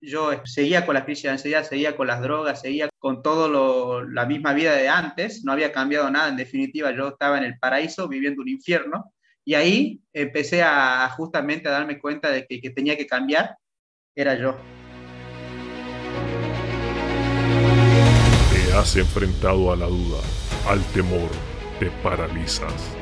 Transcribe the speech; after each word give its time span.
yo 0.00 0.30
seguía 0.44 0.86
con 0.86 0.94
la 0.94 1.04
crisis 1.04 1.24
de 1.24 1.30
ansiedad, 1.30 1.62
seguía 1.62 1.96
con 1.96 2.06
las 2.06 2.22
drogas, 2.22 2.62
seguía 2.62 2.88
con 2.98 3.22
todo 3.22 4.02
la 4.02 4.26
misma 4.26 4.52
vida 4.54 4.74
de 4.74 4.88
antes, 4.88 5.44
no 5.44 5.52
había 5.52 5.72
cambiado 5.72 6.10
nada, 6.10 6.28
en 6.28 6.36
definitiva 6.36 6.90
yo 6.92 7.08
estaba 7.08 7.38
en 7.38 7.44
el 7.44 7.58
paraíso 7.58 8.08
viviendo 8.08 8.42
un 8.42 8.48
infierno 8.48 9.12
y 9.44 9.54
ahí 9.54 10.00
empecé 10.12 10.62
a 10.62 11.08
justamente 11.16 11.68
a 11.68 11.72
darme 11.72 11.98
cuenta 11.98 12.30
de 12.30 12.46
que 12.46 12.70
tenía 12.70 12.96
que 12.96 13.06
cambiar, 13.06 13.56
era 14.14 14.34
yo. 14.34 14.56
Te 18.52 18.72
has 18.72 18.96
enfrentado 18.96 19.72
a 19.72 19.76
la 19.76 19.86
duda, 19.86 20.20
al 20.66 20.82
temor, 20.92 21.30
te 21.78 21.90
paralizas, 22.02 22.96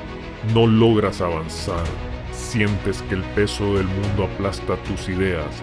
no 0.53 0.67
logras 0.67 1.21
avanzar, 1.21 1.85
sientes 2.33 3.03
que 3.03 3.15
el 3.15 3.23
peso 3.35 3.75
del 3.77 3.87
mundo 3.87 4.25
aplasta 4.25 4.77
tus 4.85 5.09
ideas, 5.09 5.63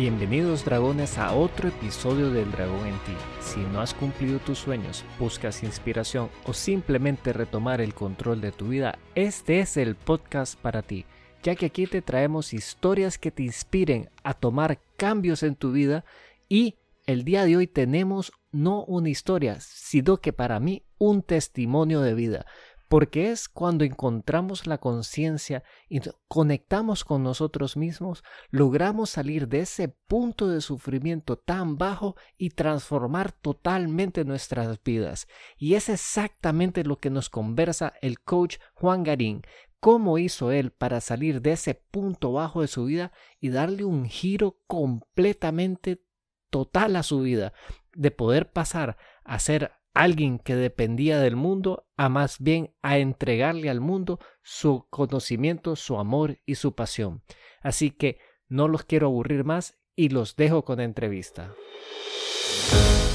Bienvenidos 0.00 0.64
dragones 0.64 1.18
a 1.18 1.34
otro 1.34 1.68
episodio 1.68 2.30
del 2.30 2.50
Dragón 2.50 2.86
en 2.86 2.94
ti. 3.00 3.12
Si 3.42 3.60
no 3.60 3.82
has 3.82 3.92
cumplido 3.92 4.38
tus 4.38 4.56
sueños, 4.56 5.04
buscas 5.18 5.62
inspiración 5.62 6.30
o 6.46 6.54
simplemente 6.54 7.34
retomar 7.34 7.82
el 7.82 7.92
control 7.92 8.40
de 8.40 8.50
tu 8.50 8.68
vida, 8.68 8.98
este 9.14 9.60
es 9.60 9.76
el 9.76 9.96
podcast 9.96 10.58
para 10.58 10.80
ti, 10.80 11.04
ya 11.42 11.54
que 11.54 11.66
aquí 11.66 11.86
te 11.86 12.00
traemos 12.00 12.54
historias 12.54 13.18
que 13.18 13.30
te 13.30 13.42
inspiren 13.42 14.08
a 14.24 14.32
tomar 14.32 14.80
cambios 14.96 15.42
en 15.42 15.54
tu 15.54 15.70
vida 15.70 16.06
y 16.48 16.76
el 17.04 17.22
día 17.22 17.44
de 17.44 17.58
hoy 17.58 17.66
tenemos 17.66 18.32
no 18.52 18.84
una 18.84 19.10
historia, 19.10 19.58
sino 19.60 20.16
que 20.16 20.32
para 20.32 20.60
mí 20.60 20.82
un 20.96 21.20
testimonio 21.22 22.00
de 22.00 22.14
vida 22.14 22.46
porque 22.90 23.30
es 23.30 23.48
cuando 23.48 23.84
encontramos 23.84 24.66
la 24.66 24.78
conciencia 24.78 25.62
y 25.88 26.00
conectamos 26.26 27.04
con 27.04 27.22
nosotros 27.22 27.76
mismos, 27.76 28.24
logramos 28.50 29.10
salir 29.10 29.46
de 29.46 29.60
ese 29.60 29.90
punto 30.08 30.48
de 30.48 30.60
sufrimiento 30.60 31.38
tan 31.38 31.78
bajo 31.78 32.16
y 32.36 32.50
transformar 32.50 33.30
totalmente 33.30 34.24
nuestras 34.24 34.82
vidas. 34.82 35.28
Y 35.56 35.74
es 35.74 35.88
exactamente 35.88 36.82
lo 36.82 36.98
que 36.98 37.10
nos 37.10 37.30
conversa 37.30 37.92
el 38.02 38.18
coach 38.18 38.56
Juan 38.74 39.04
Garín, 39.04 39.42
cómo 39.78 40.18
hizo 40.18 40.50
él 40.50 40.72
para 40.72 41.00
salir 41.00 41.42
de 41.42 41.52
ese 41.52 41.76
punto 41.76 42.32
bajo 42.32 42.60
de 42.60 42.66
su 42.66 42.86
vida 42.86 43.12
y 43.38 43.50
darle 43.50 43.84
un 43.84 44.06
giro 44.06 44.58
completamente 44.66 46.02
total 46.50 46.96
a 46.96 47.04
su 47.04 47.20
vida, 47.20 47.52
de 47.94 48.10
poder 48.10 48.50
pasar 48.50 48.96
a 49.22 49.38
ser 49.38 49.70
alguien 49.94 50.38
que 50.38 50.54
dependía 50.54 51.20
del 51.20 51.36
mundo 51.36 51.86
a 51.96 52.08
más 52.08 52.38
bien 52.38 52.74
a 52.82 52.98
entregarle 52.98 53.70
al 53.70 53.80
mundo 53.80 54.18
su 54.42 54.86
conocimiento, 54.90 55.76
su 55.76 55.98
amor 55.98 56.38
y 56.46 56.54
su 56.56 56.74
pasión. 56.74 57.22
Así 57.60 57.90
que 57.90 58.18
no 58.48 58.68
los 58.68 58.84
quiero 58.84 59.08
aburrir 59.08 59.44
más 59.44 59.78
y 59.96 60.08
los 60.08 60.36
dejo 60.36 60.64
con 60.64 60.78
la 60.78 60.84
entrevista. 60.84 61.54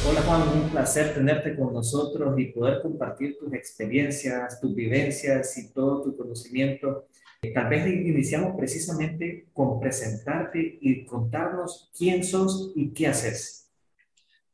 Hola 0.07 0.21
Juan, 0.21 0.41
un 0.49 0.69
placer 0.69 1.15
tenerte 1.15 1.55
con 1.55 1.73
nosotros 1.73 2.37
y 2.37 2.51
poder 2.51 2.81
compartir 2.81 3.37
tus 3.39 3.51
experiencias, 3.53 4.61
tus 4.61 4.75
vivencias 4.75 5.57
y 5.57 5.73
todo 5.73 6.03
tu 6.03 6.15
conocimiento. 6.15 7.07
Eh, 7.41 7.51
tal 7.53 7.69
vez 7.69 7.87
iniciamos 7.87 8.55
precisamente 8.55 9.47
con 9.51 9.79
presentarte 9.79 10.77
y 10.79 11.05
contarnos 11.05 11.91
quién 11.97 12.23
sos 12.23 12.71
y 12.75 12.93
qué 12.93 13.07
haces. 13.07 13.64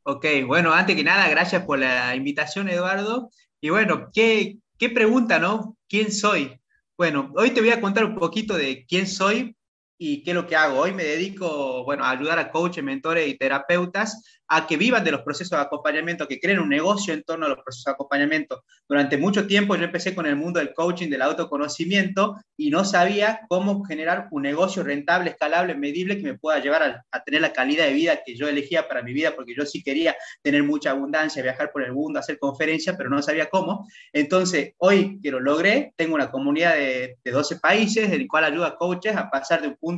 Ok, 0.04 0.26
bueno, 0.46 0.72
antes 0.72 0.96
que 0.96 1.04
nada, 1.04 1.28
gracias 1.28 1.64
por 1.64 1.78
la 1.78 2.16
invitación, 2.16 2.68
Eduardo. 2.68 3.30
Y 3.60 3.70
bueno, 3.70 4.10
¿qué, 4.12 4.58
qué 4.78 4.90
pregunta, 4.90 5.38
no? 5.38 5.76
¿Quién 5.88 6.10
soy? 6.10 6.58
Bueno, 6.96 7.32
hoy 7.36 7.50
te 7.50 7.60
voy 7.60 7.70
a 7.70 7.80
contar 7.80 8.04
un 8.04 8.16
poquito 8.16 8.56
de 8.56 8.84
quién 8.86 9.06
soy 9.06 9.56
y 10.04 10.24
qué 10.24 10.32
es 10.32 10.34
lo 10.34 10.48
que 10.48 10.56
hago. 10.56 10.80
Hoy 10.80 10.92
me 10.92 11.04
dedico, 11.04 11.84
bueno, 11.84 12.04
a 12.04 12.10
ayudar 12.10 12.36
a 12.40 12.50
coaches, 12.50 12.82
mentores 12.82 13.28
y 13.28 13.38
terapeutas 13.38 14.20
a 14.48 14.66
que 14.66 14.76
vivan 14.76 15.02
de 15.02 15.12
los 15.12 15.22
procesos 15.22 15.58
de 15.58 15.64
acompañamiento, 15.64 16.28
que 16.28 16.38
creen 16.38 16.58
un 16.58 16.68
negocio 16.68 17.14
en 17.14 17.22
torno 17.22 17.46
a 17.46 17.48
los 17.48 17.58
procesos 17.64 17.86
de 17.86 17.92
acompañamiento. 17.92 18.64
Durante 18.86 19.16
mucho 19.16 19.46
tiempo 19.46 19.76
yo 19.76 19.84
empecé 19.84 20.14
con 20.14 20.26
el 20.26 20.36
mundo 20.36 20.58
del 20.58 20.74
coaching, 20.74 21.08
del 21.08 21.22
autoconocimiento, 21.22 22.36
y 22.56 22.68
no 22.68 22.84
sabía 22.84 23.40
cómo 23.48 23.82
generar 23.84 24.28
un 24.30 24.42
negocio 24.42 24.82
rentable, 24.82 25.30
escalable, 25.30 25.74
medible, 25.74 26.18
que 26.18 26.24
me 26.24 26.38
pueda 26.38 26.58
llevar 26.58 27.04
a, 27.10 27.24
tener 27.24 27.40
la 27.40 27.52
calidad 27.52 27.86
de 27.86 27.94
vida 27.94 28.20
que 28.26 28.36
yo 28.36 28.46
elegía 28.46 28.88
para 28.88 29.02
mi 29.02 29.14
vida, 29.14 29.34
porque 29.34 29.54
yo 29.56 29.64
sí 29.64 29.82
quería 29.82 30.16
tener 30.42 30.64
mucha 30.64 30.90
abundancia, 30.90 31.42
viajar 31.42 31.72
por 31.72 31.82
el 31.82 31.94
mundo, 31.94 32.18
hacer 32.18 32.38
conferencias, 32.38 32.96
pero 32.96 33.08
no 33.08 33.22
sabía 33.22 33.48
cómo. 33.48 33.88
Entonces, 34.12 34.74
hoy 34.78 35.18
que 35.22 35.30
lo 35.30 35.40
logré, 35.40 35.94
tengo 35.96 36.14
una 36.14 36.30
comunidad 36.30 36.74
de, 36.74 37.16
de 37.24 37.30
12 37.30 37.58
países, 37.60 38.10
del 38.10 38.28
cual 38.28 38.44
ayuda 38.44 38.66
a 38.66 38.76
coaches 38.76 39.16
a 39.16 39.30
pasar 39.30 39.62
de 39.62 39.68
un 39.68 39.76
punto 39.76 39.91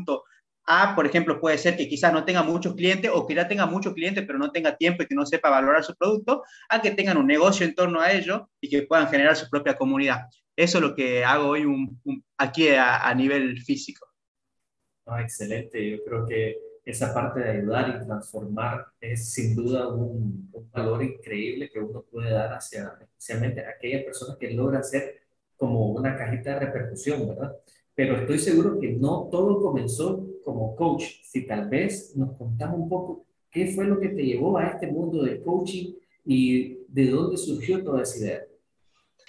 a, 0.67 0.95
por 0.95 1.07
ejemplo, 1.07 1.41
puede 1.41 1.59
ser 1.59 1.77
que 1.77 1.89
quizás 1.89 2.13
no 2.13 2.25
tenga 2.25 2.43
muchos 2.43 2.75
clientes 2.75 3.11
o 3.13 3.27
que 3.27 3.35
ya 3.35 3.47
tenga 3.47 3.67
muchos 3.67 3.93
clientes 3.93 4.25
pero 4.27 4.39
no 4.39 4.51
tenga 4.51 4.77
tiempo 4.77 5.03
y 5.03 5.07
que 5.07 5.15
no 5.15 5.27
sepa 5.27 5.51
valorar 5.51 5.85
su 5.85 5.95
producto, 5.95 6.43
a 6.69 6.81
que 6.81 6.93
tengan 6.93 7.19
un 7.19 7.27
negocio 7.27 7.67
en 7.67 7.75
torno 7.75 8.01
a 8.01 8.13
ello 8.13 8.49
y 8.61 8.69
que 8.69 8.83
puedan 8.83 9.09
generar 9.09 9.37
su 9.37 9.49
propia 9.51 9.77
comunidad. 9.77 10.23
Eso 10.57 10.79
es 10.79 10.85
lo 10.85 10.95
que 10.95 11.25
hago 11.25 11.49
hoy 11.49 11.67
aquí 12.39 12.69
a, 12.71 13.13
nivel 13.15 13.61
físico. 13.61 14.07
Ah, 15.07 15.21
excelente, 15.21 15.91
yo 15.91 16.03
creo 16.05 16.25
que 16.25 16.57
esa 16.85 17.13
parte 17.13 17.41
de 17.41 17.51
ayudar 17.51 17.89
y 18.01 18.07
transformar 18.07 18.87
es 19.01 19.33
sin 19.33 19.55
duda 19.55 19.89
un, 19.89 20.49
un, 20.53 20.71
valor 20.71 21.03
increíble 21.03 21.71
que 21.71 21.81
uno 21.81 22.03
puede 22.03 22.31
dar 22.31 22.53
hacia 22.53 22.93
especialmente 23.01 23.65
a 23.65 23.71
aquellas 23.71 24.05
personas 24.05 24.37
que 24.39 24.51
logran 24.51 24.85
ser 24.85 25.23
como 25.57 25.93
una 25.93 26.17
cajita 26.17 26.55
de 26.55 26.67
repercusión, 26.67 27.29
¿verdad? 27.29 27.57
Pero 27.95 28.17
estoy 28.17 28.39
seguro 28.39 28.79
que 28.81 28.93
no 28.93 29.29
todo 29.31 29.63
comenzó 29.63 30.27
como 30.45 30.75
coach. 30.75 31.05
Si 31.23 31.47
tal 31.47 31.69
vez 31.69 32.15
nos 32.17 32.37
contamos 32.37 32.81
un 32.81 32.89
poco 32.89 33.27
qué 33.51 33.69
fue 33.69 33.87
lo 33.87 34.01
que 34.01 34.09
te 34.09 34.25
llevó 34.25 34.59
a 34.59 34.67
este 34.67 34.89
mundo 34.89 35.23
del 35.23 35.41
coaching 35.43 35.95
y 36.25 36.79
de 36.89 37.07
dónde 37.07 37.37
surgió 37.37 37.83
toda 37.85 38.03
esa 38.03 38.19
idea. 38.19 38.41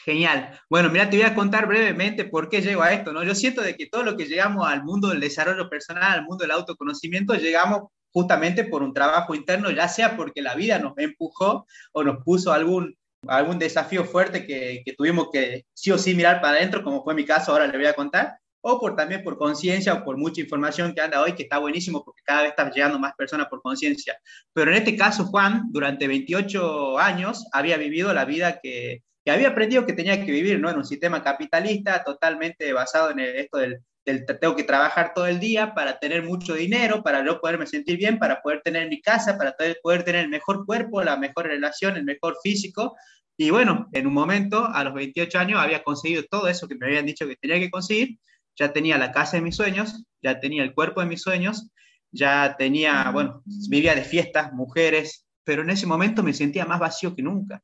Genial. 0.03 0.59
Bueno, 0.69 0.89
mira, 0.89 1.09
te 1.09 1.17
voy 1.17 1.25
a 1.25 1.35
contar 1.35 1.67
brevemente 1.67 2.25
por 2.25 2.49
qué 2.49 2.61
llego 2.61 2.81
a 2.81 2.93
esto, 2.93 3.11
¿no? 3.11 3.23
Yo 3.23 3.33
siento 3.33 3.61
de 3.61 3.75
que 3.75 3.87
todo 3.87 4.03
lo 4.03 4.17
que 4.17 4.25
llegamos 4.25 4.67
al 4.67 4.83
mundo 4.83 5.09
del 5.09 5.19
desarrollo 5.19 5.69
personal, 5.69 6.19
al 6.19 6.25
mundo 6.25 6.43
del 6.43 6.51
autoconocimiento, 6.51 7.33
llegamos 7.35 7.89
justamente 8.11 8.63
por 8.63 8.83
un 8.83 8.93
trabajo 8.93 9.35
interno, 9.35 9.71
ya 9.71 9.87
sea 9.87 10.15
porque 10.15 10.41
la 10.41 10.55
vida 10.55 10.79
nos 10.79 10.93
empujó 10.97 11.65
o 11.91 12.03
nos 12.03 12.23
puso 12.23 12.53
algún, 12.53 12.95
algún 13.27 13.57
desafío 13.57 14.05
fuerte 14.05 14.45
que, 14.45 14.83
que 14.85 14.93
tuvimos 14.93 15.29
que 15.31 15.65
sí 15.73 15.91
o 15.91 15.97
sí 15.97 16.13
mirar 16.13 16.39
para 16.39 16.57
adentro, 16.57 16.83
como 16.83 17.03
fue 17.03 17.15
mi 17.15 17.25
caso, 17.25 17.51
ahora 17.51 17.67
le 17.67 17.77
voy 17.77 17.87
a 17.87 17.93
contar, 17.93 18.37
o 18.67 18.79
por 18.79 18.95
también 18.95 19.23
por 19.23 19.37
conciencia 19.37 19.93
o 19.93 20.03
por 20.03 20.17
mucha 20.17 20.41
información 20.41 20.95
que 20.95 21.01
anda 21.01 21.21
hoy, 21.21 21.33
que 21.33 21.43
está 21.43 21.59
buenísimo 21.59 22.03
porque 22.03 22.23
cada 22.25 22.41
vez 22.41 22.49
están 22.49 22.71
llegando 22.71 22.97
más 22.97 23.13
personas 23.15 23.47
por 23.47 23.61
conciencia. 23.61 24.17
Pero 24.53 24.71
en 24.71 24.77
este 24.77 24.97
caso, 24.97 25.25
Juan, 25.25 25.65
durante 25.69 26.07
28 26.07 26.97
años, 26.97 27.45
había 27.53 27.77
vivido 27.77 28.11
la 28.11 28.25
vida 28.25 28.59
que, 28.59 29.03
había 29.27 29.49
aprendido 29.49 29.85
que 29.85 29.93
tenía 29.93 30.25
que 30.25 30.31
vivir, 30.31 30.59
¿no? 30.59 30.71
En 30.71 30.77
un 30.77 30.85
sistema 30.85 31.21
capitalista 31.21 32.03
totalmente 32.03 32.73
basado 32.73 33.11
en 33.11 33.19
esto 33.19 33.59
del, 33.59 33.81
del, 34.03 34.25
tengo 34.25 34.55
que 34.55 34.63
trabajar 34.63 35.13
todo 35.13 35.27
el 35.27 35.39
día 35.39 35.75
para 35.75 35.99
tener 35.99 36.23
mucho 36.23 36.55
dinero, 36.55 37.03
para 37.03 37.23
yo 37.23 37.39
poderme 37.39 37.67
sentir 37.67 37.97
bien, 37.97 38.17
para 38.17 38.41
poder 38.41 38.61
tener 38.63 38.89
mi 38.89 38.99
casa, 38.99 39.37
para 39.37 39.55
poder 39.83 40.03
tener 40.03 40.21
el 40.21 40.29
mejor 40.29 40.65
cuerpo, 40.65 41.03
la 41.03 41.17
mejor 41.17 41.45
relación, 41.45 41.97
el 41.97 42.03
mejor 42.03 42.37
físico. 42.41 42.95
Y 43.37 43.51
bueno, 43.51 43.89
en 43.91 44.07
un 44.07 44.13
momento, 44.13 44.65
a 44.65 44.83
los 44.83 44.93
28 44.95 45.37
años, 45.37 45.59
había 45.59 45.83
conseguido 45.83 46.23
todo 46.23 46.47
eso 46.47 46.67
que 46.67 46.75
me 46.75 46.87
habían 46.87 47.05
dicho 47.05 47.27
que 47.27 47.35
tenía 47.35 47.59
que 47.59 47.69
conseguir 47.69 48.17
ya 48.55 48.73
tenía 48.73 48.97
la 48.97 49.11
casa 49.11 49.37
de 49.37 49.43
mis 49.43 49.55
sueños, 49.55 50.05
ya 50.21 50.39
tenía 50.39 50.63
el 50.63 50.73
cuerpo 50.73 51.01
de 51.01 51.07
mis 51.07 51.21
sueños, 51.21 51.69
ya 52.11 52.55
tenía, 52.57 53.09
bueno, 53.11 53.43
vivía 53.69 53.95
de 53.95 54.03
fiestas, 54.03 54.53
mujeres, 54.53 55.25
pero 55.43 55.61
en 55.61 55.69
ese 55.69 55.85
momento 55.85 56.23
me 56.23 56.33
sentía 56.33 56.65
más 56.65 56.79
vacío 56.79 57.15
que 57.15 57.21
nunca. 57.21 57.61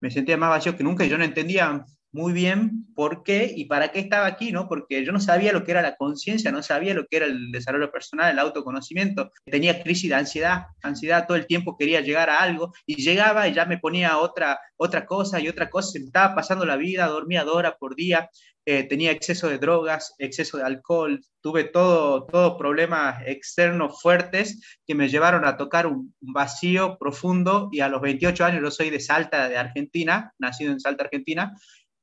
Me 0.00 0.10
sentía 0.10 0.36
más 0.36 0.50
vacío 0.50 0.76
que 0.76 0.84
nunca 0.84 1.04
y 1.04 1.08
yo 1.08 1.18
no 1.18 1.24
entendía 1.24 1.84
muy 2.16 2.32
bien 2.32 2.86
por 2.94 3.22
qué 3.22 3.52
y 3.54 3.66
para 3.66 3.92
qué 3.92 4.00
estaba 4.00 4.26
aquí, 4.26 4.50
¿no? 4.50 4.68
Porque 4.68 5.04
yo 5.04 5.12
no 5.12 5.20
sabía 5.20 5.52
lo 5.52 5.64
que 5.64 5.72
era 5.72 5.82
la 5.82 5.96
conciencia, 5.96 6.50
no 6.50 6.62
sabía 6.62 6.94
lo 6.94 7.06
que 7.06 7.18
era 7.18 7.26
el 7.26 7.52
desarrollo 7.52 7.92
personal, 7.92 8.32
el 8.32 8.38
autoconocimiento. 8.38 9.30
Tenía 9.44 9.82
crisis 9.82 10.08
de 10.08 10.16
ansiedad, 10.16 10.66
ansiedad 10.82 11.26
todo 11.26 11.36
el 11.36 11.46
tiempo 11.46 11.76
quería 11.76 12.00
llegar 12.00 12.30
a 12.30 12.40
algo 12.40 12.72
y 12.86 12.96
llegaba 13.02 13.46
y 13.46 13.52
ya 13.52 13.66
me 13.66 13.76
ponía 13.76 14.16
otra, 14.16 14.58
otra 14.78 15.04
cosa 15.04 15.38
y 15.40 15.48
otra 15.48 15.68
cosa, 15.68 15.90
se 15.90 16.00
me 16.00 16.06
estaba 16.06 16.34
pasando 16.34 16.64
la 16.64 16.76
vida, 16.76 17.06
dormía 17.06 17.44
dos 17.44 17.56
horas 17.56 17.74
por 17.78 17.94
día, 17.94 18.30
eh, 18.64 18.82
tenía 18.82 19.12
exceso 19.12 19.48
de 19.48 19.58
drogas, 19.58 20.14
exceso 20.18 20.56
de 20.56 20.64
alcohol, 20.64 21.20
tuve 21.40 21.64
todo, 21.64 22.24
todo 22.24 22.56
problemas 22.56 23.22
externos 23.26 24.00
fuertes 24.02 24.78
que 24.86 24.94
me 24.94 25.08
llevaron 25.08 25.44
a 25.44 25.56
tocar 25.56 25.86
un, 25.86 26.14
un 26.20 26.32
vacío 26.32 26.96
profundo 26.98 27.68
y 27.70 27.80
a 27.80 27.88
los 27.88 28.00
28 28.00 28.44
años 28.44 28.62
yo 28.62 28.70
soy 28.70 28.90
de 28.90 28.98
Salta, 29.00 29.48
de 29.48 29.56
Argentina, 29.56 30.32
nacido 30.38 30.72
en 30.72 30.80
Salta, 30.80 31.04
Argentina, 31.04 31.54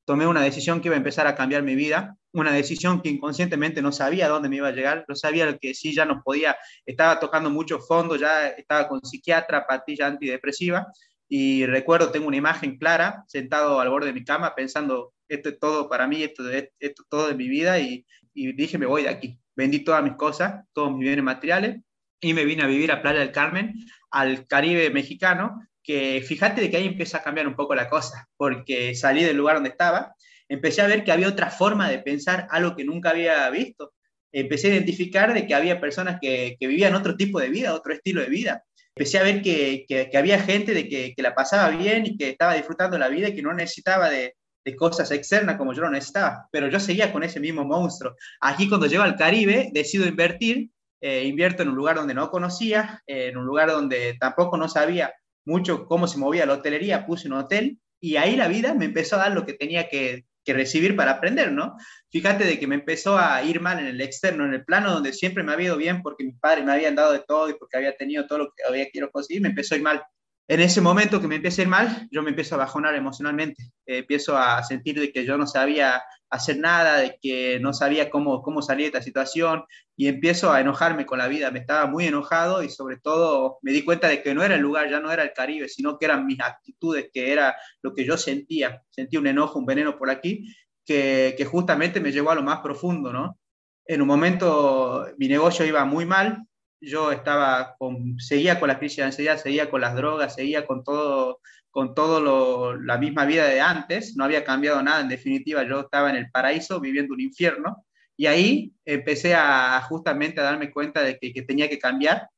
tomé 0.04 0.26
una 0.26 0.42
decisión 0.42 0.80
que 0.80 0.88
iba 0.88 0.96
a 0.96 0.98
empezar 0.98 1.26
a 1.26 1.34
cambiar 1.34 1.62
mi 1.62 1.74
vida, 1.74 2.16
una 2.32 2.52
decisión 2.52 3.00
que 3.00 3.08
inconscientemente 3.08 3.80
no 3.80 3.92
sabía 3.92 4.28
dónde 4.28 4.48
me 4.48 4.56
iba 4.56 4.68
a 4.68 4.72
llegar, 4.72 5.04
no 5.08 5.14
sabía 5.14 5.56
que 5.58 5.74
sí 5.74 5.94
ya 5.94 6.04
no 6.04 6.22
podía, 6.22 6.56
estaba 6.84 7.20
tocando 7.20 7.50
mucho 7.50 7.78
fondo, 7.78 8.16
ya 8.16 8.48
estaba 8.48 8.88
con 8.88 9.04
psiquiatra, 9.04 9.66
patilla 9.66 10.06
antidepresiva, 10.06 10.86
y 11.28 11.64
recuerdo, 11.66 12.10
tengo 12.10 12.26
una 12.26 12.36
imagen 12.36 12.76
clara, 12.76 13.24
sentado 13.28 13.80
al 13.80 13.88
borde 13.88 14.08
de 14.08 14.12
mi 14.12 14.24
cama, 14.24 14.54
pensando, 14.54 15.14
esto 15.28 15.48
es 15.48 15.58
todo 15.58 15.88
para 15.88 16.06
mí, 16.06 16.22
esto, 16.22 16.48
es 16.50 16.70
todo 17.08 17.28
de 17.28 17.34
mi 17.34 17.48
vida, 17.48 17.78
y, 17.78 18.04
y 18.34 18.52
dije, 18.52 18.78
me 18.78 18.86
voy 18.86 19.04
de 19.04 19.08
aquí. 19.08 19.38
Vendí 19.56 19.80
todas 19.80 20.02
mis 20.02 20.14
cosas, 20.14 20.64
todos 20.72 20.92
mis 20.92 21.00
bienes 21.00 21.24
materiales, 21.24 21.80
y 22.20 22.34
me 22.34 22.44
vine 22.44 22.62
a 22.62 22.66
vivir 22.66 22.92
a 22.92 23.00
Playa 23.00 23.20
del 23.20 23.32
Carmen, 23.32 23.74
al 24.10 24.46
Caribe 24.46 24.90
mexicano, 24.90 25.60
que 25.84 26.24
fíjate 26.26 26.62
de 26.62 26.70
que 26.70 26.78
ahí 26.78 26.86
empieza 26.86 27.18
a 27.18 27.22
cambiar 27.22 27.46
un 27.46 27.54
poco 27.54 27.74
la 27.74 27.88
cosa, 27.88 28.26
porque 28.36 28.94
salí 28.94 29.22
del 29.22 29.36
lugar 29.36 29.56
donde 29.56 29.70
estaba, 29.70 30.14
empecé 30.48 30.80
a 30.80 30.86
ver 30.86 31.04
que 31.04 31.12
había 31.12 31.28
otra 31.28 31.50
forma 31.50 31.88
de 31.90 31.98
pensar 31.98 32.48
algo 32.50 32.74
que 32.74 32.84
nunca 32.84 33.10
había 33.10 33.48
visto. 33.50 33.92
Empecé 34.32 34.68
a 34.68 34.74
identificar 34.74 35.32
de 35.32 35.46
que 35.46 35.54
había 35.54 35.80
personas 35.80 36.18
que, 36.20 36.56
que 36.58 36.66
vivían 36.66 36.94
otro 36.94 37.16
tipo 37.16 37.38
de 37.38 37.50
vida, 37.50 37.74
otro 37.74 37.92
estilo 37.92 38.22
de 38.22 38.28
vida. 38.28 38.64
Empecé 38.96 39.18
a 39.18 39.24
ver 39.24 39.42
que, 39.42 39.84
que, 39.88 40.16
había 40.16 40.38
gente 40.40 40.72
de 40.72 40.88
que, 40.88 41.14
la 41.18 41.34
pasaba 41.34 41.68
bien 41.70 42.06
y 42.06 42.16
que 42.16 42.30
estaba 42.30 42.54
disfrutando 42.54 42.96
la 42.96 43.08
vida 43.08 43.28
y 43.28 43.34
que 43.34 43.42
no 43.42 43.52
necesitaba 43.52 44.08
de, 44.08 44.36
de 44.64 44.76
cosas 44.76 45.10
externas 45.10 45.56
como 45.56 45.72
yo 45.72 45.82
lo 45.82 45.90
necesitaba, 45.90 46.48
pero 46.50 46.68
yo 46.68 46.78
seguía 46.78 47.12
con 47.12 47.24
ese 47.24 47.40
mismo 47.40 47.64
monstruo. 47.64 48.14
Aquí 48.40 48.68
cuando 48.68 48.86
llego 48.86 49.02
al 49.02 49.16
Caribe, 49.16 49.70
decido 49.72 50.06
invertir, 50.06 50.70
eh, 51.00 51.24
invierto 51.24 51.62
en 51.62 51.70
un 51.70 51.74
lugar 51.74 51.96
donde 51.96 52.14
no 52.14 52.30
conocía, 52.30 53.02
en 53.06 53.36
un 53.36 53.44
lugar 53.44 53.70
donde 53.70 54.16
tampoco 54.18 54.56
no 54.56 54.68
sabía 54.68 55.12
mucho 55.44 55.86
cómo 55.86 56.06
se 56.06 56.18
movía 56.18 56.46
la 56.46 56.54
hotelería, 56.54 57.06
puse 57.06 57.28
un 57.28 57.34
hotel 57.34 57.78
y 58.00 58.16
ahí 58.16 58.36
la 58.36 58.48
vida 58.48 58.74
me 58.74 58.84
empezó 58.84 59.16
a 59.16 59.20
dar 59.20 59.32
lo 59.32 59.46
que 59.46 59.54
tenía 59.54 59.88
que, 59.88 60.24
que, 60.44 60.52
recibir 60.52 60.94
para 60.94 61.12
aprender, 61.12 61.52
¿no? 61.52 61.76
Fíjate 62.10 62.44
de 62.44 62.58
que 62.58 62.66
me 62.66 62.74
empezó 62.74 63.18
a 63.18 63.42
ir 63.42 63.60
mal 63.60 63.78
en 63.78 63.86
el 63.86 64.00
externo, 64.00 64.44
en 64.44 64.54
el 64.54 64.64
plano 64.64 64.92
donde 64.92 65.12
siempre 65.12 65.42
me 65.42 65.52
había 65.52 65.68
ido 65.68 65.76
bien 65.76 66.02
porque 66.02 66.24
mis 66.24 66.38
padres 66.38 66.64
me 66.64 66.72
habían 66.72 66.94
dado 66.94 67.12
de 67.12 67.20
todo 67.26 67.48
y 67.48 67.54
porque 67.54 67.76
había 67.76 67.96
tenido 67.96 68.26
todo 68.26 68.38
lo 68.38 68.46
que 68.46 68.62
había 68.68 68.90
quiero 68.90 69.10
conseguir, 69.10 69.42
me 69.42 69.48
empezó 69.48 69.74
a 69.74 69.78
ir 69.78 69.84
mal. 69.84 70.02
En 70.46 70.60
ese 70.60 70.82
momento 70.82 71.20
que 71.20 71.28
me 71.28 71.36
empieza 71.36 71.62
a 71.62 71.64
ir 71.64 71.68
mal, 71.68 72.08
yo 72.10 72.22
me 72.22 72.28
empiezo 72.28 72.54
a 72.54 72.58
bajonar 72.58 72.94
emocionalmente, 72.94 73.62
eh, 73.86 73.98
empiezo 73.98 74.36
a 74.36 74.62
sentir 74.62 75.00
de 75.00 75.10
que 75.10 75.24
yo 75.24 75.38
no 75.38 75.46
sabía 75.46 76.02
hacer 76.34 76.58
nada, 76.58 76.98
de 76.98 77.18
que 77.20 77.58
no 77.60 77.72
sabía 77.72 78.10
cómo, 78.10 78.42
cómo 78.42 78.60
salir 78.60 78.84
de 78.84 78.98
esta 78.98 79.02
situación 79.02 79.64
y 79.96 80.08
empiezo 80.08 80.52
a 80.52 80.60
enojarme 80.60 81.06
con 81.06 81.18
la 81.18 81.28
vida, 81.28 81.50
me 81.50 81.60
estaba 81.60 81.86
muy 81.86 82.06
enojado 82.06 82.62
y 82.62 82.68
sobre 82.68 82.98
todo 82.98 83.58
me 83.62 83.72
di 83.72 83.84
cuenta 83.84 84.08
de 84.08 84.22
que 84.22 84.34
no 84.34 84.42
era 84.42 84.56
el 84.56 84.60
lugar, 84.60 84.90
ya 84.90 85.00
no 85.00 85.12
era 85.12 85.22
el 85.22 85.32
Caribe, 85.32 85.68
sino 85.68 85.98
que 85.98 86.06
eran 86.06 86.26
mis 86.26 86.40
actitudes, 86.40 87.08
que 87.12 87.32
era 87.32 87.54
lo 87.82 87.94
que 87.94 88.04
yo 88.04 88.16
sentía, 88.16 88.82
sentí 88.90 89.16
un 89.16 89.28
enojo, 89.28 89.58
un 89.58 89.66
veneno 89.66 89.96
por 89.96 90.10
aquí, 90.10 90.52
que, 90.84 91.34
que 91.38 91.44
justamente 91.44 92.00
me 92.00 92.12
llevó 92.12 92.32
a 92.32 92.34
lo 92.34 92.42
más 92.42 92.60
profundo, 92.60 93.12
¿no? 93.12 93.38
En 93.86 94.02
un 94.02 94.08
momento 94.08 95.06
mi 95.18 95.28
negocio 95.28 95.64
iba 95.64 95.84
muy 95.84 96.04
mal, 96.04 96.44
yo 96.80 97.12
estaba 97.12 97.76
con, 97.78 98.18
seguía 98.18 98.58
con 98.58 98.68
la 98.68 98.78
crisis 98.78 98.98
de 98.98 99.04
ansiedad, 99.04 99.36
seguía 99.36 99.70
con 99.70 99.80
las 99.80 99.94
drogas, 99.94 100.34
seguía 100.34 100.66
con 100.66 100.84
todo, 100.84 101.40
con 101.74 101.92
todo 101.92 102.20
lo, 102.20 102.80
la 102.80 102.98
misma 102.98 103.24
vida 103.24 103.48
de 103.48 103.60
antes, 103.60 104.16
no 104.16 104.22
había 104.22 104.44
cambiado 104.44 104.80
nada, 104.80 105.00
en 105.00 105.08
definitiva 105.08 105.64
yo 105.64 105.80
estaba 105.80 106.08
en 106.08 106.14
el 106.14 106.30
paraíso 106.30 106.78
viviendo 106.78 107.14
un 107.14 107.20
infierno 107.20 107.84
y 108.16 108.26
ahí 108.26 108.72
empecé 108.84 109.34
a 109.34 109.80
justamente 109.80 110.40
a 110.40 110.44
darme 110.44 110.70
cuenta 110.70 111.02
de 111.02 111.18
que, 111.18 111.32
que 111.32 111.42
tenía 111.42 111.68
que 111.68 111.80
cambiar, 111.80 112.28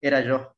era 0.00 0.22
yo. 0.22 0.56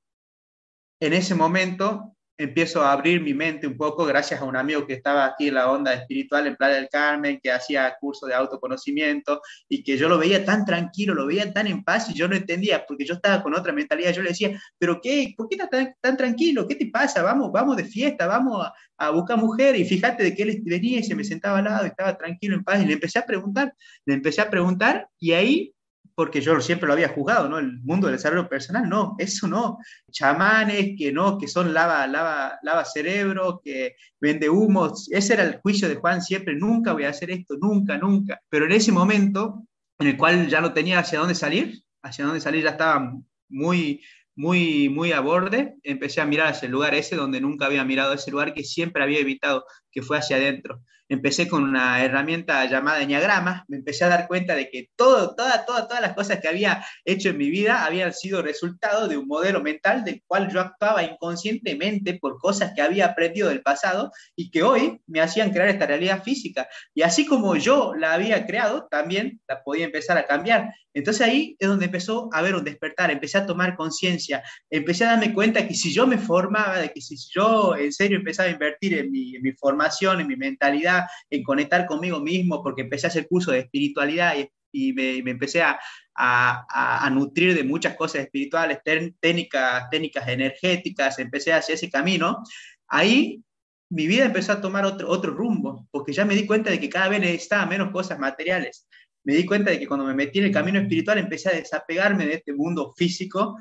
En 1.00 1.12
ese 1.12 1.34
momento 1.34 2.16
empiezo 2.42 2.82
a 2.82 2.92
abrir 2.92 3.20
mi 3.20 3.34
mente 3.34 3.66
un 3.66 3.76
poco 3.76 4.06
gracias 4.06 4.40
a 4.40 4.44
un 4.44 4.56
amigo 4.56 4.86
que 4.86 4.94
estaba 4.94 5.26
aquí 5.26 5.48
en 5.48 5.54
la 5.54 5.70
onda 5.70 5.92
espiritual 5.92 6.46
en 6.46 6.56
Playa 6.56 6.76
del 6.76 6.88
Carmen, 6.88 7.38
que 7.42 7.52
hacía 7.52 7.94
curso 8.00 8.26
de 8.26 8.34
autoconocimiento 8.34 9.42
y 9.68 9.82
que 9.82 9.98
yo 9.98 10.08
lo 10.08 10.16
veía 10.16 10.44
tan 10.44 10.64
tranquilo, 10.64 11.14
lo 11.14 11.26
veía 11.26 11.52
tan 11.52 11.66
en 11.66 11.84
paz 11.84 12.08
y 12.08 12.14
yo 12.14 12.28
no 12.28 12.34
entendía 12.34 12.86
porque 12.86 13.04
yo 13.04 13.14
estaba 13.14 13.42
con 13.42 13.54
otra 13.54 13.72
mentalidad. 13.72 14.12
Yo 14.12 14.22
le 14.22 14.30
decía, 14.30 14.58
pero 14.78 15.00
qué, 15.02 15.34
¿por 15.36 15.48
qué 15.48 15.56
estás 15.56 15.88
tan, 16.00 16.16
tranquilo? 16.16 16.66
¿Qué 16.66 16.76
te 16.76 16.86
pasa? 16.86 17.22
Vamos, 17.22 17.52
vamos 17.52 17.76
de 17.76 17.84
fiesta, 17.84 18.26
vamos 18.26 18.64
a, 18.64 18.72
a 18.96 19.10
buscar 19.10 19.36
mujer 19.36 19.76
y 19.76 19.84
fíjate 19.84 20.22
de 20.22 20.34
que 20.34 20.42
él 20.42 20.62
venía 20.64 21.00
y 21.00 21.04
se 21.04 21.14
me 21.14 21.24
sentaba 21.24 21.58
al 21.58 21.64
lado, 21.64 21.84
estaba 21.84 22.16
tranquilo, 22.16 22.54
en 22.56 22.64
paz 22.64 22.82
y 22.82 22.86
le 22.86 22.94
empecé 22.94 23.18
a 23.18 23.26
preguntar, 23.26 23.74
le 24.06 24.14
empecé 24.14 24.40
a 24.40 24.48
preguntar 24.48 25.08
y 25.18 25.32
ahí 25.32 25.74
porque 26.14 26.40
yo 26.40 26.60
siempre 26.60 26.86
lo 26.86 26.92
había 26.92 27.08
juzgado, 27.08 27.48
¿no? 27.48 27.58
El 27.58 27.80
mundo 27.82 28.06
del 28.06 28.16
desarrollo 28.16 28.48
personal, 28.48 28.88
no, 28.88 29.14
eso 29.18 29.46
no. 29.46 29.78
Chamanes 30.10 30.94
que 30.96 31.12
no, 31.12 31.38
que 31.38 31.48
son 31.48 31.72
lava, 31.72 32.06
lava, 32.06 32.58
lava 32.62 32.84
cerebro, 32.84 33.60
que 33.64 33.96
vende 34.20 34.48
humo. 34.48 34.92
Ese 35.10 35.34
era 35.34 35.44
el 35.44 35.60
juicio 35.60 35.88
de 35.88 35.96
Juan 35.96 36.22
siempre, 36.22 36.54
nunca 36.54 36.92
voy 36.92 37.04
a 37.04 37.10
hacer 37.10 37.30
esto, 37.30 37.56
nunca, 37.60 37.98
nunca. 37.98 38.40
Pero 38.48 38.66
en 38.66 38.72
ese 38.72 38.92
momento, 38.92 39.64
en 39.98 40.08
el 40.08 40.16
cual 40.16 40.48
ya 40.48 40.60
no 40.60 40.72
tenía 40.72 40.98
hacia 40.98 41.18
dónde 41.18 41.34
salir, 41.34 41.82
hacia 42.02 42.24
dónde 42.24 42.40
salir 42.40 42.64
ya 42.64 42.70
estaba 42.70 43.14
muy, 43.48 44.02
muy, 44.36 44.88
muy 44.88 45.12
a 45.12 45.20
borde, 45.20 45.76
empecé 45.82 46.20
a 46.20 46.26
mirar 46.26 46.48
hacia 46.48 46.66
el 46.66 46.72
lugar 46.72 46.94
ese 46.94 47.16
donde 47.16 47.40
nunca 47.40 47.66
había 47.66 47.84
mirado, 47.84 48.14
ese 48.14 48.30
lugar 48.30 48.54
que 48.54 48.64
siempre 48.64 49.02
había 49.02 49.18
evitado, 49.18 49.64
que 49.90 50.02
fue 50.02 50.18
hacia 50.18 50.36
adentro 50.36 50.82
empecé 51.10 51.48
con 51.48 51.64
una 51.64 52.02
herramienta 52.02 52.64
llamada 52.66 53.02
Enneagrama, 53.02 53.64
me 53.68 53.78
empecé 53.78 54.04
a 54.04 54.08
dar 54.08 54.28
cuenta 54.28 54.54
de 54.54 54.70
que 54.70 54.90
todo, 54.94 55.34
toda, 55.34 55.66
toda, 55.66 55.88
todas 55.88 56.00
las 56.00 56.14
cosas 56.14 56.38
que 56.38 56.48
había 56.48 56.84
hecho 57.04 57.30
en 57.30 57.36
mi 57.36 57.50
vida 57.50 57.84
habían 57.84 58.14
sido 58.14 58.42
resultado 58.42 59.08
de 59.08 59.16
un 59.16 59.26
modelo 59.26 59.60
mental 59.60 60.04
del 60.04 60.22
cual 60.24 60.48
yo 60.52 60.60
actuaba 60.60 61.02
inconscientemente 61.02 62.14
por 62.14 62.38
cosas 62.38 62.72
que 62.76 62.80
había 62.80 63.06
aprendido 63.06 63.48
del 63.48 63.60
pasado 63.60 64.12
y 64.36 64.52
que 64.52 64.62
hoy 64.62 65.00
me 65.08 65.20
hacían 65.20 65.50
crear 65.50 65.68
esta 65.68 65.86
realidad 65.86 66.22
física. 66.22 66.68
Y 66.94 67.02
así 67.02 67.26
como 67.26 67.56
yo 67.56 67.92
la 67.96 68.14
había 68.14 68.46
creado, 68.46 68.86
también 68.88 69.40
la 69.48 69.64
podía 69.64 69.86
empezar 69.86 70.16
a 70.16 70.28
cambiar. 70.28 70.72
Entonces 70.94 71.26
ahí 71.26 71.56
es 71.58 71.68
donde 71.68 71.86
empezó 71.86 72.28
a 72.32 72.38
haber 72.38 72.54
un 72.54 72.64
despertar, 72.64 73.10
empecé 73.10 73.38
a 73.38 73.46
tomar 73.46 73.76
conciencia, 73.76 74.42
empecé 74.70 75.04
a 75.04 75.10
darme 75.10 75.32
cuenta 75.32 75.66
que 75.66 75.74
si 75.74 75.92
yo 75.92 76.06
me 76.06 76.18
formaba, 76.18 76.78
de 76.78 76.90
que 76.90 77.00
si 77.00 77.16
yo 77.32 77.76
en 77.76 77.92
serio 77.92 78.18
empezaba 78.18 78.48
a 78.48 78.52
invertir 78.52 78.94
en 78.94 79.10
mi, 79.10 79.36
en 79.36 79.42
mi 79.42 79.52
formación, 79.52 79.79
en 79.84 80.26
mi 80.26 80.36
mentalidad, 80.36 81.06
en 81.30 81.42
conectar 81.42 81.86
conmigo 81.86 82.20
mismo, 82.20 82.62
porque 82.62 82.82
empecé 82.82 83.06
a 83.06 83.10
hacer 83.10 83.28
curso 83.28 83.52
de 83.52 83.60
espiritualidad 83.60 84.36
y, 84.36 84.48
y 84.72 84.92
me, 84.92 85.22
me, 85.22 85.32
empecé 85.32 85.62
a, 85.62 85.78
a, 86.14 87.06
a, 87.06 87.10
nutrir 87.10 87.54
de 87.54 87.64
muchas 87.64 87.96
cosas 87.96 88.22
espirituales, 88.22 88.78
técnicas, 89.20 89.90
técnicas 89.90 90.28
energéticas, 90.28 91.18
empecé 91.18 91.52
hacia 91.52 91.74
ese 91.74 91.90
camino, 91.90 92.42
ahí 92.88 93.42
mi 93.90 94.06
vida 94.06 94.24
empezó 94.24 94.52
a 94.52 94.60
tomar 94.60 94.84
otro, 94.84 95.08
otro 95.08 95.32
rumbo, 95.32 95.88
porque 95.90 96.12
ya 96.12 96.24
me 96.24 96.34
di 96.34 96.46
cuenta 96.46 96.70
de 96.70 96.78
que 96.78 96.88
cada 96.88 97.08
vez 97.08 97.20
necesitaba 97.20 97.66
menos 97.66 97.90
cosas 97.90 98.18
materiales. 98.18 98.86
Me 99.24 99.34
di 99.34 99.44
cuenta 99.44 99.70
de 99.70 99.78
que 99.78 99.86
cuando 99.86 100.06
me 100.06 100.14
metí 100.14 100.38
en 100.38 100.46
el 100.46 100.52
camino 100.52 100.78
espiritual 100.78 101.18
empecé 101.18 101.50
a 101.50 101.52
desapegarme 101.52 102.24
de 102.24 102.34
este 102.34 102.52
mundo 102.52 102.94
físico, 102.96 103.58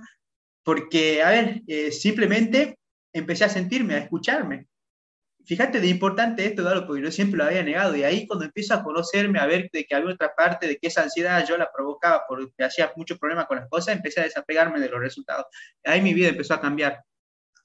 porque, 0.63 1.23
a 1.23 1.31
ver, 1.31 1.63
eh, 1.67 1.91
simplemente 1.91 2.77
empecé 3.11 3.45
a 3.45 3.49
sentirme, 3.49 3.95
a 3.95 3.99
escucharme 3.99 4.68
fíjate 5.49 5.81
de 5.81 5.87
importante 5.87 6.45
esto, 6.45 6.61
Dalo, 6.61 6.85
porque 6.85 7.01
yo 7.01 7.11
siempre 7.11 7.39
lo 7.39 7.43
había 7.43 7.63
negado, 7.63 7.95
y 7.95 8.03
ahí 8.03 8.27
cuando 8.27 8.45
empiezo 8.45 8.75
a 8.75 8.83
conocerme, 8.83 9.39
a 9.39 9.47
ver 9.47 9.67
de 9.73 9.83
que 9.83 9.95
había 9.95 10.13
otra 10.13 10.35
parte, 10.35 10.67
de 10.67 10.77
que 10.77 10.85
esa 10.89 11.01
ansiedad 11.01 11.43
yo 11.49 11.57
la 11.57 11.71
provocaba 11.75 12.21
porque 12.27 12.63
hacía 12.63 12.93
muchos 12.95 13.17
problemas 13.17 13.47
con 13.47 13.57
las 13.57 13.67
cosas, 13.67 13.95
empecé 13.95 14.19
a 14.19 14.25
desapegarme 14.25 14.79
de 14.79 14.89
los 14.89 14.99
resultados. 14.99 15.47
Ahí 15.83 16.01
mi 16.01 16.13
vida 16.13 16.27
empezó 16.27 16.53
a 16.53 16.61
cambiar, 16.61 17.03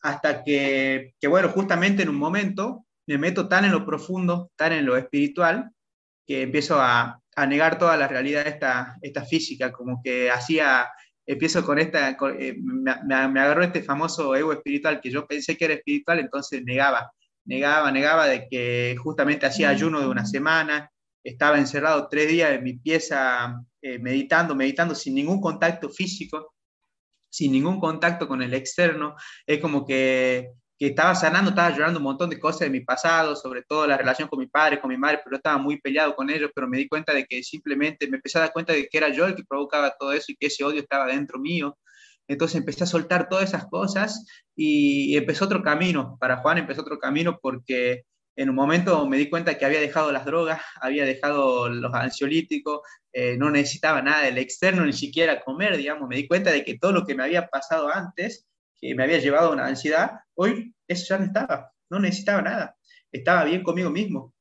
hasta 0.00 0.42
que, 0.42 1.12
que 1.20 1.28
bueno, 1.28 1.50
justamente 1.50 2.02
en 2.02 2.08
un 2.08 2.16
momento 2.16 2.86
me 3.06 3.18
meto 3.18 3.48
tan 3.48 3.66
en 3.66 3.72
lo 3.72 3.84
profundo, 3.84 4.50
tan 4.56 4.72
en 4.72 4.86
lo 4.86 4.96
espiritual, 4.96 5.70
que 6.26 6.40
empiezo 6.40 6.80
a, 6.80 7.20
negar 7.46 7.78
toda 7.78 7.98
la 7.98 8.08
realidad 8.08 8.46
esta, 8.46 8.96
física, 9.28 9.72
como 9.72 10.00
que 10.02 10.30
hacía 10.30 10.88
empiezo 11.26 11.62
con 11.66 11.78
esta, 11.78 12.16
eh, 12.38 12.56
me, 12.58 12.94
me, 13.28 13.40
agarró 13.40 13.62
este 13.62 13.82
famoso 13.82 14.34
ego 14.34 14.54
espiritual 14.54 15.00
que 15.02 15.10
yo 15.10 15.26
pensé 15.26 15.56
que 15.58 15.66
era 15.66 15.74
espiritual, 15.74 16.20
entonces 16.20 16.62
negaba 16.64 17.10
negaba, 17.44 17.90
negaba 17.90 18.26
de 18.26 18.48
que 18.48 18.96
justamente 19.02 19.46
hacía 19.46 19.68
ayuno 19.70 20.00
de 20.00 20.08
una 20.08 20.26
semana, 20.26 20.90
estaba 21.22 21.58
encerrado 21.58 22.08
tres 22.08 22.28
días 22.28 22.52
en 22.52 22.62
mi 22.62 22.74
pieza 22.74 23.60
eh, 23.80 23.98
meditando, 23.98 24.54
meditando 24.54 24.94
sin 24.94 25.14
ningún 25.14 25.40
contacto 25.40 25.88
físico, 25.88 26.54
sin 27.30 27.52
ningún 27.52 27.80
contacto 27.80 28.28
con 28.28 28.42
el 28.42 28.54
externo. 28.54 29.16
Es 29.46 29.60
como 29.60 29.84
que 29.86 30.52
que 30.78 30.88
estaba 30.88 31.14
sanando, 31.14 31.50
estaba 31.50 31.70
llorando 31.70 31.98
un 31.98 32.04
montón 32.04 32.30
de 32.30 32.40
cosas 32.40 32.60
de 32.60 32.70
mi 32.70 32.80
pasado, 32.80 33.36
sobre 33.36 33.62
todo 33.62 33.86
la 33.86 33.96
relación 33.96 34.28
con 34.28 34.40
mi 34.40 34.46
padre, 34.46 34.80
con 34.80 34.90
mi 34.90 34.96
madre, 34.96 35.20
pero 35.22 35.36
estaba 35.36 35.56
muy 35.56 35.80
peleado 35.80 36.16
con 36.16 36.30
ellos, 36.30 36.50
pero 36.54 36.66
me 36.66 36.78
di 36.78 36.88
cuenta 36.88 37.14
de 37.14 37.24
que 37.26 37.42
simplemente 37.42 38.08
me 38.08 38.16
empecé 38.16 38.38
a 38.38 38.42
dar 38.42 38.52
cuenta 38.52 38.72
de 38.72 38.88
que 38.88 38.98
era 38.98 39.08
yo 39.10 39.26
el 39.26 39.36
que 39.36 39.44
provocaba 39.44 39.94
todo 39.96 40.12
eso 40.12 40.32
y 40.32 40.36
que 40.36 40.46
ese 40.46 40.64
odio 40.64 40.80
estaba 40.80 41.06
dentro 41.06 41.38
mío. 41.38 41.78
Entonces 42.28 42.56
empecé 42.56 42.84
a 42.84 42.86
soltar 42.86 43.28
todas 43.28 43.48
esas 43.48 43.66
cosas 43.66 44.26
y 44.56 45.16
empezó 45.16 45.44
otro 45.44 45.62
camino. 45.62 46.16
Para 46.20 46.38
Juan 46.38 46.58
empezó 46.58 46.80
otro 46.82 46.98
camino 46.98 47.38
porque 47.40 48.04
en 48.36 48.50
un 48.50 48.56
momento 48.56 49.06
me 49.06 49.16
di 49.16 49.30
cuenta 49.30 49.56
que 49.56 49.64
había 49.64 49.80
dejado 49.80 50.10
las 50.10 50.24
drogas, 50.24 50.60
había 50.80 51.04
dejado 51.04 51.68
los 51.68 51.94
ansiolíticos, 51.94 52.80
eh, 53.12 53.36
no 53.38 53.50
necesitaba 53.50 54.02
nada 54.02 54.24
del 54.24 54.38
externo, 54.38 54.84
ni 54.84 54.92
siquiera 54.92 55.40
comer, 55.40 55.76
digamos. 55.76 56.08
Me 56.08 56.16
di 56.16 56.26
cuenta 56.26 56.50
de 56.50 56.64
que 56.64 56.78
todo 56.78 56.92
lo 56.92 57.06
que 57.06 57.14
me 57.14 57.22
había 57.22 57.46
pasado 57.46 57.88
antes, 57.88 58.46
que 58.80 58.94
me 58.94 59.04
había 59.04 59.18
llevado 59.18 59.48
a 59.48 59.52
una 59.52 59.66
ansiedad, 59.66 60.12
hoy 60.34 60.74
eso 60.88 61.06
ya 61.08 61.18
no 61.18 61.26
estaba, 61.26 61.72
no 61.90 61.98
necesitaba 62.00 62.42
nada, 62.42 62.76
estaba 63.12 63.44
bien 63.44 63.62
conmigo 63.62 63.90
mismo. 63.90 64.34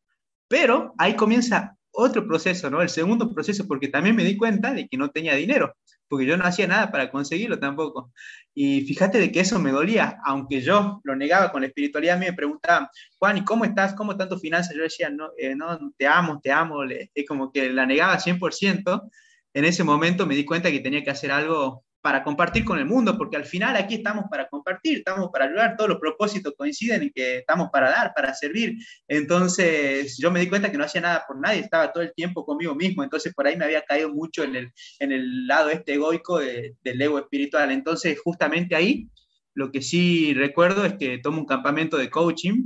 Pero 0.47 0.93
ahí 0.97 1.15
comienza 1.15 1.77
otro 1.93 2.27
proceso, 2.27 2.69
¿no? 2.69 2.81
El 2.81 2.89
segundo 2.89 3.31
proceso, 3.31 3.67
porque 3.67 3.87
también 3.87 4.15
me 4.15 4.23
di 4.23 4.35
cuenta 4.35 4.73
de 4.73 4.87
que 4.87 4.97
no 4.97 5.11
tenía 5.11 5.35
dinero, 5.35 5.75
porque 6.07 6.25
yo 6.25 6.35
no 6.35 6.43
hacía 6.43 6.67
nada 6.67 6.91
para 6.91 7.11
conseguirlo 7.11 7.59
tampoco. 7.59 8.11
Y 8.53 8.81
fíjate 8.81 9.19
de 9.19 9.31
que 9.31 9.39
eso 9.41 9.59
me 9.59 9.71
dolía, 9.71 10.17
aunque 10.25 10.61
yo 10.61 11.01
lo 11.03 11.15
negaba 11.15 11.51
con 11.51 11.61
la 11.61 11.67
espiritualidad, 11.67 12.17
a 12.17 12.19
mí 12.19 12.25
me 12.25 12.33
preguntaban, 12.33 12.87
Juan, 13.19 13.37
¿y 13.37 13.45
cómo 13.45 13.63
estás? 13.63 13.93
¿Cómo 13.93 14.13
están 14.13 14.27
tus 14.27 14.41
finanzas? 14.41 14.75
Yo 14.75 14.83
decía, 14.83 15.09
no, 15.09 15.29
eh, 15.37 15.55
no 15.55 15.93
te 15.97 16.07
amo, 16.07 16.39
te 16.41 16.51
amo, 16.51 16.83
es 16.83 17.27
como 17.27 17.51
que 17.51 17.71
la 17.71 17.85
negaba 17.85 18.19
100%. 18.19 19.09
En 19.53 19.65
ese 19.65 19.83
momento 19.83 20.25
me 20.25 20.35
di 20.35 20.45
cuenta 20.45 20.71
que 20.71 20.79
tenía 20.79 21.03
que 21.03 21.11
hacer 21.11 21.31
algo 21.31 21.85
para 22.03 22.21
compartir 22.21 22.65
con 22.65 22.77
el 22.77 22.85
mundo, 22.85 23.17
porque 23.17 23.37
al 23.37 23.45
final 23.45 23.77
aquí 23.77 23.95
estamos 23.95 24.25
para 24.29 24.49
compartir, 24.49 24.97
estamos 24.97 25.29
para 25.31 25.45
ayudar, 25.45 25.77
todos 25.77 25.89
los 25.89 25.99
propósitos 25.99 26.53
coinciden 26.57 27.01
y 27.03 27.11
que 27.11 27.37
estamos 27.37 27.69
para 27.71 27.89
dar, 27.89 28.13
para 28.13 28.33
servir. 28.33 28.77
Entonces 29.07 30.17
yo 30.17 30.29
me 30.29 30.41
di 30.41 30.49
cuenta 30.49 30.69
que 30.69 30.77
no 30.77 30.83
hacía 30.83 30.99
nada 30.99 31.23
por 31.25 31.39
nadie, 31.39 31.61
estaba 31.61 31.93
todo 31.93 32.03
el 32.03 32.13
tiempo 32.13 32.45
conmigo 32.45 32.75
mismo, 32.75 33.05
entonces 33.05 33.33
por 33.33 33.47
ahí 33.47 33.55
me 33.55 33.63
había 33.63 33.83
caído 33.83 34.13
mucho 34.13 34.43
en 34.43 34.57
el, 34.57 34.73
en 34.99 35.13
el 35.13 35.47
lado 35.47 35.69
este 35.69 35.93
egoico 35.93 36.39
del 36.39 37.01
ego 37.01 37.19
espiritual. 37.19 37.71
Entonces 37.71 38.19
justamente 38.21 38.75
ahí 38.75 39.07
lo 39.53 39.71
que 39.71 39.81
sí 39.81 40.33
recuerdo 40.33 40.83
es 40.83 40.95
que 40.95 41.19
tomo 41.19 41.39
un 41.39 41.47
campamento 41.47 41.95
de 41.95 42.09
coaching 42.09 42.65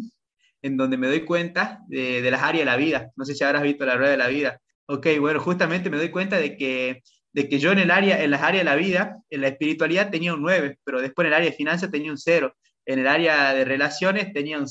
en 0.63 0.77
donde 0.77 0.97
me 0.97 1.05
doy 1.05 1.25
cuenta 1.25 1.81
de, 1.87 2.23
de 2.23 2.31
las 2.31 2.41
áreas 2.41 2.61
de 2.61 2.71
la 2.71 2.77
vida. 2.77 3.11
No 3.15 3.23
sé 3.23 3.35
si 3.35 3.43
habrás 3.43 3.61
visto 3.61 3.85
la 3.85 3.97
rueda 3.97 4.09
de 4.09 4.17
la 4.17 4.29
vida. 4.29 4.59
Ok, 4.87 5.05
bueno, 5.19 5.39
justamente 5.39 5.91
me 5.91 5.97
doy 5.97 6.09
cuenta 6.09 6.39
de 6.39 6.57
que 6.57 7.03
de 7.37 7.47
que 7.47 7.59
yo 7.59 7.71
en 7.71 7.77
el 7.77 7.91
área, 7.91 8.23
en 8.23 8.31
las 8.31 8.41
áreas 8.41 8.61
de 8.61 8.71
la 8.71 8.75
vida, 8.75 9.21
en 9.29 9.41
la 9.41 9.49
espiritualidad 9.49 10.09
tenía 10.09 10.33
un 10.33 10.41
9, 10.41 10.79
pero 10.83 10.99
después 10.99 11.23
en 11.23 11.27
el 11.27 11.33
área 11.35 11.51
de 11.51 11.55
finanzas 11.55 11.91
tenía 11.91 12.09
un 12.09 12.17
0. 12.17 12.51
En 12.83 12.97
el 12.97 13.07
área 13.07 13.53
de 13.53 13.63
relaciones 13.63 14.33
tenía 14.33 14.57
un, 14.57 14.65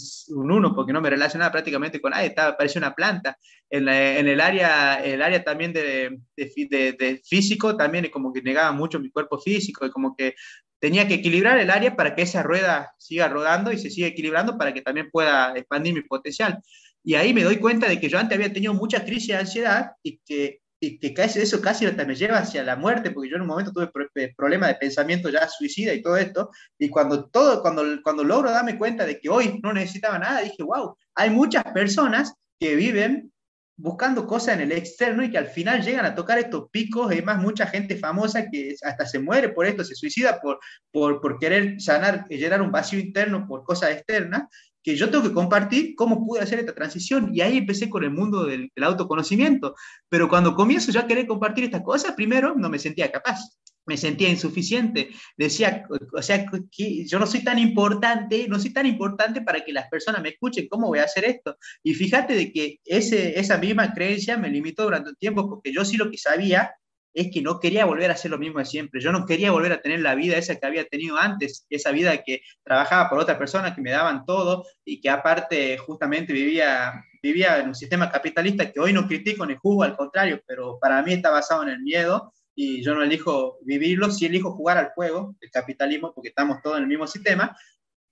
1 0.51 0.75
porque 0.75 0.93
no 0.93 1.01
me 1.01 1.09
relacionaba 1.09 1.53
prácticamente 1.53 2.01
con 2.01 2.11
nadie, 2.11 2.27
estaba, 2.27 2.57
parecía 2.57 2.81
una 2.81 2.93
planta. 2.93 3.39
En, 3.71 3.89
en 3.89 4.27
el, 4.27 4.41
área, 4.41 4.97
el 4.97 5.23
área 5.23 5.45
también 5.45 5.73
de, 5.73 6.19
de, 6.37 6.97
de, 6.99 7.23
físico, 7.25 7.77
también 7.77 8.11
como 8.11 8.33
que 8.33 8.43
negaba 8.43 8.73
mucho 8.73 8.99
mi 8.99 9.11
cuerpo 9.11 9.39
físico 9.39 9.87
y 9.87 9.91
como 9.91 10.17
que 10.17 10.35
tenía 10.81 11.07
que 11.07 11.15
equilibrar 11.15 11.61
el 11.61 11.71
área 11.71 11.95
para 11.95 12.17
que 12.17 12.23
esa 12.23 12.43
rueda 12.43 12.91
siga 12.99 13.29
rodando 13.29 13.71
y 13.71 13.79
se 13.79 13.91
siga 13.91 14.09
equilibrando 14.09 14.59
para 14.59 14.75
que 14.75 14.83
también 14.83 15.09
pueda 15.13 15.57
expandir 15.57 15.95
mi 15.95 16.03
potencial. 16.03 16.59
Y 17.05 17.15
ahí 17.15 17.33
me 17.33 17.45
doy 17.45 17.59
cuenta 17.59 17.89
de 17.89 18.01
que 18.01 18.09
yo 18.09 18.19
antes 18.19 18.37
había 18.37 18.53
tenido 18.53 18.75
mucha 18.75 19.05
crisis 19.05 19.29
de 19.29 19.37
ansiedad 19.37 19.93
y 20.03 20.19
que 20.27 20.63
y 20.81 20.99
que 20.99 21.15
casi, 21.15 21.41
eso 21.41 21.61
casi 21.61 21.87
hasta 21.87 22.05
me 22.05 22.15
lleva 22.15 22.39
hacia 22.39 22.63
la 22.63 22.77
muerte, 22.77 23.11
porque 23.11 23.31
yo 23.31 23.37
en 23.37 23.43
un 23.43 23.49
momento 23.49 23.73
tuve 23.73 23.91
problemas 24.37 24.69
de 24.69 24.75
pensamiento 24.75 25.31
ya 25.31 25.49
suicida 25.49 25.95
y 25.95 26.03
todo 26.03 26.17
esto, 26.17 26.51
y 26.79 26.89
cuando, 26.89 27.27
todo, 27.29 27.63
cuando, 27.63 27.83
cuando 28.03 28.25
logro 28.25 28.51
darme 28.51 28.79
cuenta 28.79 29.07
de 29.07 29.19
que 29.19 29.29
hoy 29.29 29.59
no 29.63 29.73
necesitaba 29.73 30.19
nada, 30.19 30.43
dije, 30.43 30.63
wow, 30.63 30.97
hay 31.15 31.31
muchas 31.31 31.65
personas 31.65 32.35
que 32.59 32.77
viven 32.77 33.33
buscando 33.79 34.27
cosas 34.27 34.55
en 34.55 34.63
el 34.63 34.73
externo 34.73 35.23
y 35.23 35.31
que 35.31 35.37
al 35.37 35.49
final 35.49 35.83
llegan 35.83 36.07
a 36.07 36.15
tocar 36.15 36.39
estos 36.39 36.71
picos, 36.71 37.15
y 37.15 37.23
más 37.23 37.41
mucha 37.41 37.67
gente 37.67 37.97
famosa 37.97 38.49
que 38.51 38.75
hasta 38.83 39.07
se 39.07 39.19
muere 39.19 39.51
por 39.51 39.67
esto, 39.67 39.85
se 39.85 39.95
suicida 39.95 40.41
por, 40.41 40.59
por, 40.91 41.21
por 41.21 41.39
querer 41.39 41.81
sanar, 41.81 42.27
llenar 42.29 42.63
un 42.63 42.73
vacío 42.73 42.99
interno 42.99 43.47
por 43.47 43.65
cosas 43.65 43.91
externas, 43.91 44.45
que 44.87 44.95
yo 44.95 45.11
tengo 45.11 45.25
que 45.25 45.33
compartir 45.33 45.97
cómo 45.97 46.25
pude 46.25 46.41
hacer 46.41 46.61
esta 46.61 46.73
transición. 46.73 47.31
Y 47.35 47.41
ahí 47.41 47.59
empecé 47.59 47.91
con 47.91 48.05
el 48.05 48.13
mundo 48.13 48.45
del, 48.45 48.71
autoconocimiento. 48.81 49.75
Pero 50.09 50.29
cuando 50.29 50.55
comienzo 50.55 50.93
ya 50.93 51.01
a 51.01 51.07
querer 51.09 51.27
compartir 51.27 51.65
estas 51.65 51.83
cosas, 51.83 52.13
primero 52.13 52.55
no 52.57 52.71
me 52.71 52.79
sentía 52.79 53.11
capaz, 53.11 53.41
me 53.85 53.97
sentía 53.97 54.29
insuficiente. 54.29 55.11
Decía, 55.37 55.89
o 56.13 56.23
sea, 56.23 56.47
que 56.71 57.05
yo 57.05 57.19
no 57.19 57.27
soy 57.27 57.43
tan 57.43 57.59
importante, 57.59 58.47
no 58.49 58.61
soy 58.61 58.73
tan 58.73 58.87
importante 58.87 59.41
para 59.41 59.65
que 59.65 59.73
las 59.73 59.89
personas 59.89 60.23
me 60.23 60.29
escuchen, 60.29 60.69
¿cómo 60.69 60.87
voy 60.87 61.01
a 61.01 61.05
hacer 61.05 61.25
esto? 61.25 61.57
Y 61.83 61.95
fíjate 61.95 62.37
de 62.37 62.53
que 62.53 62.79
ese, 62.85 63.41
esa 63.41 63.59
misma 63.59 63.93
creencia 63.93 64.39
me 64.39 64.51
limitó 64.51 64.85
durante 64.85 65.11
un 65.11 65.17
tiempo, 65.17 65.49
porque 65.49 65.73
yo 65.73 65.85
sí 65.85 65.97
lo 65.97 66.13
que 66.13 66.19
sabía 66.19 66.71
es 67.17 67.31
que 67.33 67.41
no 67.41 67.59
quería 67.59 67.87
volver 67.87 68.11
a 68.11 68.13
hacer 68.13 68.31
lo 68.31 68.37
mismo 68.37 68.59
de 68.59 68.67
siempre. 68.67 69.01
Yo 69.01 69.11
no 69.11 69.25
quería 69.25 69.51
volver 69.51 69.73
a 69.73 69.81
tener 69.81 70.01
la 70.01 70.15
vida 70.15 70.37
esa 70.37 70.57
que 70.57 70.67
había 70.67 70.85
tenido 70.85 71.17
antes, 71.17 71.67
esa 71.71 71.91
vida 71.91 72.23
que 72.23 72.43
trabajaba 72.63 73.09
por 73.09 73.19
otras 73.19 73.39
personas 73.39 73.75
que 73.75 73.81
me 73.81 73.91
daban 73.91 74.27
todo 74.27 74.67
y 74.85 75.01
que 75.01 75.09
aparte 75.09 75.79
justamente 75.79 76.35
vivía, 76.35 76.93
vivía 77.23 77.59
en 77.59 77.69
un 77.69 77.75
sistema 77.75 78.11
capitalista 78.11 78.71
que 78.71 78.81
hoy 78.81 78.93
no 78.93 79.09
critico 79.09 79.47
ni 79.47 79.57
juzgo, 79.57 79.85
al 79.85 79.97
contrario, 79.97 80.43
pero 80.47 80.79
para 80.79 81.03
mí 81.03 81.15
está 81.15 81.31
basado 81.31 81.63
en 81.63 81.71
el 81.71 81.81
miedo 81.81 82.35
y 82.55 82.83
yo 82.83 82.95
no 82.95 83.03
elijo 83.03 83.59
vivirlo, 83.63 84.11
sí 84.11 84.27
elijo 84.27 84.53
jugar 84.53 84.77
al 84.77 84.91
juego, 84.91 85.35
el 85.41 85.51
capitalismo, 85.51 86.13
porque 86.13 86.29
estamos 86.29 86.61
todos 86.63 86.77
en 86.77 86.83
el 86.83 86.89
mismo 86.89 87.07
sistema, 87.07 87.57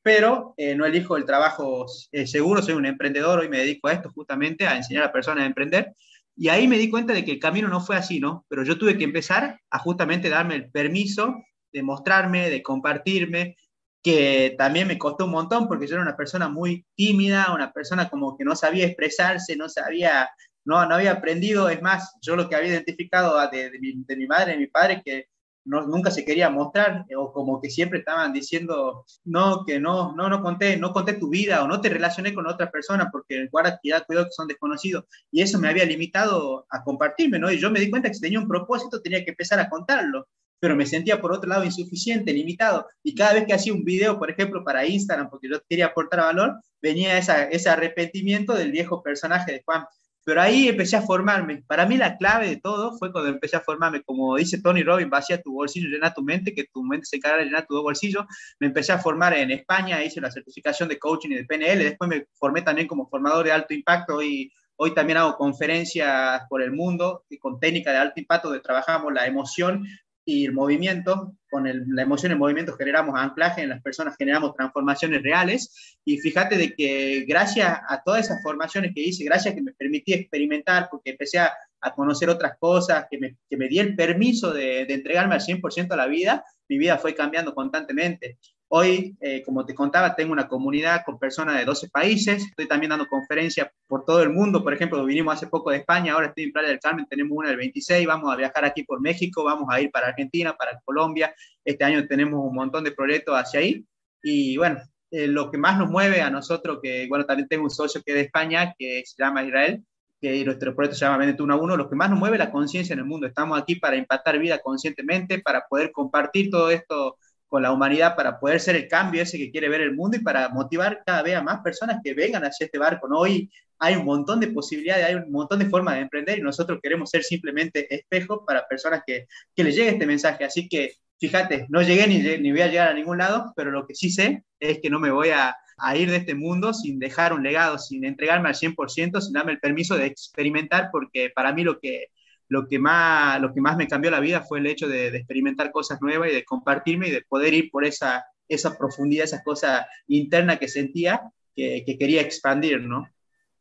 pero 0.02 0.54
eh, 0.56 0.74
no 0.74 0.86
elijo 0.86 1.18
el 1.18 1.26
trabajo 1.26 1.84
eh, 2.10 2.26
seguro, 2.26 2.62
soy 2.62 2.72
un 2.72 2.86
emprendedor, 2.86 3.40
hoy 3.40 3.50
me 3.50 3.58
dedico 3.58 3.88
a 3.88 3.92
esto 3.92 4.10
justamente, 4.14 4.66
a 4.66 4.76
enseñar 4.76 5.04
a 5.04 5.12
personas 5.12 5.44
a 5.44 5.46
emprender, 5.46 5.94
y 6.36 6.48
ahí 6.48 6.66
me 6.66 6.78
di 6.78 6.90
cuenta 6.90 7.12
de 7.12 7.24
que 7.24 7.32
el 7.32 7.38
camino 7.38 7.68
no 7.68 7.80
fue 7.80 7.96
así, 7.96 8.18
¿no? 8.18 8.44
Pero 8.48 8.64
yo 8.64 8.78
tuve 8.78 8.98
que 8.98 9.04
empezar 9.04 9.60
a 9.70 9.78
justamente 9.78 10.28
darme 10.28 10.56
el 10.56 10.70
permiso 10.70 11.34
de 11.72 11.82
mostrarme, 11.82 12.50
de 12.50 12.62
compartirme, 12.62 13.56
que 14.02 14.54
también 14.58 14.88
me 14.88 14.98
costó 14.98 15.24
un 15.24 15.30
montón 15.30 15.66
porque 15.66 15.86
yo 15.86 15.94
era 15.94 16.02
una 16.02 16.16
persona 16.16 16.48
muy 16.48 16.84
tímida, 16.94 17.54
una 17.54 17.72
persona 17.72 18.08
como 18.08 18.36
que 18.36 18.44
no 18.44 18.54
sabía 18.54 18.86
expresarse, 18.86 19.56
no 19.56 19.68
sabía, 19.68 20.28
no, 20.64 20.84
no 20.86 20.96
había 20.96 21.12
aprendido, 21.12 21.68
es 21.68 21.80
más, 21.80 22.16
yo 22.20 22.36
lo 22.36 22.48
que 22.48 22.56
había 22.56 22.70
identificado 22.70 23.40
de, 23.50 23.70
de, 23.70 23.78
mi, 23.78 23.94
de 24.04 24.16
mi 24.16 24.26
madre, 24.26 24.52
de 24.52 24.58
mi 24.58 24.66
padre, 24.66 25.02
que 25.04 25.28
no, 25.64 25.86
nunca 25.86 26.10
se 26.10 26.24
quería 26.24 26.50
mostrar 26.50 27.06
o 27.16 27.32
como 27.32 27.60
que 27.60 27.70
siempre 27.70 28.00
estaban 28.00 28.32
diciendo, 28.32 29.04
no, 29.24 29.64
que 29.64 29.80
no, 29.80 30.14
no, 30.14 30.28
no 30.28 30.42
conté, 30.42 30.76
no 30.76 30.92
conté 30.92 31.14
tu 31.14 31.28
vida 31.28 31.62
o 31.64 31.68
no 31.68 31.80
te 31.80 31.88
relacioné 31.88 32.34
con 32.34 32.46
otra 32.46 32.70
persona 32.70 33.08
porque 33.10 33.48
guarda 33.50 33.78
cuidado 33.78 34.24
que 34.24 34.30
son 34.32 34.48
desconocidos. 34.48 35.04
Y 35.30 35.42
eso 35.42 35.58
me 35.58 35.68
había 35.68 35.84
limitado 35.84 36.66
a 36.70 36.82
compartirme, 36.82 37.38
¿no? 37.38 37.50
Y 37.50 37.58
yo 37.58 37.70
me 37.70 37.80
di 37.80 37.90
cuenta 37.90 38.08
que 38.08 38.14
si 38.14 38.20
tenía 38.20 38.40
un 38.40 38.48
propósito 38.48 39.00
tenía 39.00 39.24
que 39.24 39.30
empezar 39.30 39.58
a 39.60 39.68
contarlo 39.68 40.26
pero 40.64 40.76
me 40.76 40.86
sentía 40.86 41.20
por 41.20 41.30
otro 41.30 41.50
lado 41.50 41.62
insuficiente, 41.62 42.32
limitado. 42.32 42.86
Y 43.02 43.14
cada 43.14 43.34
vez 43.34 43.44
que 43.46 43.52
hacía 43.52 43.74
un 43.74 43.84
video, 43.84 44.18
por 44.18 44.30
ejemplo, 44.30 44.64
para 44.64 44.86
Instagram, 44.86 45.28
porque 45.28 45.46
yo 45.50 45.60
quería 45.68 45.88
aportar 45.88 46.20
valor, 46.20 46.54
venía 46.80 47.18
esa, 47.18 47.44
ese 47.44 47.68
arrepentimiento 47.68 48.54
del 48.54 48.72
viejo 48.72 49.02
personaje 49.02 49.52
de 49.52 49.62
Juan. 49.62 49.84
Pero 50.24 50.40
ahí 50.40 50.68
empecé 50.68 50.96
a 50.96 51.02
formarme. 51.02 51.62
Para 51.66 51.86
mí 51.86 51.96
la 51.96 52.16
clave 52.16 52.48
de 52.48 52.56
todo 52.56 52.96
fue 52.98 53.12
cuando 53.12 53.30
empecé 53.30 53.56
a 53.56 53.60
formarme. 53.60 54.02
Como 54.02 54.36
dice 54.36 54.60
Tony 54.60 54.82
Robbins, 54.82 55.10
vacía 55.10 55.40
tu 55.42 55.52
bolsillo, 55.52 55.88
llena 55.88 56.14
tu 56.14 56.22
mente, 56.22 56.54
que 56.54 56.64
tu 56.64 56.82
mente 56.82 57.06
se 57.06 57.16
encarga 57.16 57.38
de 57.38 57.44
llenar 57.44 57.66
tu 57.66 57.80
bolsillo. 57.82 58.26
Me 58.58 58.68
empecé 58.68 58.92
a 58.92 58.98
formar 58.98 59.34
en 59.34 59.50
España, 59.50 60.02
hice 60.02 60.20
la 60.20 60.30
certificación 60.30 60.88
de 60.88 60.98
coaching 60.98 61.30
y 61.30 61.34
de 61.34 61.44
PNL. 61.44 61.84
Después 61.84 62.08
me 62.08 62.26
formé 62.34 62.62
también 62.62 62.88
como 62.88 63.08
formador 63.08 63.44
de 63.44 63.52
alto 63.52 63.74
impacto 63.74 64.22
y 64.22 64.50
hoy 64.76 64.94
también 64.94 65.18
hago 65.18 65.36
conferencias 65.36 66.42
por 66.48 66.62
el 66.62 66.72
mundo 66.72 67.24
y 67.28 67.38
con 67.38 67.60
técnica 67.60 67.92
de 67.92 67.98
alto 67.98 68.18
impacto 68.18 68.48
donde 68.48 68.62
trabajamos 68.62 69.12
la 69.12 69.26
emoción 69.26 69.86
y 70.24 70.46
el 70.46 70.52
movimiento, 70.52 71.36
con 71.50 71.64
la 71.64 72.02
emoción 72.02 72.32
el 72.32 72.38
movimiento 72.38 72.72
generamos 72.76 73.14
anclaje 73.18 73.62
en 73.62 73.68
las 73.68 73.82
personas, 73.82 74.16
generamos 74.16 74.54
transformaciones 74.54 75.22
reales. 75.22 75.98
Y 76.04 76.18
fíjate 76.18 76.56
de 76.56 76.74
que 76.74 77.24
gracias 77.28 77.78
a 77.88 78.02
todas 78.02 78.24
esas 78.24 78.42
formaciones 78.42 78.92
que 78.94 79.02
hice, 79.02 79.24
gracias 79.24 79.52
a 79.52 79.54
que 79.54 79.62
me 79.62 79.72
permití 79.72 80.14
experimentar, 80.14 80.88
porque 80.90 81.10
empecé 81.10 81.38
a, 81.38 81.52
a 81.80 81.94
conocer 81.94 82.30
otras 82.30 82.56
cosas, 82.58 83.06
que 83.10 83.18
me, 83.18 83.36
que 83.48 83.56
me 83.56 83.68
di 83.68 83.78
el 83.78 83.94
permiso 83.94 84.52
de, 84.52 84.86
de 84.86 84.94
entregarme 84.94 85.34
al 85.34 85.40
100% 85.40 85.92
a 85.92 85.96
la 85.96 86.06
vida, 86.06 86.44
mi 86.68 86.78
vida 86.78 86.96
fue 86.96 87.14
cambiando 87.14 87.54
constantemente. 87.54 88.38
Hoy, 88.68 89.16
eh, 89.20 89.42
como 89.42 89.64
te 89.64 89.74
contaba, 89.74 90.16
tengo 90.16 90.32
una 90.32 90.48
comunidad 90.48 91.02
con 91.04 91.18
personas 91.18 91.56
de 91.56 91.64
12 91.64 91.90
países, 91.90 92.44
estoy 92.44 92.66
también 92.66 92.90
dando 92.90 93.06
conferencias 93.06 93.68
por 93.86 94.04
todo 94.04 94.22
el 94.22 94.30
mundo, 94.30 94.64
por 94.64 94.74
ejemplo, 94.74 95.04
vinimos 95.04 95.34
hace 95.34 95.46
poco 95.46 95.70
de 95.70 95.78
España, 95.78 96.14
ahora 96.14 96.28
estoy 96.28 96.44
en 96.44 96.52
Playa 96.52 96.68
del 96.68 96.80
Carmen, 96.80 97.06
tenemos 97.08 97.36
una 97.36 97.48
del 97.48 97.58
26, 97.58 98.06
vamos 98.06 98.32
a 98.32 98.36
viajar 98.36 98.64
aquí 98.64 98.82
por 98.82 99.00
México, 99.00 99.44
vamos 99.44 99.68
a 99.70 99.80
ir 99.80 99.90
para 99.90 100.08
Argentina, 100.08 100.56
para 100.56 100.80
Colombia, 100.84 101.34
este 101.64 101.84
año 101.84 102.06
tenemos 102.08 102.40
un 102.44 102.54
montón 102.54 102.82
de 102.82 102.92
proyectos 102.92 103.36
hacia 103.36 103.60
ahí, 103.60 103.84
y 104.22 104.56
bueno, 104.56 104.80
eh, 105.10 105.28
lo 105.28 105.50
que 105.50 105.58
más 105.58 105.78
nos 105.78 105.88
mueve 105.88 106.22
a 106.22 106.30
nosotros, 106.30 106.80
que 106.82 107.06
bueno, 107.08 107.24
también 107.24 107.46
tengo 107.46 107.64
un 107.64 107.70
socio 107.70 108.02
que 108.04 108.12
es 108.12 108.16
de 108.16 108.22
España, 108.22 108.74
que 108.76 109.02
se 109.04 109.22
llama 109.22 109.44
Israel, 109.44 109.84
que 110.20 110.44
nuestro 110.44 110.74
proyecto 110.74 110.98
se 110.98 111.04
llama 111.04 111.18
Vende 111.18 111.40
uno 111.40 111.54
a 111.54 111.56
uno, 111.56 111.76
lo 111.76 111.88
que 111.88 111.94
más 111.94 112.10
nos 112.10 112.18
mueve 112.18 112.36
es 112.36 112.40
la 112.40 112.50
conciencia 112.50 112.94
en 112.94 112.98
el 112.98 113.04
mundo. 113.04 113.26
Estamos 113.26 113.60
aquí 113.60 113.76
para 113.76 113.94
impactar 113.94 114.38
vida 114.38 114.58
conscientemente, 114.58 115.40
para 115.40 115.66
poder 115.68 115.92
compartir 115.92 116.50
todo 116.50 116.70
esto 116.70 117.18
con 117.54 117.62
la 117.62 117.70
humanidad 117.70 118.16
para 118.16 118.40
poder 118.40 118.58
ser 118.58 118.74
el 118.74 118.88
cambio 118.88 119.22
ese 119.22 119.38
que 119.38 119.52
quiere 119.52 119.68
ver 119.68 119.80
el 119.80 119.94
mundo 119.94 120.16
y 120.16 120.20
para 120.20 120.48
motivar 120.48 121.04
cada 121.06 121.22
vez 121.22 121.36
a 121.36 121.40
más 121.40 121.60
personas 121.60 122.00
que 122.02 122.12
vengan 122.12 122.42
hacia 122.42 122.64
este 122.64 122.78
barco. 122.78 123.06
¿no? 123.06 123.20
Hoy 123.20 123.48
hay 123.78 123.94
un 123.94 124.04
montón 124.04 124.40
de 124.40 124.48
posibilidades, 124.48 125.06
hay 125.06 125.14
un 125.14 125.30
montón 125.30 125.60
de 125.60 125.66
formas 125.66 125.94
de 125.94 126.00
emprender 126.00 126.36
y 126.36 126.42
nosotros 126.42 126.80
queremos 126.82 127.10
ser 127.10 127.22
simplemente 127.22 127.94
espejo 127.94 128.44
para 128.44 128.66
personas 128.66 129.02
que, 129.06 129.28
que 129.54 129.62
les 129.62 129.76
llegue 129.76 129.90
este 129.90 130.04
mensaje. 130.04 130.44
Así 130.44 130.68
que 130.68 130.94
fíjate, 131.20 131.66
no 131.68 131.80
llegué 131.80 132.08
ni, 132.08 132.18
ni 132.18 132.50
voy 132.50 132.62
a 132.62 132.66
llegar 132.66 132.88
a 132.88 132.94
ningún 132.94 133.18
lado, 133.18 133.52
pero 133.54 133.70
lo 133.70 133.86
que 133.86 133.94
sí 133.94 134.10
sé 134.10 134.42
es 134.58 134.80
que 134.80 134.90
no 134.90 134.98
me 134.98 135.12
voy 135.12 135.28
a, 135.28 135.54
a 135.76 135.96
ir 135.96 136.10
de 136.10 136.16
este 136.16 136.34
mundo 136.34 136.74
sin 136.74 136.98
dejar 136.98 137.32
un 137.32 137.44
legado, 137.44 137.78
sin 137.78 138.04
entregarme 138.04 138.48
al 138.48 138.56
100%, 138.56 139.20
sin 139.20 139.32
darme 139.32 139.52
el 139.52 139.60
permiso 139.60 139.96
de 139.96 140.06
experimentar, 140.06 140.88
porque 140.90 141.30
para 141.32 141.52
mí 141.52 141.62
lo 141.62 141.78
que, 141.78 142.08
lo 142.48 142.66
que, 142.66 142.78
más, 142.78 143.40
lo 143.40 143.52
que 143.52 143.60
más 143.60 143.76
me 143.76 143.88
cambió 143.88 144.10
la 144.10 144.20
vida 144.20 144.42
fue 144.42 144.58
el 144.58 144.66
hecho 144.66 144.88
de, 144.88 145.08
experimentar 145.08 145.70
cosas 145.70 146.00
nuevas 146.00 146.30
y 146.30 146.34
de 146.34 146.44
compartirme 146.44 147.08
y 147.08 147.12
de 147.12 147.22
poder 147.22 147.54
ir 147.54 147.70
por 147.70 147.84
esa, 147.84 148.24
esa 148.48 148.76
profundidad, 148.76 149.24
esa 149.24 149.42
cosa 149.42 149.86
interna 150.06 150.58
que 150.58 150.68
sentía 150.68 151.20
que, 151.54 151.82
que 151.86 151.98
quería 151.98 152.20
expandir, 152.20 152.80
¿no? 152.80 153.08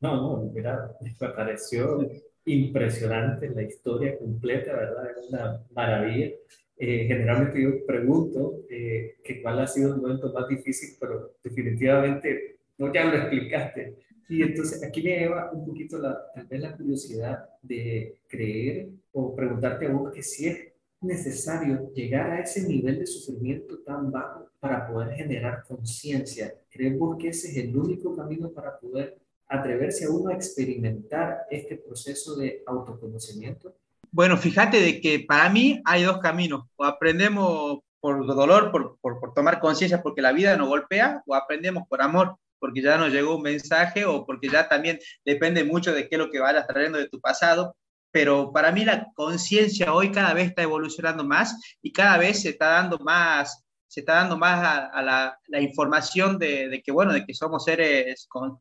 No, 0.02 0.16
no, 0.16 0.52
mira, 0.54 0.92
me 1.02 1.30
pareció 1.30 2.10
impresionante 2.46 3.50
la 3.50 3.64
historia 3.64 4.18
completa, 4.18 4.74
¿verdad? 4.74 5.12
Es 5.18 5.30
una 5.30 5.64
maravilla. 5.74 6.32
Eh, 6.76 7.06
generalmente 7.08 7.62
yo 7.62 7.86
pregunto 7.86 8.60
eh, 8.70 9.16
que 9.24 9.42
cuál 9.42 9.60
ha 9.60 9.68
sido 9.68 9.96
el 9.96 10.02
momento 10.02 10.34
más 10.34 10.48
difícil, 10.48 10.98
pero 11.00 11.36
definitivamente 11.42 12.58
no 12.78 12.92
ya 12.92 13.06
lo 13.06 13.16
explicaste. 13.16 13.96
Y 14.30 14.42
entonces 14.42 14.84
aquí 14.84 15.02
me 15.02 15.18
lleva 15.18 15.52
un 15.52 15.66
poquito 15.66 15.98
la, 15.98 16.18
tal 16.34 16.48
vez 16.48 16.62
la 16.62 16.76
curiosidad 16.76 17.50
de 17.62 18.20
creer 18.28 18.90
o 19.12 19.36
preguntarte 19.36 19.88
a 19.88 19.92
vos 19.92 20.12
que 20.14 20.24
si 20.24 20.48
es 20.48 20.74
necesario 21.04 21.92
llegar 21.94 22.32
a 22.32 22.40
ese 22.40 22.68
nivel 22.68 23.00
de 23.00 23.06
sufrimiento 23.06 23.80
tan 23.80 24.12
bajo 24.12 24.50
para 24.60 24.88
poder 24.88 25.16
generar 25.16 25.64
conciencia. 25.68 26.56
¿Crees 26.70 26.98
vos 26.98 27.18
que 27.20 27.30
ese 27.30 27.52
es 27.52 27.58
el 27.58 27.76
único 27.76 28.16
camino 28.16 28.50
para 28.52 28.80
poder 28.80 29.18
atreverse 29.48 30.06
a 30.06 30.10
uno 30.10 30.30
a 30.30 30.34
experimentar 30.34 31.42
este 31.50 31.76
proceso 31.76 32.36
de 32.36 32.64
autoconocimiento? 32.66 33.76
Bueno, 34.12 34.38
fíjate 34.38 34.80
de 34.80 35.02
que 35.02 35.20
para 35.20 35.50
mí 35.50 35.82
hay 35.86 36.04
dos 36.04 36.20
caminos. 36.20 36.66
O 36.76 36.86
aprendemos 36.86 37.80
por 38.00 38.26
dolor, 38.26 38.72
por, 38.72 38.98
por, 39.02 39.20
por 39.20 39.34
tomar 39.34 39.60
conciencia 39.60 40.02
porque 40.02 40.22
la 40.22 40.32
vida 40.32 40.56
nos 40.56 40.68
golpea, 40.68 41.24
o 41.26 41.36
aprendemos 41.36 41.88
por 41.88 42.02
amor 42.02 42.38
porque 42.64 42.82
ya 42.82 42.98
nos 42.98 43.12
llegó 43.12 43.36
un 43.36 43.42
mensaje 43.42 44.06
o 44.06 44.26
porque 44.26 44.48
ya 44.48 44.70
también 44.70 44.98
depende 45.26 45.66
mucho 45.66 45.94
de 45.94 46.08
qué 46.08 46.16
es 46.16 46.20
lo 46.20 46.32
que 46.32 46.40
vayas 46.40 46.66
trayendo 46.66 46.98
de 46.98 47.10
tu 47.10 47.20
pasado. 47.20 47.76
Pero 48.10 48.54
para 48.54 48.72
mí 48.72 48.86
la 48.86 49.08
conciencia 49.16 49.94
hoy 49.94 50.14
cada 50.14 50.34
vez 50.34 50.48
está 50.48 50.62
evolucionando 50.62 51.26
más 51.26 51.60
y 51.82 51.92
cada 51.92 52.18
vez 52.18 52.42
se 52.42 52.52
está 52.52 52.68
dando 52.68 53.00
más, 53.00 53.66
se 53.86 54.00
está 54.00 54.14
dando 54.14 54.38
más 54.38 54.90
a, 54.94 55.02
la, 55.02 55.38
la, 55.48 55.60
información 55.60 56.40
de, 56.40 56.70
de, 56.70 56.82
que, 56.82 56.94
bueno, 56.94 57.12
de 57.12 57.26
que 57.26 57.34
somos 57.34 57.66
seres 57.66 58.28
con, 58.30 58.58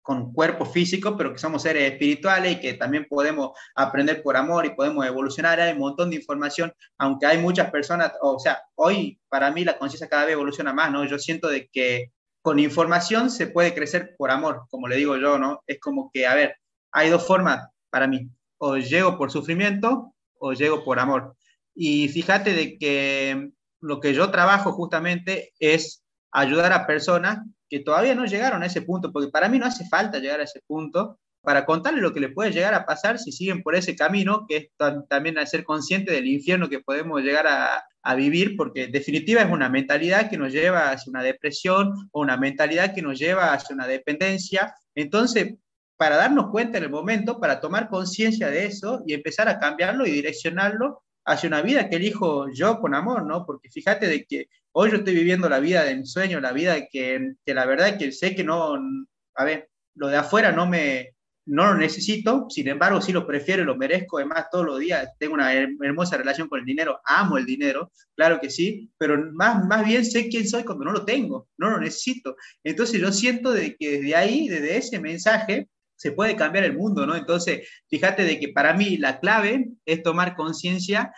con 0.00 0.32
cuerpo 0.32 0.64
físico, 0.64 1.14
pero 1.14 1.32
que 1.34 1.38
somos 1.38 1.60
seres 1.60 1.92
espirituales 1.92 2.52
y 2.52 2.60
que 2.60 2.72
también 2.72 3.06
podemos 3.10 3.50
aprender 3.74 4.22
por 4.22 4.38
amor 4.38 4.64
y 4.64 4.74
podemos 4.74 5.04
evolucionar. 5.04 5.60
Hay 5.60 5.72
un 5.74 5.80
montón 5.80 6.08
de 6.08 6.16
información, 6.16 6.72
aunque 6.96 7.26
hay 7.26 7.36
muchas 7.36 7.70
personas, 7.70 8.12
o 8.22 8.38
sea, 8.38 8.62
hoy 8.74 9.20
para 9.28 9.50
mí 9.50 9.66
la 9.66 9.76
conciencia 9.76 10.08
cada 10.08 10.24
vez 10.24 10.32
evoluciona 10.32 10.72
más, 10.72 10.90
¿no? 10.90 11.04
Yo 11.04 11.18
siento 11.18 11.48
de 11.48 11.68
que 11.70 12.10
con 12.44 12.58
información 12.58 13.30
se 13.30 13.46
puede 13.46 13.72
crecer 13.72 14.16
por 14.18 14.30
amor, 14.30 14.66
como 14.68 14.86
le 14.86 14.96
digo 14.96 15.16
yo, 15.16 15.38
¿no? 15.38 15.62
Es 15.66 15.80
como 15.80 16.10
que, 16.12 16.26
a 16.26 16.34
ver, 16.34 16.58
hay 16.92 17.08
dos 17.08 17.26
formas 17.26 17.70
para 17.88 18.06
mí, 18.06 18.28
o 18.58 18.76
llego 18.76 19.16
por 19.16 19.30
sufrimiento 19.30 20.14
o 20.38 20.52
llego 20.52 20.84
por 20.84 20.98
amor. 20.98 21.36
Y 21.74 22.06
fíjate 22.08 22.52
de 22.52 22.76
que 22.76 23.50
lo 23.80 23.98
que 23.98 24.12
yo 24.12 24.30
trabajo 24.30 24.72
justamente 24.72 25.54
es 25.58 26.04
ayudar 26.32 26.74
a 26.74 26.86
personas 26.86 27.38
que 27.66 27.80
todavía 27.80 28.14
no 28.14 28.26
llegaron 28.26 28.62
a 28.62 28.66
ese 28.66 28.82
punto, 28.82 29.10
porque 29.10 29.30
para 29.30 29.48
mí 29.48 29.58
no 29.58 29.64
hace 29.64 29.88
falta 29.88 30.18
llegar 30.18 30.40
a 30.40 30.44
ese 30.44 30.60
punto 30.66 31.18
para 31.44 31.66
contarle 31.66 32.00
lo 32.00 32.12
que 32.12 32.20
le 32.20 32.30
puede 32.30 32.52
llegar 32.52 32.74
a 32.74 32.86
pasar 32.86 33.18
si 33.18 33.30
siguen 33.30 33.62
por 33.62 33.74
ese 33.74 33.94
camino, 33.94 34.46
que 34.48 34.56
es 34.56 34.68
también 35.08 35.38
al 35.38 35.46
ser 35.46 35.62
consciente 35.62 36.10
del 36.10 36.26
infierno 36.26 36.70
que 36.70 36.80
podemos 36.80 37.22
llegar 37.22 37.46
a, 37.46 37.84
a, 38.02 38.14
vivir, 38.14 38.56
porque 38.56 38.84
en 38.84 38.92
definitiva 38.92 39.42
es 39.42 39.50
una 39.50 39.68
mentalidad 39.68 40.30
que 40.30 40.38
nos 40.38 40.52
lleva 40.52 40.90
hacia 40.90 41.10
una 41.10 41.22
depresión 41.22 41.92
o 42.12 42.20
una 42.22 42.38
mentalidad 42.38 42.94
que 42.94 43.02
nos 43.02 43.18
lleva 43.18 43.52
hacia 43.52 43.74
una 43.74 43.86
dependencia. 43.86 44.74
Entonces, 44.94 45.54
para 45.96 46.16
darnos 46.16 46.50
cuenta 46.50 46.78
en 46.78 46.84
el 46.84 46.90
momento, 46.90 47.38
para 47.38 47.60
tomar 47.60 47.88
conciencia 47.88 48.48
de 48.48 48.66
eso 48.66 49.02
y 49.06 49.12
empezar 49.12 49.48
a 49.48 49.58
cambiarlo 49.58 50.06
y 50.06 50.10
direccionarlo 50.10 51.02
hacia 51.26 51.48
una 51.48 51.62
vida 51.62 51.88
que 51.88 51.96
elijo 51.96 52.46
yo 52.52 52.80
con 52.80 52.94
amor, 52.94 53.24
¿no? 53.26 53.44
Porque 53.44 53.70
fíjate 53.70 54.08
de 54.08 54.24
que 54.24 54.48
hoy 54.72 54.90
yo 54.90 54.96
estoy 54.96 55.14
viviendo 55.14 55.48
la 55.48 55.60
vida 55.60 55.84
de 55.84 55.96
mi 55.96 56.06
sueño, 56.06 56.40
la 56.40 56.52
vida 56.52 56.86
que, 56.90 57.34
que 57.44 57.54
la 57.54 57.66
verdad 57.66 57.88
es 57.88 57.96
que 57.96 58.12
sé 58.12 58.34
que 58.34 58.44
no, 58.44 58.74
a 59.34 59.44
ver, 59.44 59.70
lo 59.94 60.08
de 60.08 60.16
afuera 60.16 60.52
no 60.52 60.66
me, 60.66 61.13
no 61.46 61.66
lo 61.66 61.74
necesito, 61.74 62.46
sin 62.48 62.68
embargo 62.68 63.00
sí 63.00 63.12
lo 63.12 63.26
prefiero 63.26 63.62
y 63.62 63.66
lo 63.66 63.76
merezco, 63.76 64.18
además 64.18 64.46
todos 64.50 64.64
los 64.64 64.78
días 64.78 65.10
tengo 65.18 65.34
una 65.34 65.52
hermosa 65.52 66.16
relación 66.16 66.48
con 66.48 66.60
el 66.60 66.64
dinero, 66.64 67.00
amo 67.04 67.36
el 67.36 67.44
dinero, 67.44 67.90
claro 68.16 68.40
que 68.40 68.50
sí, 68.50 68.90
pero 68.96 69.32
más, 69.32 69.64
más 69.66 69.86
bien 69.86 70.04
sé 70.04 70.28
quién 70.28 70.48
soy 70.48 70.64
cuando 70.64 70.84
no 70.84 70.92
lo 70.92 71.04
tengo, 71.04 71.48
no 71.58 71.70
lo 71.70 71.78
necesito. 71.78 72.36
Entonces 72.62 73.00
yo 73.00 73.12
siento 73.12 73.52
de 73.52 73.76
que 73.76 73.98
desde 73.98 74.16
ahí, 74.16 74.48
desde 74.48 74.76
ese 74.76 75.00
mensaje, 75.00 75.68
se 75.96 76.12
puede 76.12 76.36
cambiar 76.36 76.64
el 76.64 76.76
mundo, 76.76 77.06
¿no? 77.06 77.14
Entonces, 77.14 77.68
fíjate 77.88 78.24
de 78.24 78.38
que 78.38 78.48
para 78.48 78.74
mí 78.74 78.96
la 78.96 79.20
clave 79.20 79.70
es 79.86 80.02
tomar 80.02 80.34
conciencia 80.34 81.12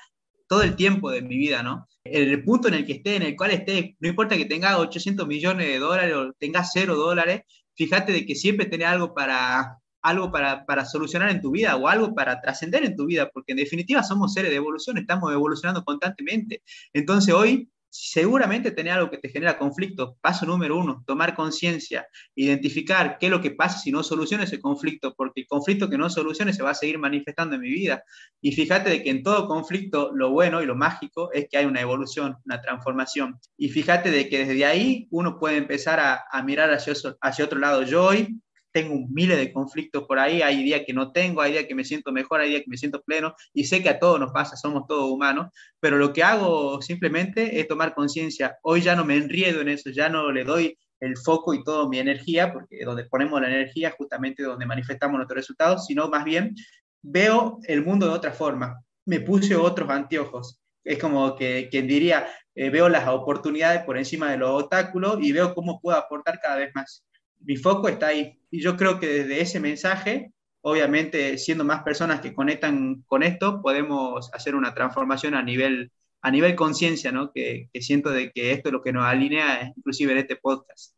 todo 0.48 0.62
el 0.62 0.76
tiempo 0.76 1.10
de 1.10 1.22
mi 1.22 1.36
vida, 1.36 1.62
¿no? 1.62 1.88
El 2.04 2.44
punto 2.44 2.68
en 2.68 2.74
el 2.74 2.86
que 2.86 2.92
esté, 2.94 3.16
en 3.16 3.22
el 3.22 3.36
cual 3.36 3.50
esté, 3.50 3.96
no 4.00 4.08
importa 4.08 4.36
que 4.36 4.44
tenga 4.44 4.78
800 4.78 5.26
millones 5.26 5.66
de 5.66 5.78
dólares 5.78 6.14
o 6.14 6.32
tenga 6.38 6.62
cero 6.62 6.94
dólares, 6.94 7.42
fíjate 7.74 8.12
de 8.12 8.26
que 8.26 8.34
siempre 8.34 8.66
tenés 8.66 8.88
algo 8.88 9.12
para, 9.14 9.78
algo 10.08 10.30
para, 10.30 10.64
para 10.64 10.84
solucionar 10.84 11.30
en 11.30 11.40
tu 11.40 11.50
vida 11.50 11.76
o 11.76 11.88
algo 11.88 12.14
para 12.14 12.40
trascender 12.40 12.84
en 12.84 12.96
tu 12.96 13.06
vida, 13.06 13.30
porque 13.32 13.52
en 13.52 13.58
definitiva 13.58 14.02
somos 14.02 14.32
seres 14.32 14.50
de 14.50 14.56
evolución, 14.56 14.98
estamos 14.98 15.32
evolucionando 15.32 15.84
constantemente. 15.84 16.62
Entonces 16.92 17.34
hoy 17.34 17.68
seguramente 17.96 18.70
tenés 18.70 18.94
algo 18.94 19.10
que 19.10 19.18
te 19.18 19.28
genera 19.28 19.58
conflicto. 19.58 20.16
Paso 20.20 20.44
número 20.46 20.76
uno, 20.76 21.02
tomar 21.06 21.34
conciencia, 21.34 22.06
identificar 22.34 23.16
qué 23.18 23.26
es 23.26 23.32
lo 23.32 23.40
que 23.40 23.52
pasa 23.52 23.78
si 23.78 23.90
no 23.90 24.02
soluciona 24.02 24.44
ese 24.44 24.60
conflicto, 24.60 25.14
porque 25.16 25.42
el 25.42 25.46
conflicto 25.46 25.88
que 25.88 25.98
no 25.98 26.10
solucione 26.10 26.52
se 26.52 26.62
va 26.62 26.70
a 26.70 26.74
seguir 26.74 26.98
manifestando 26.98 27.56
en 27.56 27.62
mi 27.62 27.70
vida. 27.70 28.04
Y 28.40 28.52
fíjate 28.52 28.90
de 28.90 29.02
que 29.02 29.10
en 29.10 29.22
todo 29.22 29.48
conflicto 29.48 30.10
lo 30.14 30.30
bueno 30.30 30.62
y 30.62 30.66
lo 30.66 30.76
mágico 30.76 31.32
es 31.32 31.48
que 31.50 31.58
hay 31.58 31.64
una 31.64 31.80
evolución, 31.80 32.36
una 32.44 32.60
transformación. 32.60 33.38
Y 33.56 33.70
fíjate 33.70 34.10
de 34.10 34.28
que 34.28 34.44
desde 34.44 34.64
ahí 34.64 35.08
uno 35.10 35.38
puede 35.38 35.56
empezar 35.56 36.00
a, 36.00 36.24
a 36.30 36.42
mirar 36.42 36.70
hacia, 36.72 36.94
hacia 37.20 37.44
otro 37.44 37.58
lado. 37.58 37.82
Yo 37.82 38.04
hoy 38.04 38.40
tengo 38.76 39.06
miles 39.08 39.38
de 39.38 39.54
conflictos 39.54 40.04
por 40.04 40.18
ahí, 40.18 40.42
hay 40.42 40.62
días 40.62 40.82
que 40.86 40.92
no 40.92 41.10
tengo, 41.10 41.40
hay 41.40 41.52
días 41.52 41.64
que 41.64 41.74
me 41.74 41.82
siento 41.82 42.12
mejor, 42.12 42.42
hay 42.42 42.50
días 42.50 42.60
que 42.60 42.70
me 42.70 42.76
siento 42.76 43.02
pleno, 43.02 43.34
y 43.54 43.64
sé 43.64 43.82
que 43.82 43.88
a 43.88 43.98
todos 43.98 44.20
nos 44.20 44.32
pasa, 44.32 44.54
somos 44.54 44.86
todos 44.86 45.10
humanos, 45.10 45.46
pero 45.80 45.96
lo 45.96 46.12
que 46.12 46.22
hago 46.22 46.82
simplemente 46.82 47.58
es 47.58 47.66
tomar 47.68 47.94
conciencia. 47.94 48.58
Hoy 48.62 48.82
ya 48.82 48.94
no 48.94 49.06
me 49.06 49.16
enriedo 49.16 49.62
en 49.62 49.70
eso, 49.70 49.88
ya 49.88 50.10
no 50.10 50.30
le 50.30 50.44
doy 50.44 50.76
el 51.00 51.16
foco 51.16 51.54
y 51.54 51.64
toda 51.64 51.88
mi 51.88 51.98
energía, 51.98 52.52
porque 52.52 52.84
donde 52.84 53.06
ponemos 53.06 53.40
la 53.40 53.46
energía 53.46 53.94
justamente 53.96 54.42
donde 54.42 54.66
manifestamos 54.66 55.16
nuestros 55.16 55.38
resultados, 55.38 55.86
sino 55.86 56.10
más 56.10 56.24
bien 56.26 56.54
veo 57.00 57.60
el 57.64 57.82
mundo 57.82 58.06
de 58.06 58.12
otra 58.12 58.32
forma. 58.32 58.78
Me 59.06 59.20
puse 59.20 59.56
otros 59.56 59.88
anteojos. 59.88 60.60
Es 60.84 60.98
como 60.98 61.34
que 61.34 61.68
quien 61.70 61.86
diría, 61.86 62.28
eh, 62.54 62.68
veo 62.68 62.90
las 62.90 63.08
oportunidades 63.08 63.84
por 63.84 63.96
encima 63.96 64.30
de 64.30 64.36
los 64.36 64.64
obstáculos 64.64 65.16
y 65.22 65.32
veo 65.32 65.54
cómo 65.54 65.80
puedo 65.80 65.96
aportar 65.96 66.38
cada 66.42 66.56
vez 66.56 66.72
más 66.74 67.06
mi 67.40 67.56
foco 67.56 67.88
está 67.88 68.08
ahí. 68.08 68.38
Y 68.50 68.60
yo 68.60 68.76
creo 68.76 68.98
que 68.98 69.06
desde 69.06 69.40
ese 69.40 69.60
mensaje, 69.60 70.32
obviamente 70.62 71.38
siendo 71.38 71.64
más 71.64 71.82
personas 71.82 72.20
que 72.20 72.34
conectan 72.34 73.02
con 73.06 73.22
esto, 73.22 73.60
podemos 73.62 74.32
hacer 74.32 74.54
una 74.54 74.74
transformación 74.74 75.34
a 75.34 75.42
nivel, 75.42 75.92
a 76.20 76.30
nivel 76.30 76.54
conciencia, 76.54 77.12
¿no? 77.12 77.32
Que, 77.32 77.68
que, 77.72 77.82
siento 77.82 78.10
de 78.10 78.30
que 78.30 78.52
esto 78.52 78.68
es 78.68 78.72
lo 78.72 78.82
que 78.82 78.92
nos 78.92 79.04
alinea, 79.04 79.72
inclusive 79.76 80.12
en 80.12 80.18
este 80.18 80.36
podcast. 80.36 80.94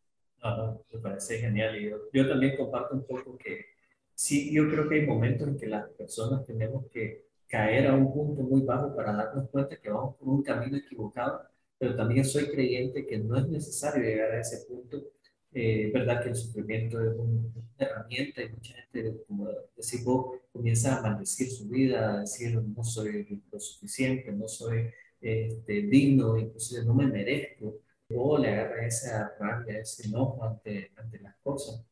me 0.93 1.01
parece 1.01 1.39
genial. 1.39 1.77
Y 1.77 1.91
yo, 1.91 1.97
yo 2.13 2.29
también 2.29 2.57
comparto 2.57 2.95
un 2.95 3.07
poco 3.07 3.37
que 3.37 3.67
sí, 4.15 4.53
yo 4.53 4.69
creo 4.69 4.89
que 4.89 4.97
hay 4.97 5.07
momentos 5.07 5.49
en 5.49 5.57
que 5.57 5.67
las 5.67 5.89
personas 5.91 6.45
tenemos 6.45 6.87
que 6.93 7.29
caer 7.49 7.87
a 7.89 7.95
un 7.95 8.13
punto 8.13 8.43
muy 8.43 8.63
bajo 8.63 8.95
para 8.95 9.13
darnos 9.13 9.49
cuenta 9.51 9.77
que 9.77 9.91
vamos 9.91 10.17
por 10.17 10.29
un 10.29 10.43
camino 10.43 10.77
equivocado, 10.77 11.43
pero 11.79 11.97
también 11.97 12.25
soy 12.25 12.49
creyente 12.49 13.07
que 13.07 13.19
no 13.19 13.37
es 13.37 13.49
necesario 13.49 14.03
llegar 14.03 14.33
a 14.33 14.41
ese 14.41 14.67
punto 14.67 15.03
eh, 15.53 15.91
verdad 15.93 16.23
que 16.23 16.31
el 16.31 16.37
sufrimiento 16.37 17.03
es 17.03 17.17
una 17.17 17.51
herramienta 17.79 18.43
y 18.43 18.51
mucha 18.51 18.75
gente, 18.75 19.23
como 19.27 19.49
decís 19.77 20.05
vos, 20.05 20.39
comienza 20.53 20.99
a 20.99 21.03
maldecir 21.03 21.51
su 21.51 21.69
vida, 21.69 22.15
a 22.15 22.21
decir 22.21 22.61
no 22.61 22.85
soy 22.85 23.43
lo 23.51 23.59
suficiente, 23.59 24.33
no 24.33 24.47
soy 24.47 24.91
este, 25.21 25.83
digno, 25.83 26.37
inclusive 26.37 26.85
no 26.85 26.95
me 26.95 27.07
merezco, 27.07 27.81
o 28.15 28.39
le 28.39 28.49
agarra 28.49 28.87
esa 28.87 29.33
rabia, 29.39 29.81
ese 29.81 30.09
enojo 30.09 30.45
ante, 30.45 30.91
ante 30.97 31.19
las 31.21 31.37
cosas. 31.43 31.85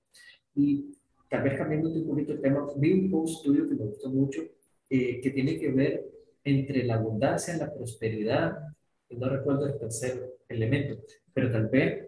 Y 0.55 0.93
tal 1.29 1.43
vez 1.43 1.59
cambiando 1.59 1.91
un 1.91 2.07
poquito 2.07 2.33
el 2.33 2.41
tema, 2.41 2.67
vi 2.77 2.93
un 2.93 3.11
post 3.11 3.45
tuyo 3.45 3.69
que 3.69 3.75
me 3.75 3.85
gustó 3.85 4.11
mucho, 4.11 4.43
eh, 4.89 5.21
que 5.21 5.31
tiene 5.31 5.59
que 5.59 5.71
ver 5.73 6.05
entre 6.45 6.85
la 6.85 6.95
abundancia, 6.95 7.57
la 7.57 7.73
prosperidad 7.73 8.57
y 9.09 9.17
no 9.17 9.29
recuerdo 9.29 9.67
el 9.67 9.79
tercer 9.79 10.37
elemento, 10.49 11.03
pero 11.35 11.51
tal 11.51 11.69
vez 11.69 12.06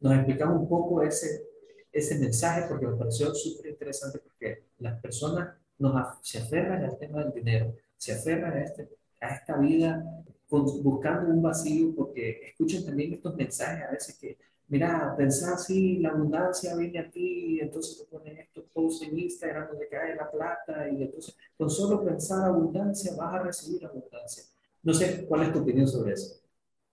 nos 0.00 0.14
explicamos 0.14 0.60
un 0.60 0.68
poco 0.68 1.02
ese, 1.02 1.44
ese 1.92 2.18
mensaje 2.18 2.66
porque 2.68 2.86
me 2.86 2.96
pareció 2.96 3.34
súper 3.34 3.72
interesante 3.72 4.18
porque 4.18 4.64
las 4.78 5.00
personas 5.00 5.56
nos, 5.78 6.18
se 6.22 6.38
aferran 6.38 6.84
al 6.84 6.98
tema 6.98 7.24
del 7.24 7.32
dinero, 7.32 7.74
se 7.96 8.12
aferran 8.12 8.52
a, 8.52 8.62
este, 8.62 8.88
a 9.20 9.34
esta 9.34 9.56
vida 9.56 10.04
buscando 10.50 11.30
un 11.30 11.42
vacío 11.42 11.94
porque 11.94 12.40
escuchan 12.48 12.84
también 12.84 13.12
estos 13.12 13.34
mensajes 13.36 13.84
a 13.86 13.90
veces 13.90 14.16
que, 14.18 14.38
mira, 14.68 15.14
pensar 15.16 15.54
así, 15.54 15.98
la 15.98 16.10
abundancia 16.10 16.74
viene 16.74 17.00
a 17.00 17.10
ti, 17.10 17.58
entonces 17.60 17.98
te 17.98 18.04
ponen 18.04 18.38
estos 18.38 18.64
posts 18.72 19.06
en 19.06 19.18
Instagram 19.18 19.68
donde 19.68 19.88
cae 19.88 20.14
la 20.14 20.30
plata 20.30 20.88
y 20.88 21.02
entonces 21.02 21.36
con 21.56 21.68
solo 21.68 22.02
pensar 22.02 22.46
abundancia 22.46 23.14
vas 23.16 23.34
a 23.34 23.42
recibir 23.42 23.84
abundancia. 23.84 24.44
No 24.82 24.94
sé, 24.94 25.26
¿cuál 25.26 25.42
es 25.42 25.52
tu 25.52 25.58
opinión 25.58 25.86
sobre 25.86 26.14
eso? 26.14 26.37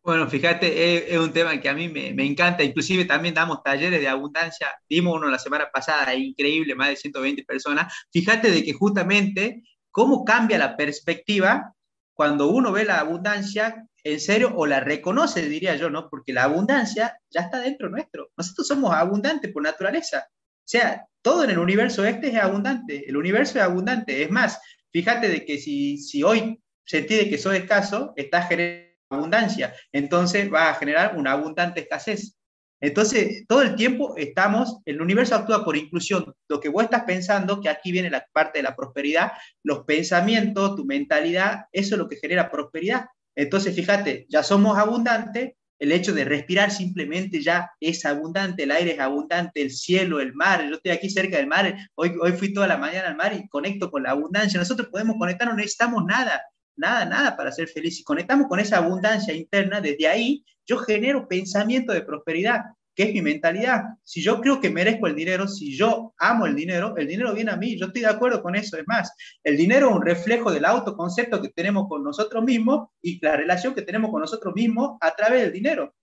Bueno, 0.05 0.29
fíjate, 0.29 1.13
es, 1.15 1.17
un 1.17 1.33
tema 1.33 1.59
que 1.59 1.67
a 1.67 1.73
mí 1.73 1.89
me, 1.89 2.23
encanta, 2.23 2.63
inclusive 2.63 3.05
también 3.05 3.33
damos 3.33 3.63
talleres 3.63 3.99
de 3.99 4.07
abundancia, 4.07 4.71
dimos 4.87 5.15
uno 5.17 5.31
la 5.31 5.39
semana 5.39 5.71
pasada, 5.73 6.13
increíble, 6.13 6.75
más 6.75 6.89
de 6.89 6.95
120 6.95 7.43
personas. 7.43 7.91
Fíjate 8.13 8.51
de 8.51 8.63
que 8.63 8.73
justamente 8.73 9.63
cómo 9.89 10.23
cambia 10.23 10.59
la 10.59 10.77
perspectiva 10.77 11.73
cuando 12.13 12.49
uno 12.49 12.71
ve 12.71 12.85
la 12.85 12.99
abundancia 12.99 13.87
en 14.03 14.19
serio 14.19 14.53
o 14.55 14.67
la 14.67 14.79
reconoce, 14.79 15.49
diría 15.49 15.75
yo, 15.75 15.89
¿no? 15.89 16.07
Porque 16.07 16.33
la 16.33 16.43
abundancia 16.43 17.19
ya 17.31 17.41
está 17.41 17.59
dentro 17.59 17.89
nuestro. 17.89 18.29
Nosotros 18.37 18.67
somos 18.67 18.93
abundantes 18.93 19.51
por 19.51 19.63
naturaleza. 19.63 20.27
O 20.29 20.67
sea, 20.67 21.03
todo 21.23 21.45
en 21.45 21.49
el 21.49 21.57
universo 21.57 22.05
este 22.05 22.27
es 22.27 22.35
abundante. 22.35 23.09
El 23.09 23.17
universo 23.17 23.57
es 23.57 23.63
abundante. 23.63 24.21
Es 24.21 24.29
más, 24.29 24.61
fíjate 24.91 25.29
de 25.29 25.43
que 25.43 25.57
si, 25.57 25.97
si 25.97 26.21
hoy 26.21 26.61
sentí 26.85 27.27
que 27.27 27.39
soy 27.39 27.57
escaso, 27.57 28.13
estás 28.15 28.47
generando 28.47 28.84
abundancia. 29.15 29.73
Entonces 29.91 30.51
va 30.53 30.69
a 30.69 30.75
generar 30.75 31.17
una 31.17 31.31
abundante 31.33 31.81
escasez. 31.81 32.35
Entonces, 32.81 33.45
todo 33.47 33.61
el 33.61 33.75
tiempo 33.75 34.15
estamos, 34.17 34.79
el 34.85 35.01
universo 35.01 35.35
actúa 35.35 35.63
por 35.63 35.77
inclusión. 35.77 36.33
Lo 36.47 36.59
que 36.59 36.69
vos 36.69 36.83
estás 36.83 37.03
pensando, 37.03 37.61
que 37.61 37.69
aquí 37.69 37.91
viene 37.91 38.09
la 38.09 38.25
parte 38.31 38.59
de 38.59 38.63
la 38.63 38.75
prosperidad, 38.75 39.31
los 39.63 39.85
pensamientos, 39.85 40.75
tu 40.75 40.85
mentalidad, 40.85 41.65
eso 41.71 41.95
es 41.95 41.99
lo 41.99 42.07
que 42.07 42.17
genera 42.17 42.51
prosperidad. 42.51 43.05
Entonces, 43.35 43.75
fíjate, 43.75 44.25
ya 44.29 44.43
somos 44.43 44.77
abundantes, 44.77 45.53
el 45.79 45.91
hecho 45.91 46.13
de 46.13 46.25
respirar 46.25 46.71
simplemente 46.71 47.41
ya 47.41 47.69
es 47.79 48.05
abundante, 48.05 48.63
el 48.63 48.71
aire 48.71 48.93
es 48.93 48.99
abundante, 48.99 49.61
el 49.61 49.71
cielo, 49.71 50.19
el 50.19 50.33
mar, 50.33 50.65
yo 50.67 50.75
estoy 50.75 50.91
aquí 50.91 51.09
cerca 51.09 51.37
del 51.37 51.47
mar, 51.47 51.75
hoy, 51.95 52.13
hoy 52.21 52.31
fui 52.31 52.53
toda 52.53 52.67
la 52.67 52.77
mañana 52.77 53.09
al 53.09 53.17
mar 53.17 53.33
y 53.33 53.47
conecto 53.49 53.91
con 53.91 54.03
la 54.03 54.11
abundancia, 54.11 54.59
nosotros 54.59 54.87
podemos 54.89 55.17
conectar, 55.17 55.47
no 55.47 55.55
necesitamos 55.55 56.05
nada, 56.05 56.41
nada, 56.75 57.05
nada 57.05 57.37
para 57.37 57.51
ser 57.51 57.67
feliz. 57.67 57.97
Si 57.97 58.03
conectamos 58.03 58.47
con 58.47 58.59
esa 58.59 58.77
abundancia 58.77 59.33
interna, 59.33 59.81
desde 59.81 60.07
ahí 60.07 60.45
yo 60.65 60.77
genero 60.77 61.27
pensamiento 61.27 61.93
de 61.93 62.01
prosperidad, 62.01 62.61
que 62.95 63.03
es 63.03 63.13
mi 63.13 63.21
mentalidad. 63.21 63.83
Si 64.03 64.21
yo 64.21 64.39
creo 64.39 64.59
que 64.59 64.69
merezco 64.69 65.07
el 65.07 65.15
dinero, 65.15 65.47
si 65.47 65.75
yo 65.75 66.13
amo 66.17 66.45
el 66.45 66.55
dinero, 66.55 66.95
el 66.97 67.07
dinero 67.07 67.33
viene 67.33 67.51
a 67.51 67.57
mí. 67.57 67.77
Yo 67.77 67.87
estoy 67.87 68.01
de 68.01 68.07
acuerdo 68.07 68.41
con 68.41 68.55
eso. 68.55 68.77
Es 68.77 68.87
más, 68.87 69.11
el 69.43 69.57
dinero 69.57 69.89
es 69.89 69.95
un 69.95 70.01
reflejo 70.01 70.51
del 70.51 70.65
autoconcepto 70.65 71.41
que 71.41 71.49
tenemos 71.49 71.87
con 71.89 72.03
nosotros 72.03 72.43
mismos 72.43 72.89
y 73.01 73.19
la 73.23 73.35
relación 73.35 73.75
que 73.75 73.81
tenemos 73.81 74.11
con 74.11 74.21
nosotros 74.21 74.53
mismos 74.55 74.97
a 75.01 75.13
través 75.13 75.41
del 75.41 75.51
dinero. 75.51 75.93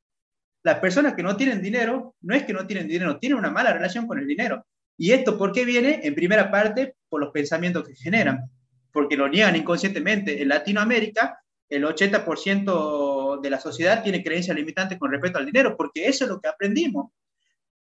Las 0.63 0.79
personas 0.79 1.15
que 1.15 1.23
no 1.23 1.37
tienen 1.37 1.61
dinero, 1.61 2.15
no 2.21 2.35
es 2.37 2.45
que 2.45 2.53
no 2.53 2.67
tienen 2.67 2.87
dinero, 2.87 3.19
tienen 3.19 3.39
una 3.39 3.51
mala 3.51 3.73
relación 3.73 4.07
con 4.07 4.19
el 4.19 4.27
dinero. 4.27 4.65
¿Y 4.97 5.13
esto 5.13 5.37
por 5.37 5.51
qué 5.53 5.65
viene? 5.65 6.01
En 6.05 6.15
primera 6.15 6.51
parte, 6.51 6.95
por 7.09 7.21
los 7.21 7.33
pensamientos 7.33 7.89
que 7.89 7.97
generan 7.97 8.49
porque 8.93 9.17
lo 9.17 9.29
niegan 9.29 9.57
inconscientemente. 9.57 10.43
En 10.43 10.49
Latinoamérica, 10.49 11.41
el 11.69 11.85
80% 11.85 13.41
de 13.41 13.51
la 13.51 13.59
sociedad 13.59 14.03
tiene 14.03 14.23
creencias 14.23 14.57
limitantes 14.57 14.99
con 14.99 15.11
respecto 15.11 15.39
al 15.39 15.47
dinero, 15.47 15.77
porque 15.77 16.07
eso 16.07 16.25
es 16.25 16.31
lo 16.31 16.41
que 16.41 16.49
aprendimos. 16.49 17.11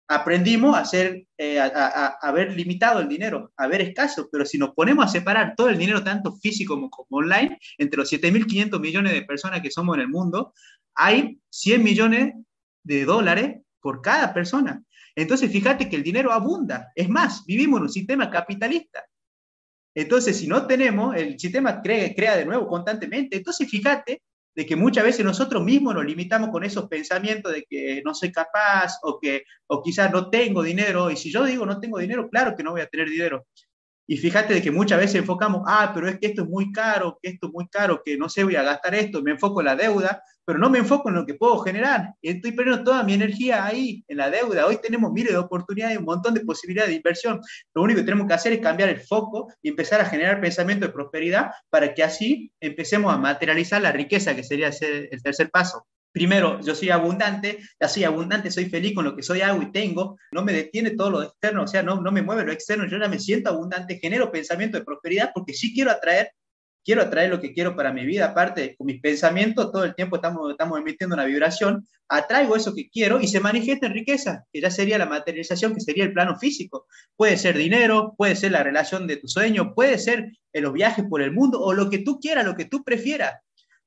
Aprendimos 0.08 0.78
a, 0.78 0.86
ser, 0.86 1.26
eh, 1.38 1.60
a, 1.60 2.18
haber 2.22 2.54
limitado 2.54 3.00
el 3.00 3.08
dinero, 3.08 3.52
a 3.58 3.68
ver 3.68 3.82
escaso, 3.82 4.30
pero 4.32 4.46
si 4.46 4.58
nos 4.58 4.74
ponemos 4.74 5.06
a 5.06 5.10
separar 5.10 5.54
todo 5.56 5.70
el 5.70 5.78
dinero, 5.78 6.04
tanto 6.04 6.34
físico 6.34 6.76
como, 6.76 6.90
como 6.90 7.20
online, 7.20 7.58
entre 7.78 7.98
los 7.98 8.12
7.500 8.12 8.80
millones 8.80 9.14
de 9.14 9.24
personas 9.24 9.62
que 9.62 9.72
somos 9.72 9.96
en 9.96 10.02
el 10.02 10.10
mundo, 10.10 10.54
hay 10.96 11.40
100 11.50 11.84
millones 11.84 12.34
de 12.84 13.06
dólares 13.06 13.62
por 13.82 14.02
cada 14.02 14.34
persona. 14.34 14.84
Entonces, 15.16 15.52
fíjate 15.52 15.90
que 15.90 15.96
el 15.96 16.04
dinero 16.04 16.32
abunda. 16.32 16.92
Es 16.96 17.10
más, 17.10 17.46
vivimos 17.46 17.78
en 17.78 17.84
un 17.84 17.92
sistema 17.92 18.30
capitalista. 18.30 19.04
Entonces, 19.96 20.38
si 20.38 20.48
no 20.48 20.66
tenemos, 20.66 21.16
el 21.16 21.40
sistema 21.40 21.82
crea, 21.82 22.14
crea 22.16 22.38
de 22.38 22.46
nuevo 22.46 22.68
constantemente. 22.68 23.38
Entonces, 23.38 23.70
fíjate 23.70 24.22
de 24.56 24.66
que 24.66 24.76
muchas 24.76 25.04
veces 25.04 25.26
nosotros 25.26 25.64
mismos 25.64 25.96
nos 25.96 26.06
limitamos 26.06 26.50
con 26.50 26.64
esos 26.64 26.88
pensamientos 26.88 27.52
de 27.52 27.66
que 27.68 28.02
no 28.06 28.14
soy 28.14 28.32
capaz 28.32 29.00
o 29.02 29.20
que 29.20 29.44
o 29.68 29.82
quizás 29.82 30.12
no 30.12 30.30
tengo 30.30 30.62
dinero. 30.64 31.10
Y 31.10 31.18
si 31.18 31.32
yo 31.32 31.44
digo 31.44 31.66
no 31.66 31.80
tengo 31.80 32.00
dinero, 32.00 32.30
claro 32.30 32.56
que 32.56 32.64
no 32.64 32.72
voy 32.72 32.82
a 32.82 32.88
tener 32.88 33.10
dinero. 33.10 33.46
Y 34.06 34.18
fíjate 34.18 34.54
de 34.54 34.62
que 34.62 34.72
muchas 34.72 35.00
veces 35.00 35.16
enfocamos, 35.16 35.62
ah, 35.66 35.92
pero 35.94 36.10
es 36.10 36.20
que 36.20 36.28
esto 36.28 36.44
es 36.44 36.50
muy 36.50 36.72
caro, 36.72 37.18
que 37.22 37.30
esto 37.30 37.48
es 37.48 37.54
muy 37.54 37.68
caro, 37.70 38.02
que 38.04 38.18
no 38.18 38.28
sé, 38.28 38.44
voy 38.44 38.56
a 38.58 38.64
gastar 38.64 38.96
esto, 38.96 39.22
me 39.22 39.32
enfoco 39.32 39.62
en 39.62 39.66
la 39.68 39.76
deuda, 39.78 40.22
pero 40.46 40.60
no 40.60 40.70
me 40.70 40.80
enfoco 40.80 41.08
en 41.08 41.16
lo 41.16 41.26
que 41.26 41.36
puedo 41.36 41.58
generar. 41.60 42.14
Estoy 42.22 42.52
perdiendo 42.52 42.84
toda 42.84 43.04
mi 43.04 43.14
energía 43.14 43.64
ahí, 43.66 44.04
en 44.10 44.18
la 44.18 44.30
deuda. 44.30 44.66
Hoy 44.66 44.78
tenemos 44.82 45.12
miles 45.14 45.32
de 45.32 45.38
oportunidades, 45.38 45.98
un 45.98 46.06
montón 46.06 46.34
de 46.34 46.42
posibilidades 46.42 46.92
de 46.92 46.98
inversión. 46.98 47.40
Lo 47.74 47.82
único 47.82 48.00
que 48.00 48.06
tenemos 48.06 48.28
que 48.28 48.34
hacer 48.34 48.54
es 48.54 48.60
cambiar 48.60 48.90
el 48.90 49.00
foco 49.00 49.48
y 49.62 49.70
empezar 49.70 50.02
a 50.02 50.06
generar 50.06 50.42
pensamiento 50.42 50.86
de 50.86 50.92
prosperidad 50.92 51.52
para 51.70 51.94
que 51.94 52.04
así 52.04 52.52
empecemos 52.60 53.14
a 53.14 53.18
materializar 53.18 53.82
la 53.82 53.94
riqueza, 53.94 54.36
que 54.36 54.44
sería 54.44 54.68
el 54.70 55.24
tercer 55.24 55.50
paso 55.50 55.86
primero, 56.14 56.62
yo 56.62 56.76
soy 56.76 56.92
abundante, 56.92 57.60
ya 57.82 57.90
soy 57.90 58.04
abundante, 58.06 58.52
soy 58.52 58.70
feliz 58.70 58.94
con 58.94 59.04
lo 59.04 59.16
que 59.16 59.24
soy, 59.24 59.42
hago 59.42 59.62
y 59.62 59.72
tengo, 59.72 60.18
no 60.32 60.44
me 60.44 60.54
detiene 60.54 60.92
todo 60.92 61.10
lo 61.10 61.24
externo, 61.24 61.64
o 61.64 61.68
sea, 61.68 61.82
no, 61.82 62.00
no 62.00 62.12
me 62.12 62.22
mueve 62.22 62.46
lo 62.46 62.54
externo, 62.54 62.88
yo 62.88 63.00
ya 63.00 63.10
me 63.10 63.20
siento 63.20 63.50
abundante, 63.50 64.00
genero 64.00 64.32
pensamiento 64.32 64.78
de 64.78 64.86
prosperidad 64.86 65.32
porque 65.34 65.54
sí 65.54 65.74
quiero 65.74 65.90
atraer, 65.90 66.32
quiero 66.86 67.02
atraer 67.02 67.32
lo 67.32 67.42
que 67.42 67.52
quiero 67.54 67.76
para 67.76 67.92
mi 67.92 68.06
vida, 68.06 68.28
aparte, 68.28 68.76
con 68.78 68.86
mis 68.86 69.02
pensamientos, 69.02 69.72
todo 69.72 69.86
el 69.86 69.96
tiempo 69.96 70.18
estamos, 70.18 70.52
estamos 70.52 70.80
emitiendo 70.80 71.16
una 71.16 71.26
vibración, 71.26 71.88
atraigo 72.08 72.56
eso 72.56 72.76
que 72.76 72.90
quiero 72.90 73.20
y 73.20 73.28
se 73.28 73.40
manifiesta 73.40 73.88
en 73.88 73.94
riqueza, 73.94 74.46
que 74.54 74.62
ya 74.62 74.70
sería 74.70 75.00
la 75.00 75.08
materialización, 75.08 75.74
que 75.74 75.82
sería 75.82 76.04
el 76.04 76.14
plano 76.14 76.38
físico. 76.38 76.86
Puede 77.16 77.38
ser 77.38 77.58
dinero, 77.58 78.14
puede 78.18 78.36
ser 78.36 78.52
la 78.52 78.62
relación 78.62 79.08
de 79.08 79.18
tu 79.18 79.28
sueño, 79.28 79.74
puede 79.74 79.98
ser 79.98 80.32
los 80.54 80.74
viajes 80.74 81.06
por 81.10 81.24
el 81.24 81.32
mundo 81.32 81.60
o 81.60 81.74
lo 81.74 81.90
que 81.90 82.00
tú 82.00 82.20
quieras, 82.20 82.46
lo 82.46 82.56
que 82.56 82.66
tú 82.66 82.84
prefieras 82.84 83.34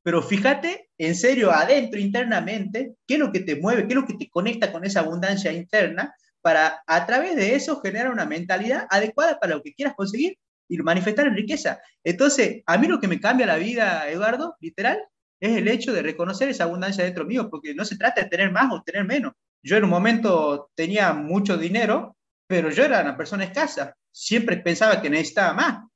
pero 0.06 0.22
fíjate 0.22 0.88
en 0.98 1.16
serio 1.16 1.50
adentro, 1.50 1.98
internamente, 1.98 2.94
qué 3.08 3.14
es 3.14 3.20
lo 3.20 3.32
que 3.32 3.40
te 3.40 3.56
mueve, 3.56 3.88
qué 3.88 3.94
es 3.94 3.96
lo 3.96 4.06
que 4.06 4.14
te 4.14 4.30
conecta 4.30 4.70
con 4.70 4.84
esa 4.84 5.00
abundancia 5.00 5.52
interna 5.52 6.14
para 6.40 6.80
a 6.86 7.06
través 7.06 7.34
de 7.34 7.56
eso 7.56 7.80
generar 7.80 8.12
una 8.12 8.24
mentalidad 8.24 8.86
adecuada 8.88 9.40
para 9.40 9.56
lo 9.56 9.64
que 9.64 9.74
quieras 9.74 9.96
conseguir 9.96 10.38
y 10.68 10.78
manifestar 10.78 11.26
en 11.26 11.34
riqueza. 11.34 11.80
Entonces, 12.04 12.62
a 12.66 12.78
mí 12.78 12.86
lo 12.86 13.00
que 13.00 13.08
me 13.08 13.18
cambia 13.18 13.46
la 13.46 13.56
vida, 13.56 14.08
Eduardo, 14.08 14.54
literal, 14.60 15.02
es 15.40 15.56
el 15.56 15.66
hecho 15.66 15.92
de 15.92 16.02
reconocer 16.02 16.50
esa 16.50 16.62
abundancia 16.62 17.02
dentro 17.02 17.24
mío, 17.24 17.50
porque 17.50 17.74
no 17.74 17.84
se 17.84 17.96
trata 17.96 18.22
de 18.22 18.28
tener 18.28 18.52
más 18.52 18.72
o 18.72 18.84
tener 18.84 19.04
menos. 19.04 19.32
Yo 19.60 19.76
en 19.76 19.82
un 19.82 19.90
momento 19.90 20.70
tenía 20.76 21.14
mucho 21.14 21.56
dinero, 21.56 22.16
pero 22.46 22.70
yo 22.70 22.84
era 22.84 23.00
una 23.00 23.16
persona 23.16 23.42
escasa. 23.42 23.96
Siempre 24.12 24.58
pensaba 24.58 25.02
que 25.02 25.10
necesitaba 25.10 25.52
más. 25.52 25.88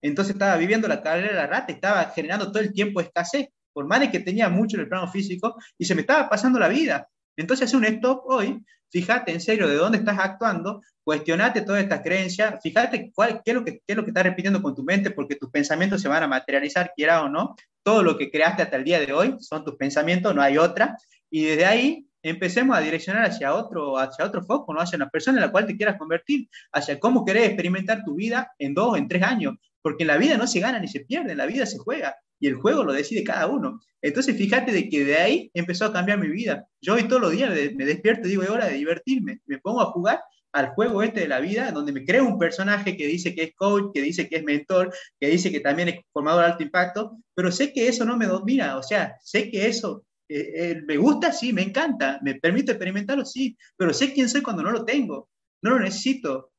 Entonces 0.00 0.32
estaba 0.32 0.56
viviendo 0.56 0.88
la 0.88 1.02
carrera 1.02 1.28
de 1.28 1.34
la 1.34 1.46
rata, 1.46 1.70
estaba 1.70 2.04
generando 2.14 2.50
todo 2.50 2.62
el 2.62 2.72
tiempo 2.72 3.02
escasez 3.02 3.48
por 3.78 3.86
más 3.86 4.00
de 4.00 4.10
que 4.10 4.18
tenía 4.18 4.48
mucho 4.48 4.76
en 4.76 4.80
el 4.80 4.88
plano 4.88 5.06
físico, 5.06 5.54
y 5.78 5.84
se 5.84 5.94
me 5.94 6.00
estaba 6.00 6.28
pasando 6.28 6.58
la 6.58 6.66
vida. 6.66 7.08
Entonces, 7.36 7.68
hace 7.68 7.76
un 7.76 7.84
stop 7.84 8.24
hoy, 8.26 8.60
fíjate 8.90 9.30
en 9.30 9.40
serio 9.40 9.68
de 9.68 9.76
dónde 9.76 9.98
estás 9.98 10.18
actuando, 10.18 10.82
cuestionate 11.04 11.60
todas 11.60 11.84
estas 11.84 12.00
creencias, 12.00 12.56
fíjate 12.60 13.12
cuál, 13.14 13.40
qué, 13.44 13.52
es 13.52 13.54
lo 13.54 13.64
que, 13.64 13.74
qué 13.74 13.84
es 13.86 13.96
lo 13.96 14.02
que 14.02 14.10
estás 14.10 14.24
repitiendo 14.24 14.60
con 14.60 14.74
tu 14.74 14.82
mente, 14.82 15.12
porque 15.12 15.36
tus 15.36 15.48
pensamientos 15.50 16.02
se 16.02 16.08
van 16.08 16.24
a 16.24 16.26
materializar, 16.26 16.90
quiera 16.96 17.22
o 17.22 17.28
no. 17.28 17.54
Todo 17.84 18.02
lo 18.02 18.18
que 18.18 18.32
creaste 18.32 18.62
hasta 18.62 18.74
el 18.74 18.82
día 18.82 18.98
de 18.98 19.12
hoy 19.12 19.36
son 19.38 19.64
tus 19.64 19.76
pensamientos, 19.76 20.34
no 20.34 20.42
hay 20.42 20.58
otra. 20.58 20.96
Y 21.30 21.44
desde 21.44 21.64
ahí 21.64 22.08
empecemos 22.20 22.76
a 22.76 22.80
direccionar 22.80 23.26
hacia 23.26 23.54
otro, 23.54 23.96
hacia 23.96 24.24
otro 24.24 24.42
foco, 24.42 24.74
¿no? 24.74 24.80
hacia 24.80 24.96
una 24.96 25.08
persona 25.08 25.38
en 25.38 25.44
la 25.44 25.52
cual 25.52 25.66
te 25.66 25.76
quieras 25.76 25.96
convertir, 25.98 26.48
hacia 26.72 26.98
cómo 26.98 27.24
querés 27.24 27.44
experimentar 27.44 28.02
tu 28.04 28.16
vida 28.16 28.52
en 28.58 28.74
dos, 28.74 28.98
en 28.98 29.06
tres 29.06 29.22
años, 29.22 29.54
porque 29.80 30.02
en 30.02 30.08
la 30.08 30.16
vida 30.16 30.36
no 30.36 30.48
se 30.48 30.58
gana 30.58 30.80
ni 30.80 30.88
se 30.88 30.98
pierde, 30.98 31.30
en 31.30 31.38
la 31.38 31.46
vida 31.46 31.64
se 31.64 31.78
juega 31.78 32.16
y 32.40 32.46
el 32.46 32.54
juego 32.54 32.84
lo 32.84 32.92
decide 32.92 33.24
cada 33.24 33.46
uno. 33.46 33.80
Entonces, 34.00 34.36
fíjate 34.36 34.72
de 34.72 34.88
que 34.88 35.04
de 35.04 35.16
ahí 35.16 35.50
empezó 35.54 35.86
a 35.86 35.92
cambiar 35.92 36.18
mi 36.18 36.28
vida. 36.28 36.66
Yo 36.80 36.94
hoy 36.94 37.08
todos 37.08 37.22
los 37.22 37.32
días 37.32 37.50
me 37.74 37.84
despierto 37.84 38.26
y 38.26 38.30
digo, 38.30 38.42
es 38.42 38.50
hora 38.50 38.66
de 38.66 38.74
divertirme. 38.74 39.40
Me 39.46 39.58
pongo 39.58 39.80
a 39.80 39.86
jugar 39.86 40.20
al 40.52 40.68
juego 40.70 41.02
este 41.02 41.20
de 41.20 41.28
la 41.28 41.40
vida, 41.40 41.70
donde 41.72 41.92
me 41.92 42.04
creo 42.04 42.24
un 42.24 42.38
personaje 42.38 42.96
que 42.96 43.06
dice 43.06 43.34
que 43.34 43.42
es 43.44 43.54
coach, 43.54 43.92
que 43.92 44.02
dice 44.02 44.28
que 44.28 44.36
es 44.36 44.44
mentor, 44.44 44.92
que 45.20 45.28
dice 45.28 45.50
que 45.50 45.60
también 45.60 45.88
es 45.88 45.96
formador 46.12 46.44
de 46.44 46.50
alto 46.52 46.62
impacto, 46.62 47.18
pero 47.34 47.52
sé 47.52 47.72
que 47.72 47.88
eso 47.88 48.04
no 48.04 48.16
me 48.16 48.26
domina, 48.26 48.76
o 48.76 48.82
sea, 48.82 49.16
sé 49.22 49.50
que 49.50 49.66
eso 49.66 50.04
eh, 50.28 50.52
eh, 50.54 50.82
me 50.86 50.96
gusta, 50.96 51.32
sí, 51.32 51.52
me 51.52 51.62
encanta, 51.62 52.18
me 52.22 52.34
permite 52.36 52.72
experimentarlo, 52.72 53.24
sí, 53.24 53.56
pero 53.76 53.92
sé 53.92 54.12
quién 54.12 54.28
soy 54.28 54.42
cuando 54.42 54.62
no 54.62 54.70
lo 54.70 54.84
tengo, 54.84 55.28
no 55.62 55.70
lo 55.70 55.80
necesito. 55.80 56.50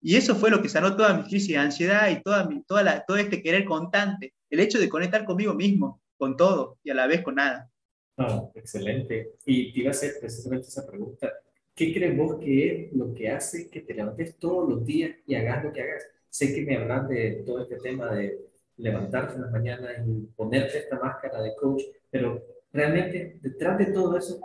Y 0.00 0.16
eso 0.16 0.34
fue 0.34 0.50
lo 0.50 0.60
que 0.60 0.68
sanó 0.68 0.96
toda 0.96 1.14
mi 1.14 1.22
crisis 1.24 1.48
de 1.48 1.58
ansiedad 1.58 2.10
y 2.10 2.22
toda 2.22 2.44
mi, 2.48 2.62
toda 2.64 2.82
la, 2.82 3.04
todo 3.04 3.16
este 3.16 3.40
querer 3.42 3.64
constante 3.64 4.34
el 4.52 4.60
hecho 4.60 4.78
de 4.78 4.90
conectar 4.90 5.24
conmigo 5.24 5.54
mismo, 5.54 6.02
con 6.18 6.36
todo 6.36 6.78
y 6.84 6.90
a 6.90 6.94
la 6.94 7.06
vez 7.06 7.22
con 7.22 7.36
nada. 7.36 7.70
No, 8.18 8.52
excelente. 8.54 9.32
Y 9.46 9.72
te 9.72 9.80
iba 9.80 9.88
a 9.88 9.92
hacer 9.92 10.14
precisamente 10.20 10.68
esa 10.68 10.86
pregunta. 10.86 11.32
¿Qué 11.74 11.94
crees 11.94 12.14
vos 12.14 12.38
que 12.38 12.66
es 12.68 12.92
lo 12.92 13.14
que 13.14 13.30
hace 13.30 13.70
que 13.70 13.80
te 13.80 13.94
levantes 13.94 14.36
todos 14.36 14.68
los 14.68 14.84
días 14.84 15.16
y 15.26 15.34
hagas 15.34 15.64
lo 15.64 15.72
que 15.72 15.80
hagas? 15.80 16.06
Sé 16.28 16.54
que 16.54 16.60
me 16.60 16.76
hablas 16.76 17.08
de 17.08 17.42
todo 17.46 17.62
este 17.62 17.76
tema 17.76 18.12
de 18.12 18.38
levantarte 18.76 19.36
en 19.36 19.42
la 19.42 19.50
mañana 19.50 19.88
y 20.06 20.26
ponerte 20.36 20.80
esta 20.80 20.98
máscara 20.98 21.40
de 21.40 21.54
coach, 21.56 21.82
pero 22.10 22.44
realmente 22.72 23.38
detrás 23.40 23.78
de 23.78 23.86
todo 23.86 24.18
eso, 24.18 24.38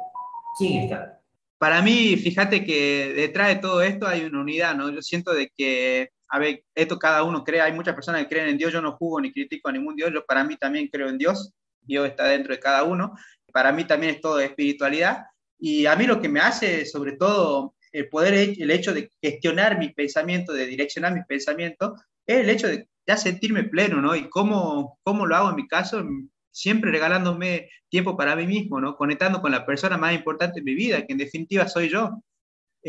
¿quién 0.58 0.84
está? 0.84 1.20
Para 1.58 1.82
mí, 1.82 2.16
fíjate 2.16 2.64
que 2.64 3.14
detrás 3.14 3.50
de 3.50 3.56
todo 3.58 3.82
esto 3.82 4.08
hay 4.08 4.24
una 4.24 4.40
unidad, 4.40 4.74
¿no? 4.74 4.90
Yo 4.90 5.02
siento 5.02 5.34
de 5.34 5.50
que, 5.50 6.12
a 6.30 6.40
ver, 6.40 6.64
esto 6.76 7.00
cada 7.00 7.24
uno 7.24 7.44
cree, 7.44 7.62
hay 7.62 7.74
muchas 7.74 7.96
personas 7.96 8.22
que 8.22 8.30
creen 8.30 8.50
en 8.50 8.58
Dios, 8.58 8.74
yo 8.74 8.82
no 8.82 8.94
juzgo 8.94 9.22
ni 9.22 9.32
critico 9.32 9.70
a 9.70 9.72
ningún 9.72 9.96
Dios, 9.96 10.12
yo 10.14 10.26
para 10.26 10.44
mí 10.44 10.58
también 10.58 10.88
creo 10.88 11.10
en 11.10 11.18
Dios, 11.18 11.54
Dios 11.82 12.08
está 12.08 12.26
dentro 12.26 12.54
de 12.54 12.60
cada 12.60 12.84
uno, 12.84 13.14
para 13.54 13.72
mí 13.72 13.86
también 13.86 14.16
es 14.16 14.22
todo 14.22 14.38
de 14.38 14.46
espiritualidad, 14.46 15.26
y 15.60 15.86
a 15.86 15.96
mí 15.96 16.06
lo 16.06 16.22
que 16.22 16.30
me 16.30 16.40
hace, 16.40 16.86
sobre 16.86 17.14
todo, 17.14 17.76
el 17.92 18.10
poder, 18.10 18.34
el 18.58 18.72
hecho 18.72 18.94
de 18.94 19.12
gestionar 19.22 19.80
mis 19.80 19.94
pensamientos, 19.94 20.56
de 20.56 20.68
direccionar 20.68 21.14
mis 21.14 21.26
pensamientos, 21.26 22.00
es 22.26 22.38
el 22.38 22.50
hecho 22.50 22.68
de 22.68 22.88
ya 23.08 23.18
sentirme 23.18 23.64
pleno, 23.64 24.02
¿no? 24.02 24.16
Y 24.16 24.30
cómo, 24.30 25.00
cómo 25.04 25.26
lo 25.26 25.36
hago 25.36 25.50
en 25.50 25.56
mi 25.56 25.68
caso, 25.68 26.04
siempre 26.52 26.92
regalándome 26.92 27.70
tiempo 27.90 28.18
para 28.18 28.36
mí 28.36 28.46
mismo, 28.46 28.82
¿no? 28.82 28.96
Conectando 28.96 29.42
con 29.42 29.52
la 29.52 29.66
persona 29.66 29.98
más 29.98 30.14
importante 30.14 30.60
en 30.60 30.66
mi 30.66 30.76
vida, 30.76 31.06
que 31.06 31.14
en 31.14 31.20
definitiva 31.20 31.68
soy 31.68 31.90
yo. 31.90 32.22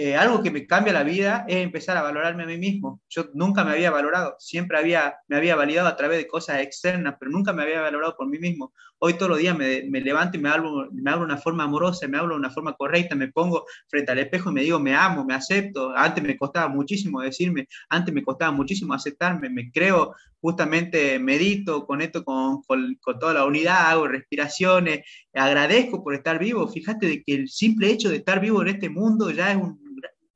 Eh, 0.01 0.15
algo 0.15 0.45
que 0.45 0.53
me 0.53 0.65
cambia 0.65 0.93
la 0.93 1.03
vida 1.03 1.45
es 1.49 1.57
empezar 1.57 1.97
a 1.97 2.03
valorarme 2.03 2.45
a 2.45 2.47
mí 2.47 2.57
mismo. 2.57 3.03
Yo 3.09 3.31
nunca 3.35 3.65
me 3.65 3.73
había 3.73 3.91
valorado, 3.91 4.37
siempre 4.39 4.79
había, 4.79 5.17
me 5.27 5.37
había 5.37 5.57
validado 5.57 5.89
a 5.89 5.97
través 5.97 6.19
de 6.19 6.29
cosas 6.29 6.61
externas, 6.61 7.17
pero 7.19 7.33
nunca 7.33 7.53
me 7.53 7.65
había 7.65 7.81
valorado 7.81 8.15
por 8.17 8.29
mí 8.29 8.39
mismo. 8.39 8.73
Hoy 9.01 9.15
todos 9.15 9.31
los 9.31 9.39
días 9.41 9.59
me, 9.59 9.83
me 9.91 10.01
levanto 10.01 10.39
y 10.39 10.41
me 10.41 10.51
hablo, 10.51 10.89
me 10.93 11.11
hablo 11.11 11.27
de 11.27 11.33
una 11.33 11.43
forma 11.43 11.65
amorosa, 11.65 12.07
me 12.07 12.17
hablo 12.17 12.35
de 12.35 12.39
una 12.39 12.51
forma 12.51 12.75
correcta, 12.75 13.17
me 13.17 13.27
pongo 13.27 13.65
frente 13.89 14.13
al 14.13 14.21
espejo 14.21 14.51
y 14.51 14.53
me 14.55 14.63
digo, 14.63 14.79
me 14.79 14.95
amo, 14.95 15.25
me 15.25 15.35
acepto. 15.35 15.93
Antes 15.97 16.23
me 16.23 16.37
costaba 16.37 16.69
muchísimo 16.69 17.21
decirme, 17.21 17.67
antes 17.89 18.15
me 18.15 18.23
costaba 18.23 18.53
muchísimo 18.53 18.95
aceptarme, 18.95 19.51
me 19.51 19.73
creo, 19.73 20.15
justamente 20.41 21.19
medito, 21.19 21.85
conecto 21.89 22.23
con, 22.23 22.63
con, 22.63 22.97
con 23.01 23.19
toda 23.19 23.35
la 23.35 23.45
unidad, 23.45 23.91
hago 23.91 24.07
respiraciones, 24.07 25.01
agradezco 25.35 26.05
por 26.05 26.15
estar 26.15 26.39
vivo. 26.39 26.69
Fíjate 26.69 27.09
de 27.09 27.23
que 27.25 27.35
el 27.35 27.49
simple 27.49 27.91
hecho 27.91 28.11
de 28.11 28.19
estar 28.19 28.41
vivo 28.41 28.63
en 28.63 28.69
este 28.69 28.89
mundo 28.89 29.33
ya 29.33 29.51
es 29.51 29.57
un 29.57 29.88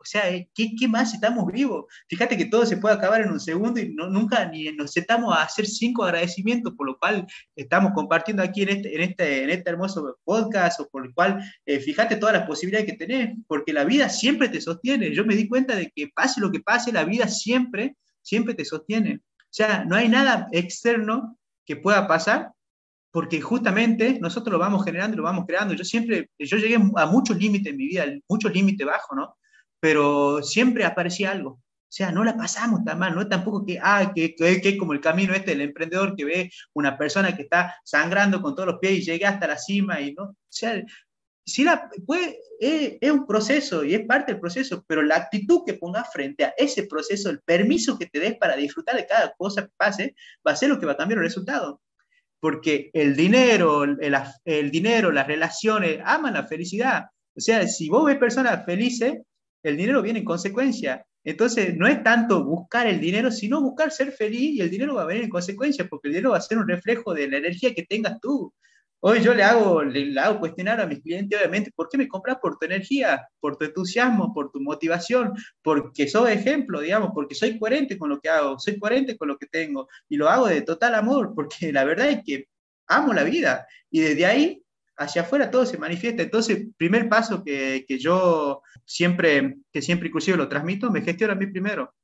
o 0.03 0.05
sea, 0.05 0.29
eh, 0.31 0.49
¿qué, 0.55 0.75
¿qué, 0.79 0.89
más 0.89 1.15
estamos 1.15 1.47
vivos? 1.53 1.85
Fíjate 2.09 2.37
que 2.37 2.47
todo 2.47 2.67
se 2.67 2.77
puede 2.77 2.97
acabar 2.97 3.21
en 3.21 3.31
un 3.31 3.39
segundo 3.39 3.81
y 3.81 3.95
no, 3.95 4.09
nunca 4.09 4.45
ni 4.47 4.65
nos 4.73 4.93
sentamos 4.93 5.35
a 5.35 5.43
hacer 5.43 5.67
cinco 5.67 6.05
agradecimientos, 6.05 6.75
por 6.77 6.87
lo 6.87 6.99
cual 6.99 7.27
estamos 7.55 7.93
compartiendo 7.95 8.43
aquí 8.43 8.63
en 8.63 8.71
este, 8.71 8.95
en 8.95 9.01
este, 9.03 9.45
en 9.45 9.51
este 9.51 9.71
hermoso 9.71 10.19
podcast, 10.25 10.81
o 10.81 10.89
por 10.89 11.07
lo 11.07 11.15
cual, 11.15 11.41
eh, 11.65 11.79
fíjate 11.79 12.17
todas 12.17 12.35
las 12.35 12.47
posibilidades 12.47 12.91
que 12.91 12.97
tenés, 12.97 13.37
porque 13.47 13.73
la 13.73 13.85
vida 13.85 14.09
siempre 14.09 14.49
te 14.49 14.61
sostiene. 14.61 15.15
Yo 15.15 15.25
me 15.25 15.37
di 15.37 15.49
cuenta 15.49 15.77
de 15.77 15.91
que 15.95 16.09
pase 16.09 16.41
lo 16.41 16.51
que 16.51 16.61
pase, 16.61 16.93
la 16.93 17.05
vida 17.05 17.29
siempre, 17.29 17.97
siempre 18.23 18.55
te 18.55 18.65
sostiene. 18.65 19.21
O 19.39 19.55
sea, 19.55 19.85
no 19.85 19.95
hay 19.95 20.09
nada 20.09 20.49
externo 20.51 21.39
que 21.65 21.77
pueda 21.77 22.09
pasar 22.09 22.51
porque 23.13 23.43
justamente 23.43 24.19
nosotros 24.21 24.53
lo 24.53 24.59
vamos 24.59 24.85
generando 24.85 25.17
lo 25.19 25.23
vamos 25.23 25.45
creando. 25.47 25.75
Yo 25.75 25.85
siempre, 25.85 26.31
yo 26.39 26.57
llegué 26.57 26.77
a 26.97 27.07
muchos 27.07 27.37
límites 27.37 27.71
en 27.71 27.77
mi 27.77 27.87
vida, 27.87 28.07
muchos 28.29 28.53
límites 28.53 28.87
bajos, 28.87 29.17
¿no? 29.17 29.37
Pero 29.83 30.45
siempre 30.45 30.85
aparecía 30.85 31.33
algo. 31.33 31.51
O 31.51 31.95
sea, 31.95 32.13
no 32.13 32.23
la 32.23 32.37
pasamos 32.37 32.85
tan 32.85 33.01
mal, 33.01 33.17
no 33.17 33.23
es 33.23 33.29
tampoco 33.29 33.67
que, 33.67 33.81
ah, 33.83 34.13
que, 34.15 34.37
que, 34.37 34.79
como 34.79 34.93
el 34.93 35.01
camino 35.01 35.35
este 35.35 35.51
del 35.51 35.63
emprendedor 35.63 36.15
que 36.15 36.25
ve 36.25 36.51
una 36.73 36.97
persona 36.97 37.37
que 37.37 37.43
está 37.43 37.75
sangrando 37.83 38.41
con 38.41 38.55
todos 38.55 38.69
los 38.69 38.79
pies 38.79 38.93
y 38.93 39.03
llega 39.03 39.31
hasta 39.31 39.49
la 39.49 39.59
cima 39.59 40.01
y 40.01 40.15
no, 40.15 40.23
o 40.23 40.37
sea, 40.49 40.81
si 41.45 41.65
la, 41.65 41.91
puede, 42.07 42.39
es, 42.61 42.93
es, 43.01 43.11
un 43.11 43.27
proceso 43.27 43.83
y 43.83 43.95
es 43.95 44.07
parte 44.07 44.31
del 44.31 44.41
proceso, 44.41 44.85
pero 44.87 45.03
la 45.03 45.17
actitud 45.17 45.63
que 45.67 45.75
pongas 45.75 46.13
frente 46.13 46.45
a 46.45 46.55
ese 46.57 46.85
proceso, 46.85 47.29
el 47.29 47.41
permiso 47.41 47.99
que 47.99 48.07
te 48.07 48.21
des 48.21 48.37
para 48.37 48.55
disfrutar 48.55 48.95
de 48.95 49.07
cada 49.07 49.35
cosa 49.37 49.63
que 49.67 49.73
pase, 49.77 50.15
va 50.47 50.53
a 50.53 50.57
ser 50.57 50.69
lo 50.69 50.79
que 50.79 50.87
va 50.87 50.93
a 50.93 50.97
cambiar 50.97 51.19
el 51.19 51.25
resultado. 51.25 51.83
Porque 52.39 52.91
el 52.93 53.17
dinero, 53.17 53.83
el, 53.83 53.99
el 54.45 54.71
dinero, 54.71 55.11
las 55.11 55.27
relaciones, 55.27 56.01
aman 56.05 56.35
la 56.35 56.47
felicidad. 56.47 57.07
O 57.37 57.41
sea, 57.41 57.67
si 57.67 57.89
vos 57.89 58.07
ves 58.07 58.19
personas 58.19 58.65
felices, 58.65 59.15
el 59.63 59.77
dinero 59.77 60.03
viene 60.03 60.21
en 60.21 60.25
consecuencia. 60.25 61.05
Entonces, 61.25 61.77
no 61.77 61.87
es 61.87 62.03
tanto 62.03 62.45
buscar 62.45 62.87
el 62.87 63.01
dinero, 63.01 63.31
sino 63.31 63.61
buscar 63.61 63.93
ser 63.93 64.13
feliz 64.13 64.57
y 64.57 64.61
el 64.61 64.71
dinero 64.71 64.95
va 64.95 65.03
a 65.03 65.07
venir 65.07 65.25
en 65.25 65.31
consecuencia, 65.31 65.87
porque 65.89 66.09
el 66.09 66.15
dinero 66.15 66.33
va 66.33 66.39
a 66.39 66.41
ser 66.41 66.59
un 66.59 66.69
reflejo 66.69 67.15
de 67.15 67.29
la 67.29 67.39
energía 67.39 67.75
que 67.75 67.85
tengas 67.85 68.21
tú. 68.21 68.53
Hoy 69.05 69.21
yo 69.21 69.35
le 69.35 69.43
hago, 69.43 69.83
le, 69.83 70.19
hago 70.21 70.39
cuestionar 70.39 70.81
a 70.81 70.87
mis 70.87 71.01
clientes, 71.01 71.37
obviamente, 71.37 71.73
¿por 71.75 71.89
qué 71.89 71.99
me 71.99 72.07
compras? 72.07 72.39
Por 72.41 72.57
tu 72.57 72.67
energía, 72.67 73.27
por 73.41 73.57
tu 73.57 73.65
entusiasmo, 73.65 74.33
por 74.33 74.53
tu 74.53 74.61
motivación, 74.61 75.33
porque 75.61 76.09
soy 76.09 76.33
ejemplo, 76.33 76.81
digamos, 76.81 77.11
porque 77.13 77.35
soy 77.35 77.59
coherente 77.59 77.99
con 77.99 78.11
lo 78.11 78.21
que 78.21 78.29
hago, 78.29 78.61
soy 78.61 78.79
coherente 78.79 79.17
con 79.17 79.27
lo 79.27 79.39
que 79.39 79.47
tengo 79.47 79.89
y 80.09 80.17
lo 80.17 80.29
hago 80.29 80.47
de 80.47 80.63
total 80.63 80.95
amor, 80.95 81.33
porque 81.35 81.73
la 81.73 81.85
verdad 81.85 82.11
es 82.11 82.21
que 82.25 82.47
amo 82.87 83.13
la 83.13 83.25
vida 83.25 83.67
y 83.91 84.01
desde 84.01 84.25
ahí 84.25 84.62
hacia 85.03 85.23
afuera 85.23 85.51
todo 85.51 85.67
se 85.67 85.79
manifiesta. 85.79 86.23
Entonces, 86.23 86.67
primer 86.77 87.09
paso 87.09 87.43
que, 87.45 87.85
que, 87.87 87.99
yo 87.99 88.63
siempre, 88.85 89.57
que 89.73 89.83
siempre 89.83 90.09
inclusive 90.09 90.37
lo 90.37 90.49
transmito, 90.49 90.91
me 90.91 91.03
gestiono 91.03 91.33
a 91.33 91.37
mí 91.37 91.47
primero. 91.47 91.95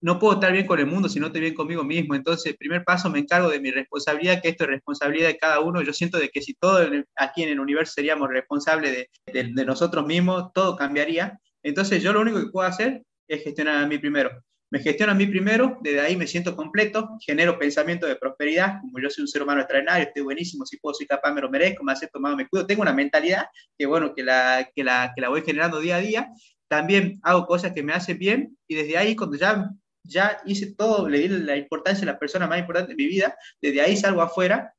No 0.00 0.18
puedo 0.18 0.34
estar 0.34 0.52
bien 0.52 0.66
con 0.66 0.78
el 0.78 0.86
mundo 0.86 1.08
si 1.08 1.18
no 1.18 1.26
estoy 1.26 1.40
bien 1.40 1.54
conmigo 1.54 1.82
mismo. 1.82 2.14
Entonces, 2.14 2.56
primer 2.56 2.84
paso 2.84 3.10
me 3.10 3.18
encargo 3.18 3.50
de 3.50 3.60
mi 3.60 3.70
responsabilidad, 3.70 4.40
que 4.40 4.50
esto 4.50 4.64
es 4.64 4.70
responsabilidad 4.70 5.28
de 5.28 5.38
cada 5.38 5.60
uno. 5.60 5.82
Yo 5.82 5.92
siento 5.92 6.18
de 6.18 6.28
que 6.28 6.40
si 6.40 6.54
todos 6.54 6.88
aquí 7.16 7.42
en 7.42 7.48
el 7.48 7.60
universo 7.60 7.94
seríamos 7.94 8.28
responsables 8.28 9.08
de, 9.32 9.42
de, 9.42 9.64
nosotros 9.64 10.06
mismos, 10.06 10.52
todo 10.54 10.76
cambiaría. 10.76 11.40
Entonces, 11.62 12.02
yo 12.02 12.12
lo 12.12 12.20
único 12.20 12.38
que 12.38 12.50
puedo 12.50 12.68
hacer 12.68 13.02
es 13.26 13.42
gestionar 13.42 13.82
a 13.82 13.86
mí 13.86 13.98
primero 13.98 14.30
me 14.70 14.80
gestiono 14.80 15.12
a 15.12 15.14
mí 15.14 15.26
primero, 15.26 15.78
desde 15.80 16.00
ahí 16.00 16.16
me 16.16 16.26
siento 16.26 16.54
completo, 16.54 17.16
genero 17.20 17.58
pensamiento 17.58 18.06
de 18.06 18.16
prosperidad, 18.16 18.80
como 18.82 19.00
yo 19.00 19.08
soy 19.08 19.22
un 19.22 19.28
ser 19.28 19.42
humano 19.42 19.60
extraordinario, 19.60 20.06
estoy 20.06 20.22
buenísimo, 20.22 20.66
si 20.66 20.76
puedo, 20.76 20.94
soy 20.94 21.06
capaz, 21.06 21.32
me 21.32 21.40
lo 21.40 21.48
merezco, 21.48 21.84
me 21.84 21.92
acepto 21.92 22.20
más, 22.20 22.36
me 22.36 22.46
cuido, 22.46 22.66
tengo 22.66 22.82
una 22.82 22.92
mentalidad 22.92 23.46
que 23.78 23.86
bueno, 23.86 24.14
que 24.14 24.22
la, 24.22 24.68
que 24.74 24.84
la, 24.84 25.12
que 25.14 25.22
la 25.22 25.30
voy 25.30 25.42
generando 25.42 25.80
día 25.80 25.96
a 25.96 26.00
día, 26.00 26.28
también 26.68 27.18
hago 27.22 27.46
cosas 27.46 27.72
que 27.72 27.82
me 27.82 27.94
hacen 27.94 28.18
bien 28.18 28.58
y 28.66 28.74
desde 28.74 28.98
ahí 28.98 29.16
cuando 29.16 29.38
ya, 29.38 29.70
ya 30.02 30.38
hice 30.44 30.74
todo, 30.74 31.08
le 31.08 31.18
di 31.20 31.28
la 31.28 31.56
importancia 31.56 32.02
a 32.02 32.12
la 32.12 32.18
persona 32.18 32.46
más 32.46 32.58
importante 32.58 32.90
de 32.90 32.96
mi 32.96 33.06
vida, 33.06 33.36
desde 33.62 33.80
ahí 33.80 33.96
salgo 33.96 34.20
afuera 34.20 34.74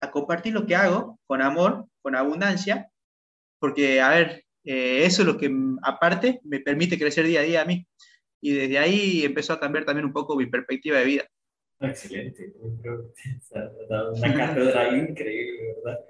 a 0.00 0.10
compartir 0.10 0.54
lo 0.54 0.66
que 0.66 0.74
hago 0.74 1.20
con 1.26 1.40
amor, 1.40 1.86
con 2.02 2.16
abundancia, 2.16 2.90
porque, 3.60 4.00
a 4.00 4.08
ver, 4.08 4.44
eh, 4.64 5.04
eso 5.04 5.22
es 5.22 5.28
lo 5.28 5.36
que 5.38 5.54
aparte 5.82 6.40
me 6.42 6.58
permite 6.60 6.98
crecer 6.98 7.26
día 7.26 7.40
a 7.40 7.44
día 7.44 7.62
a 7.62 7.64
mí 7.64 7.86
y 8.40 8.54
desde 8.54 8.78
ahí 8.78 9.22
empezó 9.24 9.52
a 9.52 9.60
cambiar 9.60 9.84
también 9.84 10.06
un 10.06 10.12
poco 10.12 10.36
mi 10.36 10.46
perspectiva 10.46 10.98
de 10.98 11.04
vida. 11.04 11.24
Excelente, 11.80 12.52
creo 12.82 13.12
que 13.14 13.30
dado 13.88 14.12
una 14.14 14.34
cátedra 14.34 14.96
increíble, 14.96 15.74
¿verdad? 15.76 16.00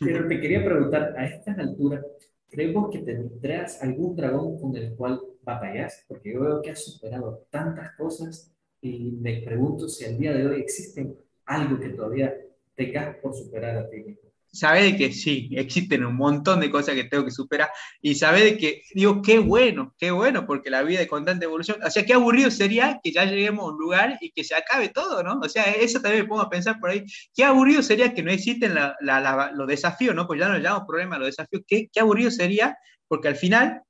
Pero 0.00 0.26
te 0.26 0.40
quería 0.40 0.64
preguntar, 0.64 1.14
a 1.16 1.26
estas 1.26 1.58
alturas, 1.58 2.04
¿creemos 2.48 2.90
que 2.90 3.00
tendrás 3.00 3.82
algún 3.82 4.16
dragón 4.16 4.58
con 4.58 4.76
el 4.76 4.94
cual 4.96 5.20
batallas? 5.42 6.04
Porque 6.08 6.32
yo 6.32 6.40
veo 6.40 6.62
que 6.62 6.70
has 6.70 6.84
superado 6.84 7.46
tantas 7.50 7.94
cosas 7.96 8.52
y 8.80 9.12
me 9.12 9.42
pregunto 9.42 9.88
si 9.88 10.04
al 10.04 10.18
día 10.18 10.32
de 10.32 10.46
hoy 10.46 10.60
existe 10.60 11.14
algo 11.44 11.78
que 11.78 11.90
todavía 11.90 12.34
tengas 12.74 13.16
por 13.18 13.34
superar 13.34 13.76
a 13.76 13.88
ti 13.88 13.98
mismo 13.98 14.31
sabe 14.52 14.96
que 14.96 15.12
sí, 15.12 15.48
existen 15.52 16.04
un 16.04 16.14
montón 16.14 16.60
de 16.60 16.70
cosas 16.70 16.94
que 16.94 17.04
tengo 17.04 17.24
que 17.24 17.30
superar 17.30 17.70
y 18.02 18.14
sabe 18.14 18.58
que, 18.58 18.82
digo, 18.94 19.22
qué 19.22 19.38
bueno, 19.38 19.94
qué 19.98 20.10
bueno, 20.10 20.46
porque 20.46 20.70
la 20.70 20.82
vida 20.82 21.00
es 21.00 21.08
constante 21.08 21.46
evolución. 21.46 21.78
O 21.82 21.90
sea, 21.90 22.04
qué 22.04 22.12
aburrido 22.12 22.50
sería 22.50 23.00
que 23.02 23.12
ya 23.12 23.24
lleguemos 23.24 23.64
a 23.64 23.72
un 23.72 23.78
lugar 23.78 24.18
y 24.20 24.30
que 24.30 24.44
se 24.44 24.54
acabe 24.54 24.90
todo, 24.90 25.22
¿no? 25.22 25.40
O 25.40 25.48
sea, 25.48 25.64
eso 25.64 26.00
también 26.00 26.24
me 26.24 26.28
pongo 26.28 26.42
a 26.42 26.50
pensar 26.50 26.78
por 26.78 26.90
ahí. 26.90 27.04
Qué 27.34 27.44
aburrido 27.44 27.82
sería 27.82 28.12
que 28.12 28.22
no 28.22 28.30
existen 28.30 28.74
la, 28.74 28.94
la, 29.00 29.52
los 29.54 29.66
desafíos, 29.66 30.14
¿no? 30.14 30.26
Pues 30.26 30.38
ya 30.38 30.48
no 30.48 30.58
llamamos 30.58 30.86
problema 30.86 31.18
los 31.18 31.28
desafíos. 31.28 31.62
Qué, 31.66 31.88
qué 31.90 32.00
aburrido 32.00 32.30
sería, 32.30 32.76
porque 33.08 33.28
al 33.28 33.36
final 33.36 33.82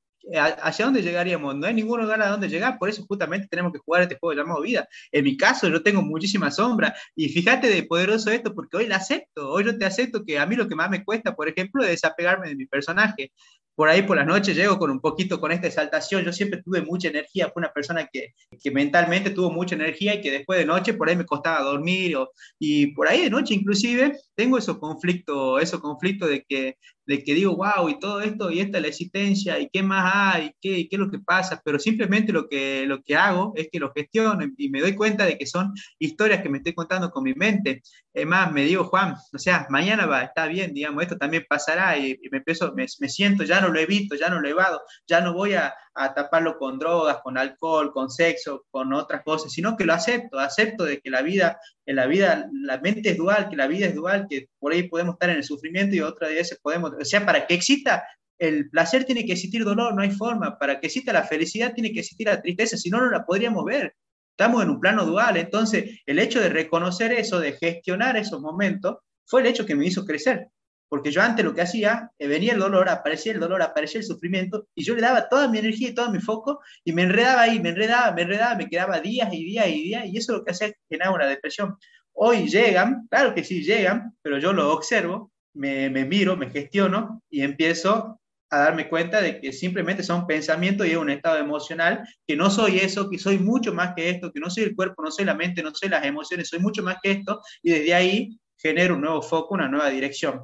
¿hacia 0.63 0.85
dónde 0.85 1.03
llegaríamos? 1.03 1.57
No 1.57 1.67
hay 1.67 1.75
ningún 1.75 2.01
lugar 2.01 2.21
a 2.23 2.29
dónde 2.29 2.49
llegar, 2.49 2.79
por 2.79 2.89
eso 2.89 3.05
justamente 3.07 3.49
tenemos 3.49 3.73
que 3.73 3.79
jugar 3.79 4.03
este 4.03 4.19
juego 4.19 4.41
llamado 4.41 4.63
vida. 4.63 4.89
En 5.11 5.25
mi 5.25 5.37
caso, 5.37 5.69
yo 5.69 5.83
tengo 5.83 6.03
muchísima 6.03 6.51
sombra, 6.51 6.95
y 7.15 7.29
fíjate 7.29 7.69
de 7.69 7.83
poderoso 7.85 8.31
esto, 8.31 8.55
porque 8.55 8.77
hoy 8.77 8.87
la 8.87 8.97
acepto, 8.97 9.51
hoy 9.51 9.65
yo 9.65 9.77
te 9.77 9.85
acepto 9.85 10.25
que 10.25 10.39
a 10.39 10.47
mí 10.47 10.57
lo 10.57 10.69
que 10.69 10.75
más 10.75 10.91
me 10.91 11.05
cuesta, 11.05 11.35
por 11.35 11.49
ejemplo, 11.49 11.83
es 11.83 11.91
desapegarme 11.91 12.49
de 12.49 12.57
mi 12.57 12.67
personaje. 12.67 13.33
Por 13.75 13.89
ahí 13.89 14.03
por 14.03 14.19
las 14.19 14.27
noches 14.27 14.55
llego 14.55 14.79
con 14.79 14.91
un 14.91 15.01
poquito 15.01 15.41
con 15.41 15.51
esta 15.51 15.67
exaltación, 15.67 16.25
yo 16.25 16.33
siempre 16.33 16.63
tuve 16.63 16.83
mucha 16.83 17.09
energía, 17.09 17.49
fue 17.49 17.61
una 17.61 17.73
persona 17.73 18.07
que, 18.13 18.35
que 18.63 18.71
mentalmente 18.71 19.31
tuvo 19.31 19.51
mucha 19.51 19.75
energía 19.75 20.15
y 20.15 20.21
que 20.21 20.31
después 20.31 20.59
de 20.59 20.67
noche 20.67 20.93
por 20.93 21.09
ahí 21.09 21.17
me 21.17 21.25
costaba 21.25 21.63
dormir, 21.63 22.17
o, 22.17 22.31
y 22.59 22.89
por 22.89 23.09
ahí 23.09 23.23
de 23.23 23.31
noche 23.31 23.55
inclusive 23.55 24.19
tengo 24.35 24.59
esos 24.59 24.79
conflictos, 24.79 25.63
esos 25.63 25.81
conflictos 25.81 26.29
de 26.29 26.45
que 26.47 26.77
de 27.07 27.23
que 27.23 27.35
digo, 27.35 27.57
wow, 27.57 27.88
y 27.88 27.99
todo 27.99 28.21
esto, 28.21 28.51
y 28.51 28.61
esta 28.61 28.79
es 28.79 28.83
la 28.83 28.88
existencia, 28.88 29.59
y 29.59 29.69
qué 29.73 29.83
más 29.83 30.12
hay, 30.15 30.53
qué, 30.61 30.88
qué 30.88 30.97
es 30.97 30.99
lo 30.99 31.11
que 31.11 31.19
pasa, 31.19 31.61
pero 31.65 31.79
simplemente 31.79 32.33
lo 32.33 32.49
que, 32.49 32.85
lo 32.87 33.03
que 33.03 33.17
hago 33.17 33.53
es 33.57 33.69
que 33.71 33.81
lo 33.81 33.93
gestiono 33.93 34.45
y 34.57 34.69
me 34.71 34.81
doy 34.81 34.95
cuenta 34.95 35.25
de 35.25 35.37
que 35.37 35.47
son 35.47 35.73
historias 35.99 36.43
que 36.43 36.49
me 36.49 36.59
estoy 36.59 36.75
contando 36.75 37.11
con 37.11 37.25
mi 37.25 37.35
mente. 37.35 37.83
Es 38.12 38.27
más, 38.27 38.53
me 38.53 38.65
digo, 38.65 38.85
Juan, 38.85 39.15
o 39.33 39.38
sea, 39.38 39.67
mañana 39.71 40.07
va, 40.07 40.23
está 40.23 40.47
bien, 40.47 40.75
digamos, 40.75 41.03
esto 41.03 41.17
también 41.17 41.45
pasará 41.49 41.97
y, 41.99 42.19
me, 42.31 42.38
empiezo, 42.38 42.73
me, 42.75 42.87
me, 43.01 43.09
siento, 43.09 43.45
ya 43.45 43.61
no 43.61 43.69
lo 43.69 43.81
evito, 43.81 44.15
ya 44.15 44.29
no 44.29 44.41
lo 44.41 44.49
evado, 44.49 44.83
ya 45.07 45.21
no 45.21 45.33
voy 45.33 45.55
a, 45.55 45.75
a 45.94 46.14
taparlo 46.14 46.59
con 46.59 46.78
drogas, 46.78 47.18
con 47.22 47.37
alcohol, 47.37 47.92
con 47.92 48.11
sexo, 48.11 48.64
con 48.70 48.92
otras 48.92 49.22
cosas, 49.22 49.52
sino 49.52 49.76
que 49.76 49.85
lo 49.85 49.92
acepto, 49.92 50.38
acepto 50.38 50.85
de 50.85 51.00
que 51.00 51.11
la 51.11 51.22
vida, 51.22 51.61
en 51.87 51.96
la 51.96 52.07
vida, 52.07 52.48
la 52.52 52.78
mente 52.78 53.11
es 53.11 53.16
dual, 53.16 53.48
que 53.48 53.57
la 53.57 53.66
vida 53.66 53.87
es 53.87 53.94
dual, 53.94 54.26
que 54.28 54.48
por 54.59 54.72
ahí 54.72 54.88
podemos 54.88 55.14
estar 55.14 55.31
en 55.31 55.37
el 55.37 55.44
sufrimiento 55.44 55.94
y 55.94 56.00
otra 56.00 56.28
vez 56.28 56.59
podemos, 56.62 56.92
o 56.98 57.05
sea, 57.05 57.24
para 57.26 57.46
que 57.46 57.55
exista 57.55 58.05
el 58.38 58.70
placer 58.70 59.05
tiene 59.05 59.24
que 59.24 59.33
existir 59.33 59.64
dolor, 59.64 59.94
no 59.94 60.02
hay 60.02 60.11
forma, 60.11 60.59
para 60.59 60.81
que 60.81 60.88
exista 60.88 61.12
la 61.12 61.22
felicidad 61.22 61.74
tiene 61.74 61.92
que 61.92 62.00
existir 62.00 62.26
la 62.26 62.42
tristeza, 62.42 62.76
si 62.76 62.90
no, 62.90 62.98
no 62.98 63.11
la 63.11 63.24
podríamos 63.24 63.64
ver. 63.64 63.94
Estamos 64.37 64.62
en 64.62 64.70
un 64.70 64.81
plano 64.81 65.05
dual, 65.05 65.37
entonces 65.37 66.00
el 66.07 66.18
hecho 66.18 66.40
de 66.40 66.48
reconocer 66.48 67.12
eso, 67.12 67.38
de 67.38 67.52
gestionar 67.52 68.16
esos 68.16 68.40
momentos, 68.40 68.96
fue 69.26 69.42
el 69.42 69.46
hecho 69.46 69.64
que 69.64 69.76
me 69.76 69.87
hizo 69.87 70.05
crecer 70.05 70.48
porque 70.92 71.11
yo 71.11 71.22
antes 71.22 71.42
lo 71.42 71.55
que 71.55 71.62
hacía, 71.62 72.11
eh, 72.18 72.26
venía 72.26 72.52
el 72.52 72.59
dolor, 72.59 72.90
aparecía 72.90 73.33
el 73.33 73.40
dolor, 73.40 73.62
aparecía 73.62 73.98
el 73.98 74.07
sufrimiento, 74.07 74.66
y 74.74 74.85
yo 74.85 74.94
le 74.94 75.00
daba 75.00 75.26
toda 75.26 75.48
mi 75.48 75.57
energía 75.57 75.88
y 75.88 75.94
todo 75.94 76.11
mi 76.11 76.20
foco, 76.20 76.61
y 76.85 76.92
me 76.92 77.05
enredaba 77.05 77.40
ahí, 77.40 77.61
me 77.61 77.70
enredaba, 77.70 78.12
me 78.12 78.20
enredaba, 78.20 78.57
me 78.57 78.68
quedaba 78.68 79.00
días 79.00 79.33
y 79.33 79.42
días 79.42 79.68
y 79.68 79.83
días, 79.85 80.05
y 80.05 80.18
eso 80.18 80.33
es 80.33 80.38
lo 80.40 80.44
que 80.44 80.50
hacía 80.50 80.70
generar 80.90 81.14
una 81.14 81.26
depresión. 81.26 81.78
Hoy 82.12 82.46
llegan, 82.46 83.07
claro 83.09 83.35
que 83.35 83.42
sí 83.42 83.62
llegan, 83.62 84.14
pero 84.20 84.38
yo 84.38 84.52
lo 84.52 84.70
observo, 84.70 85.33
me, 85.55 85.88
me 85.88 86.05
miro, 86.05 86.37
me 86.37 86.50
gestiono, 86.50 87.22
y 87.31 87.40
empiezo 87.40 88.20
a 88.50 88.59
darme 88.59 88.90
cuenta 88.90 89.22
de 89.22 89.40
que 89.40 89.50
simplemente 89.50 90.02
son 90.02 90.26
pensamientos 90.26 90.87
y 90.87 90.90
es 90.90 90.98
un 90.98 91.09
estado 91.09 91.38
emocional, 91.38 92.07
que 92.26 92.37
no 92.37 92.50
soy 92.50 92.81
eso, 92.81 93.09
que 93.09 93.18
soy 93.18 93.38
mucho 93.38 93.72
más 93.72 93.94
que 93.96 94.11
esto, 94.11 94.31
que 94.31 94.40
no 94.40 94.50
soy 94.50 94.64
el 94.64 94.76
cuerpo, 94.76 95.02
no 95.02 95.11
soy 95.11 95.24
la 95.24 95.35
mente, 95.35 95.62
no 95.62 95.74
soy 95.74 95.88
las 95.88 96.05
emociones, 96.05 96.50
soy 96.50 96.59
mucho 96.59 96.83
más 96.83 96.98
que 97.02 97.12
esto, 97.12 97.40
y 97.62 97.70
desde 97.70 97.94
ahí 97.94 98.38
genero 98.59 98.94
un 98.94 99.00
nuevo 99.00 99.22
foco, 99.22 99.55
una 99.55 99.68
nueva 99.68 99.88
dirección. 99.88 100.42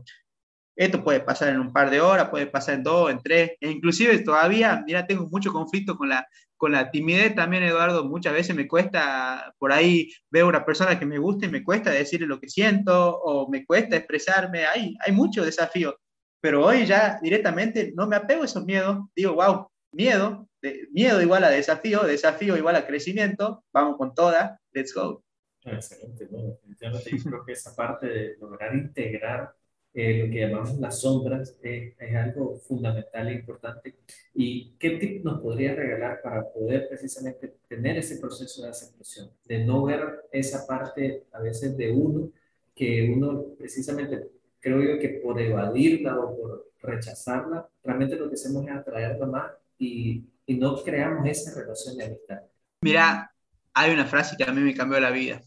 Esto 0.79 1.03
puede 1.03 1.19
pasar 1.19 1.49
en 1.49 1.59
un 1.59 1.73
par 1.73 1.91
de 1.91 2.01
horas, 2.01 2.29
puede 2.29 2.47
pasar 2.47 2.77
en 2.77 2.85
dos, 2.85 3.11
en 3.11 3.19
tres, 3.19 3.51
e 3.61 3.69
inclusive 3.69 4.17
todavía, 4.21 4.81
mira, 4.87 5.05
tengo 5.09 5.27
mucho 5.27 5.53
conflicto 5.53 5.97
con 5.97 6.09
la, 6.09 6.29
con 6.57 6.71
la 6.71 6.93
timidez 6.93 7.35
también, 7.35 7.65
Eduardo, 7.65 8.05
muchas 8.05 8.33
veces 8.33 8.55
me 8.55 8.69
cuesta, 8.69 9.53
por 9.59 9.73
ahí 9.73 10.13
veo 10.31 10.47
una 10.47 10.65
persona 10.65 10.97
que 10.97 11.05
me 11.05 11.19
gusta 11.19 11.47
y 11.47 11.49
me 11.49 11.65
cuesta 11.65 11.91
decirle 11.91 12.29
lo 12.29 12.39
que 12.39 12.49
siento 12.49 13.19
o 13.19 13.51
me 13.51 13.67
cuesta 13.67 13.97
expresarme, 13.97 14.67
hay, 14.67 14.97
hay 15.05 15.13
mucho 15.13 15.45
desafío, 15.45 15.99
pero 16.41 16.65
hoy 16.65 16.87
ya 16.87 17.19
directamente 17.21 17.93
no 17.97 18.07
me 18.07 18.15
apego 18.15 18.43
a 18.43 18.45
esos 18.45 18.65
miedos, 18.65 18.99
digo, 19.17 19.35
wow, 19.35 19.67
miedo, 19.91 20.49
miedo 20.93 21.21
igual 21.21 21.43
a 21.43 21.51
desafío, 21.51 22.05
desafío 22.05 22.57
igual 22.57 22.77
a 22.77 22.87
crecimiento, 22.87 23.65
vamos 23.73 23.97
con 23.97 24.15
toda, 24.15 24.61
let's 24.71 24.95
go. 24.95 25.25
Excelente, 25.65 26.29
¿no? 26.31 26.39
definitivamente 26.39 27.11
yo 27.11 27.25
creo 27.25 27.45
que 27.45 27.53
esa 27.53 27.75
parte 27.75 28.07
de 28.07 28.37
lograr 28.39 28.77
integrar 28.77 29.58
eh, 30.01 30.23
lo 30.23 30.31
que 30.31 30.39
llamamos 30.39 30.79
las 30.79 31.01
sombras, 31.01 31.59
es 31.61 32.15
algo 32.15 32.57
fundamental 32.61 33.27
e 33.27 33.33
importante. 33.33 33.97
¿Y 34.33 34.77
qué 34.79 34.91
tip 34.91 35.25
nos 35.25 35.41
podría 35.41 35.75
regalar 35.75 36.23
para 36.23 36.49
poder 36.53 36.89
precisamente 36.89 37.57
tener 37.67 37.99
ese 37.99 38.19
proceso 38.19 38.63
de 38.63 38.69
aceptación? 38.69 39.29
De 39.45 39.65
no 39.65 39.83
ver 39.83 40.21
esa 40.31 40.65
parte 40.69 41.25
a 41.33 41.41
veces 41.41 41.77
de 41.77 41.91
uno, 41.91 42.31
que 42.77 43.13
uno 43.13 43.47
precisamente, 43.59 44.29
creo 44.61 44.81
yo 44.81 45.01
que 45.01 45.21
por 45.21 45.41
evadirla 45.41 46.17
o 46.17 46.37
por 46.37 46.71
rechazarla, 46.81 47.69
realmente 47.83 48.15
lo 48.15 48.29
que 48.29 48.35
hacemos 48.35 48.65
es 48.69 48.71
atraerla 48.71 49.27
más 49.27 49.51
y, 49.81 50.23
y 50.47 50.55
no 50.59 50.81
creamos 50.81 51.29
esa 51.29 51.61
relación 51.61 51.97
de 51.97 52.05
amistad. 52.05 52.43
Mira, 52.83 53.35
hay 53.75 53.93
una 53.93 54.07
frase 54.07 54.37
que 54.37 54.45
a 54.45 54.53
mí 54.53 54.61
me 54.61 54.77
cambió 54.77 55.01
la 55.01 55.11
vida. 55.11 55.43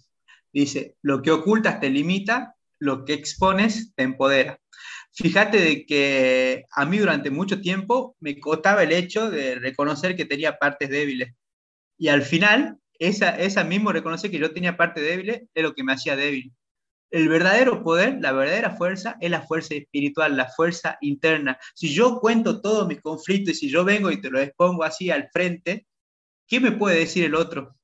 Dice, 0.52 0.98
lo 1.04 1.22
que 1.22 1.32
ocultas 1.32 1.80
te 1.80 1.90
limita 1.90 2.58
lo 2.82 3.06
que 3.06 3.14
expones 3.14 3.94
te 3.96 4.04
empodera. 4.04 4.60
Fíjate 5.14 5.60
de 5.60 5.86
que 5.86 6.66
a 6.72 6.86
mí 6.86 6.98
durante 6.98 7.30
mucho 7.30 7.62
tiempo 7.62 8.16
me 8.20 8.40
costaba 8.40 8.84
el 8.84 8.92
hecho 8.92 9.30
de 9.30 9.56
reconocer 9.56 10.16
que 10.16 10.26
tenía 10.26 10.58
partes 10.58 10.90
débiles. 10.90 11.34
Y 11.98 12.08
al 12.08 12.24
final, 12.24 12.80
esa, 12.98 13.38
esa 13.38 13.64
mismo 13.64 13.92
reconocer 13.92 14.32
que 14.32 14.40
yo 14.40 14.52
tenía 14.52 14.78
partes 14.78 15.04
débiles 15.04 15.44
es 15.54 15.64
lo 15.64 15.76
que 15.76 15.84
me 15.84 15.94
hacía 15.94 16.16
débil. 16.16 16.54
El 17.12 17.30
verdadero 17.30 17.84
poder, 17.84 18.18
la 18.20 18.32
verdadera 18.32 18.72
fuerza, 18.72 19.16
es 19.20 19.30
la 19.30 19.42
fuerza 19.42 19.76
espiritual, 19.76 20.36
la 20.36 20.48
fuerza 20.50 20.98
interna. 21.02 21.60
Si 21.76 21.94
yo 21.94 22.20
cuento 22.20 22.62
todos 22.62 22.88
mis 22.88 23.02
conflictos 23.02 23.56
y 23.56 23.58
si 23.58 23.70
yo 23.70 23.84
vengo 23.86 24.10
y 24.12 24.22
te 24.22 24.32
lo 24.32 24.40
expongo 24.40 24.84
así 24.84 25.12
al 25.12 25.30
frente, 25.32 25.86
¿qué 26.48 26.60
me 26.60 26.72
puede 26.72 27.00
decir 27.00 27.26
el 27.26 27.36
otro? 27.36 27.76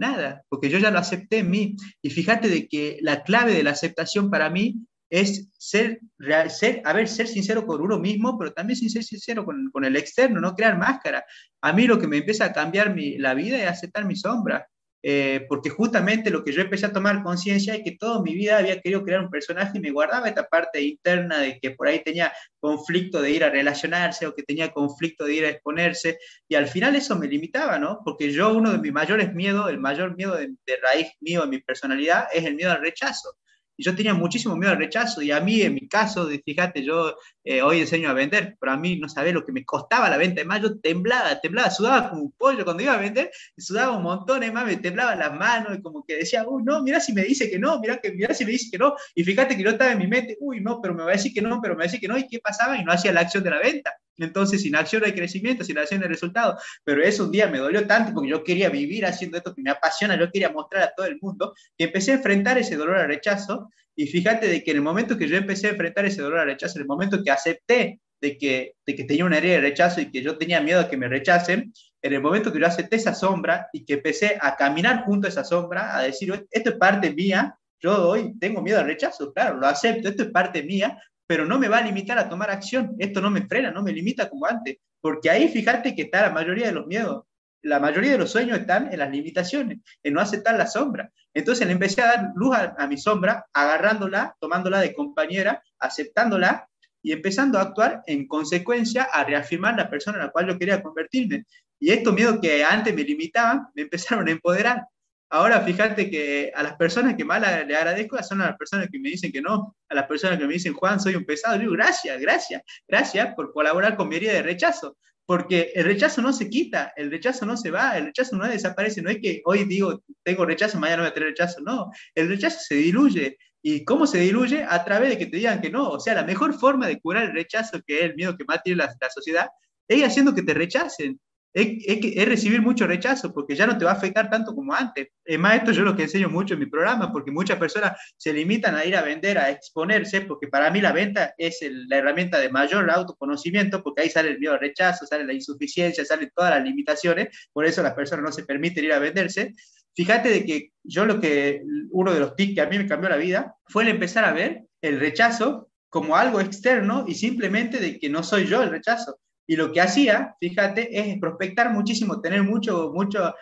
Nada, 0.00 0.42
porque 0.48 0.70
yo 0.70 0.78
ya 0.78 0.90
lo 0.90 0.98
acepté 0.98 1.40
en 1.40 1.50
mí. 1.50 1.76
Y 2.00 2.08
fíjate 2.08 2.48
de 2.48 2.66
que 2.68 2.96
la 3.02 3.22
clave 3.22 3.52
de 3.52 3.62
la 3.62 3.72
aceptación 3.72 4.30
para 4.30 4.48
mí 4.48 4.86
es 5.10 5.50
ser, 5.58 6.00
ser, 6.48 6.80
a 6.86 6.94
ver, 6.94 7.06
ser 7.06 7.28
sincero 7.28 7.66
con 7.66 7.82
uno 7.82 7.98
mismo, 7.98 8.38
pero 8.38 8.50
también 8.54 8.78
ser 8.78 9.04
sincero 9.04 9.44
con, 9.44 9.70
con, 9.70 9.84
el 9.84 9.96
externo, 9.96 10.40
no 10.40 10.54
crear 10.54 10.78
máscara. 10.78 11.22
A 11.60 11.74
mí 11.74 11.86
lo 11.86 11.98
que 11.98 12.06
me 12.06 12.16
empieza 12.16 12.46
a 12.46 12.52
cambiar 12.54 12.94
mi, 12.94 13.18
la 13.18 13.34
vida 13.34 13.58
es 13.62 13.68
aceptar 13.68 14.06
mi 14.06 14.16
sombra. 14.16 14.66
Eh, 15.02 15.46
porque 15.48 15.70
justamente 15.70 16.30
lo 16.30 16.44
que 16.44 16.52
yo 16.52 16.60
empecé 16.60 16.86
a 16.86 16.92
tomar 16.92 17.22
conciencia 17.22 17.74
es 17.74 17.82
que 17.82 17.92
toda 17.92 18.20
mi 18.22 18.34
vida 18.34 18.58
había 18.58 18.80
querido 18.80 19.02
crear 19.02 19.22
un 19.22 19.30
personaje 19.30 19.78
y 19.78 19.80
me 19.80 19.90
guardaba 19.90 20.28
esta 20.28 20.46
parte 20.46 20.82
interna 20.82 21.38
de 21.38 21.58
que 21.58 21.70
por 21.70 21.88
ahí 21.88 22.02
tenía 22.04 22.32
conflicto 22.58 23.22
de 23.22 23.30
ir 23.30 23.42
a 23.42 23.50
relacionarse 23.50 24.26
o 24.26 24.34
que 24.34 24.42
tenía 24.42 24.72
conflicto 24.72 25.24
de 25.24 25.34
ir 25.34 25.44
a 25.46 25.50
exponerse 25.50 26.18
y 26.46 26.54
al 26.54 26.66
final 26.66 26.96
eso 26.96 27.16
me 27.16 27.28
limitaba, 27.28 27.78
¿no? 27.78 28.00
Porque 28.04 28.30
yo 28.30 28.52
uno 28.52 28.72
de 28.72 28.78
mis 28.78 28.92
mayores 28.92 29.32
miedos, 29.34 29.70
el 29.70 29.78
mayor 29.78 30.16
miedo 30.16 30.36
de, 30.36 30.48
de 30.48 30.76
raíz 30.82 31.08
mío 31.20 31.44
en 31.44 31.50
mi 31.50 31.60
personalidad 31.60 32.26
es 32.32 32.44
el 32.44 32.54
miedo 32.54 32.72
al 32.72 32.82
rechazo 32.82 33.36
y 33.80 33.82
yo 33.82 33.96
tenía 33.96 34.12
muchísimo 34.12 34.56
miedo 34.56 34.72
al 34.72 34.78
rechazo 34.78 35.22
y 35.22 35.30
a 35.30 35.40
mí 35.40 35.62
en 35.62 35.72
mi 35.72 35.88
caso, 35.88 36.28
fíjate, 36.44 36.84
yo 36.84 37.16
eh, 37.44 37.62
hoy 37.62 37.80
enseño 37.80 38.10
a 38.10 38.12
vender, 38.12 38.56
pero 38.60 38.72
a 38.72 38.76
mí 38.76 38.96
no 38.96 39.08
sabía 39.08 39.32
lo 39.32 39.44
que 39.44 39.52
me 39.52 39.64
costaba 39.64 40.10
la 40.10 40.16
venta, 40.16 40.40
además 40.40 40.62
yo 40.62 40.78
temblaba, 40.78 41.40
temblaba, 41.40 41.70
sudaba 41.70 42.10
como 42.10 42.22
un 42.22 42.32
pollo 42.32 42.64
cuando 42.64 42.82
iba 42.82 42.94
a 42.94 42.98
vender, 42.98 43.30
sudaba 43.56 43.96
un 43.96 44.02
montón, 44.02 44.42
además 44.42 44.66
me 44.66 44.76
temblaba 44.76 45.14
las 45.14 45.32
manos 45.32 45.76
y 45.76 45.82
como 45.82 46.04
que 46.04 46.16
decía, 46.16 46.46
uy, 46.46 46.62
no, 46.64 46.82
mira 46.82 47.00
si 47.00 47.12
me 47.12 47.22
dice 47.22 47.50
que 47.50 47.58
no, 47.58 47.80
mira, 47.80 47.98
que, 47.98 48.12
mira 48.12 48.34
si 48.34 48.44
me 48.44 48.52
dice 48.52 48.70
que 48.70 48.78
no, 48.78 48.94
y 49.14 49.24
fíjate 49.24 49.56
que 49.56 49.62
yo 49.62 49.70
estaba 49.70 49.92
en 49.92 49.98
mi 49.98 50.06
mente, 50.06 50.36
uy, 50.40 50.60
no, 50.60 50.80
pero 50.80 50.94
me 50.94 51.02
va 51.02 51.10
a 51.10 51.12
decir 51.12 51.32
que 51.32 51.42
no, 51.42 51.60
pero 51.60 51.74
me 51.74 51.78
va 51.78 51.84
a 51.84 51.86
decir 51.86 52.00
que 52.00 52.08
no, 52.08 52.18
y 52.18 52.26
qué 52.28 52.40
pasaba, 52.40 52.76
y 52.76 52.84
no 52.84 52.92
hacía 52.92 53.12
la 53.12 53.20
acción 53.20 53.44
de 53.44 53.50
la 53.50 53.58
venta. 53.58 53.94
Entonces, 54.24 54.62
sin 54.62 54.76
acción 54.76 55.02
hay 55.04 55.12
crecimiento, 55.12 55.64
sin 55.64 55.78
acción 55.78 56.02
hay 56.02 56.08
resultado. 56.08 56.58
Pero 56.84 57.02
eso 57.02 57.24
un 57.24 57.32
día 57.32 57.46
me 57.46 57.58
dolió 57.58 57.86
tanto 57.86 58.12
porque 58.12 58.30
yo 58.30 58.44
quería 58.44 58.68
vivir 58.68 59.06
haciendo 59.06 59.38
esto 59.38 59.54
que 59.54 59.62
me 59.62 59.70
apasiona, 59.70 60.18
yo 60.18 60.30
quería 60.30 60.50
mostrar 60.50 60.82
a 60.82 60.94
todo 60.94 61.06
el 61.06 61.18
mundo, 61.20 61.54
que 61.76 61.84
empecé 61.84 62.12
a 62.12 62.14
enfrentar 62.16 62.58
ese 62.58 62.76
dolor 62.76 62.98
al 62.98 63.08
rechazo. 63.08 63.70
Y 63.96 64.06
fíjate 64.06 64.48
de 64.48 64.62
que 64.62 64.70
en 64.70 64.78
el 64.78 64.82
momento 64.82 65.18
que 65.18 65.28
yo 65.28 65.36
empecé 65.36 65.68
a 65.68 65.70
enfrentar 65.70 66.06
ese 66.06 66.22
dolor 66.22 66.40
al 66.40 66.46
rechazo, 66.46 66.78
en 66.78 66.82
el 66.82 66.88
momento 66.88 67.22
que 67.22 67.30
acepté 67.30 68.00
de 68.20 68.38
que, 68.38 68.74
de 68.86 68.94
que 68.94 69.04
tenía 69.04 69.24
una 69.24 69.38
herida 69.38 69.54
de 69.54 69.60
rechazo 69.60 70.00
y 70.00 70.10
que 70.10 70.22
yo 70.22 70.38
tenía 70.38 70.60
miedo 70.60 70.80
a 70.80 70.88
que 70.88 70.96
me 70.96 71.08
rechacen, 71.08 71.72
en 72.02 72.12
el 72.12 72.20
momento 72.20 72.52
que 72.52 72.60
yo 72.60 72.66
acepté 72.66 72.96
esa 72.96 73.14
sombra 73.14 73.68
y 73.72 73.84
que 73.84 73.94
empecé 73.94 74.38
a 74.40 74.56
caminar 74.56 75.04
junto 75.04 75.26
a 75.26 75.30
esa 75.30 75.44
sombra, 75.44 75.96
a 75.96 76.02
decir, 76.02 76.46
esto 76.50 76.70
es 76.70 76.76
parte 76.76 77.12
mía, 77.12 77.56
yo 77.82 78.08
hoy 78.08 78.34
tengo 78.38 78.62
miedo 78.62 78.78
al 78.78 78.86
rechazo, 78.86 79.32
claro, 79.32 79.56
lo 79.56 79.66
acepto, 79.66 80.08
esto 80.08 80.24
es 80.24 80.30
parte 80.30 80.62
mía, 80.62 80.98
pero 81.26 81.46
no 81.46 81.58
me 81.58 81.68
va 81.68 81.78
a 81.78 81.82
limitar 81.82 82.18
a 82.18 82.28
tomar 82.28 82.50
acción. 82.50 82.96
Esto 82.98 83.20
no 83.20 83.30
me 83.30 83.46
frena, 83.46 83.70
no 83.70 83.82
me 83.82 83.92
limita 83.92 84.28
como 84.28 84.46
antes, 84.46 84.78
porque 85.00 85.30
ahí 85.30 85.48
fíjate 85.48 85.94
que 85.94 86.02
está 86.02 86.22
la 86.22 86.30
mayoría 86.30 86.66
de 86.66 86.72
los 86.72 86.86
miedos. 86.86 87.24
La 87.62 87.78
mayoría 87.78 88.12
de 88.12 88.18
los 88.18 88.30
sueños 88.30 88.58
están 88.58 88.92
en 88.92 88.98
las 88.98 89.10
limitaciones, 89.10 89.78
en 90.02 90.14
no 90.14 90.20
aceptar 90.20 90.56
la 90.56 90.66
sombra. 90.66 91.10
Entonces 91.34 91.66
le 91.66 91.72
empecé 91.72 92.02
a 92.02 92.06
dar 92.06 92.30
luz 92.34 92.56
a, 92.56 92.86
mi 92.86 92.96
sombra, 92.96 93.46
agarrándola, 93.52 94.36
tomándola 94.40 94.80
de 94.80 94.94
compañera, 94.94 95.62
aceptándola 95.78 96.68
y 97.02 97.12
empezando 97.12 97.58
a 97.58 97.62
actuar 97.62 98.02
en 98.06 98.26
consecuencia 98.26 99.04
a 99.04 99.24
reafirmar 99.24 99.76
la 99.76 99.88
persona 99.88 100.18
en 100.18 100.24
la 100.24 100.30
cual 100.30 100.48
yo 100.48 100.58
quería 100.58 100.82
convertirme. 100.82 101.44
Y 101.78 101.90
estos 101.90 102.12
miedos 102.12 102.38
que 102.40 102.64
antes 102.64 102.94
me 102.94 103.02
limitaban, 103.02 103.68
me 103.74 103.82
empezaron 103.82 104.28
a 104.28 104.30
empoderar. 104.30 104.86
Ahora 105.32 105.60
fíjate 105.60 106.10
que 106.10 106.50
a 106.52 106.62
las 106.64 106.74
personas 106.74 107.14
que 107.14 107.24
más 107.24 107.40
le 107.40 107.76
agradezco 107.76 108.20
son 108.22 108.42
a 108.42 108.46
las 108.46 108.56
personas 108.56 108.88
que 108.90 108.98
me 108.98 109.10
dicen 109.10 109.30
que 109.30 109.40
no, 109.40 109.76
a 109.88 109.94
las 109.94 110.06
personas 110.06 110.38
que 110.38 110.46
me 110.46 110.54
dicen, 110.54 110.74
Juan, 110.74 110.98
soy 110.98 111.14
un 111.14 111.24
pesado. 111.24 111.56
digo, 111.56 111.72
gracias, 111.72 112.20
gracias, 112.20 112.62
gracias 112.88 113.34
por 113.36 113.52
colaborar 113.52 113.96
con 113.96 114.08
mi 114.08 114.16
herida 114.16 114.32
de 114.32 114.42
rechazo. 114.42 114.96
Porque 115.30 115.70
el 115.76 115.84
rechazo 115.84 116.20
no 116.22 116.32
se 116.32 116.50
quita, 116.50 116.92
el 116.96 117.08
rechazo 117.08 117.46
no 117.46 117.56
se 117.56 117.70
va, 117.70 117.96
el 117.96 118.06
rechazo 118.06 118.34
no 118.34 118.48
desaparece. 118.48 119.00
No 119.00 119.10
es 119.10 119.18
que 119.22 119.42
hoy 119.44 119.62
digo, 119.62 120.02
tengo 120.24 120.44
rechazo, 120.44 120.80
mañana 120.80 121.02
voy 121.02 121.10
a 121.12 121.14
tener 121.14 121.28
rechazo. 121.28 121.60
No, 121.60 121.88
el 122.16 122.28
rechazo 122.28 122.58
se 122.58 122.74
diluye. 122.74 123.38
¿Y 123.62 123.84
cómo 123.84 124.08
se 124.08 124.18
diluye? 124.18 124.66
A 124.68 124.84
través 124.84 125.10
de 125.10 125.18
que 125.18 125.26
te 125.26 125.36
digan 125.36 125.60
que 125.60 125.70
no. 125.70 125.88
O 125.88 126.00
sea, 126.00 126.14
la 126.14 126.24
mejor 126.24 126.58
forma 126.58 126.88
de 126.88 126.98
curar 126.98 127.26
el 127.26 127.32
rechazo, 127.32 127.80
que 127.86 128.00
es 128.00 128.04
el 128.06 128.16
miedo 128.16 128.36
que 128.36 128.44
más 128.44 128.60
tiene 128.64 128.78
la, 128.78 128.92
la 129.00 129.08
sociedad, 129.08 129.46
es 129.86 130.02
haciendo 130.02 130.34
que 130.34 130.42
te 130.42 130.52
rechacen 130.52 131.20
es, 131.52 132.26
recibir 132.26 132.62
mucho 132.62 132.86
rechazo, 132.86 133.32
porque 133.32 133.54
ya 133.54 133.66
no 133.66 133.76
te 133.76 133.84
va 133.84 133.92
a 133.92 133.94
afectar 133.94 134.30
tanto 134.30 134.54
como 134.54 134.74
antes. 134.74 135.08
Es 135.24 135.38
más, 135.38 135.56
esto 135.56 135.72
yo 135.72 135.82
lo 135.82 135.96
que 135.96 136.04
enseño 136.04 136.28
mucho 136.28 136.54
en 136.54 136.60
mi 136.60 136.66
programa, 136.66 137.12
porque 137.12 137.30
muchas 137.30 137.58
personas 137.58 137.98
se 138.16 138.32
limitan 138.32 138.74
a 138.74 138.84
ir 138.84 138.96
a 138.96 139.02
vender, 139.02 139.38
a 139.38 139.50
exponerse, 139.50 140.22
porque 140.22 140.48
para 140.48 140.70
mí 140.70 140.80
la 140.80 140.92
venta 140.92 141.34
es 141.36 141.58
la 141.88 141.96
herramienta 141.96 142.38
de 142.38 142.50
mayor 142.50 142.90
autoconocimiento, 142.90 143.82
porque 143.82 144.02
ahí 144.02 144.10
sale 144.10 144.30
el 144.30 144.38
miedo 144.38 144.54
al 144.54 144.60
rechazo, 144.60 145.06
sale 145.06 145.24
la 145.24 145.32
insuficiencia, 145.32 146.04
salen 146.04 146.30
todas 146.34 146.54
las 146.54 146.64
limitaciones, 146.64 147.28
por 147.52 147.64
eso 147.64 147.82
las 147.82 147.94
personas 147.94 148.24
no 148.24 148.32
se 148.32 148.44
permiten 148.44 148.84
ir 148.84 148.92
a 148.92 148.98
venderse. 148.98 149.54
Fíjate 149.94 150.28
de 150.28 150.44
que 150.44 150.72
yo 150.84 151.04
lo 151.04 151.20
que, 151.20 151.62
uno 151.90 152.12
de 152.14 152.20
los 152.20 152.36
tips 152.36 152.54
que 152.54 152.60
a 152.60 152.66
mí 152.66 152.78
me 152.78 152.86
cambió 152.86 153.08
la 153.10 153.16
vida 153.16 153.56
fue 153.66 153.82
el 153.82 153.88
empezar 153.88 154.24
a 154.24 154.32
ver 154.32 154.62
el 154.82 155.00
rechazo 155.00 155.70
como 155.88 156.16
algo 156.16 156.40
externo 156.40 157.04
y 157.08 157.16
simplemente 157.16 157.78
de 157.78 157.98
que 157.98 158.08
no 158.08 158.22
soy 158.22 158.46
yo 158.46 158.62
el 158.62 158.70
rechazo, 158.70 159.18
y 159.50 159.56
lo 159.56 159.72
que 159.72 159.80
hacía, 159.80 160.36
fíjate, 160.38 160.96
es 160.96 161.18
prospectar 161.18 161.72
muchísimo, 161.72 162.20
tener 162.20 162.44
mucho, 162.44 162.92
mucho, 162.92 163.34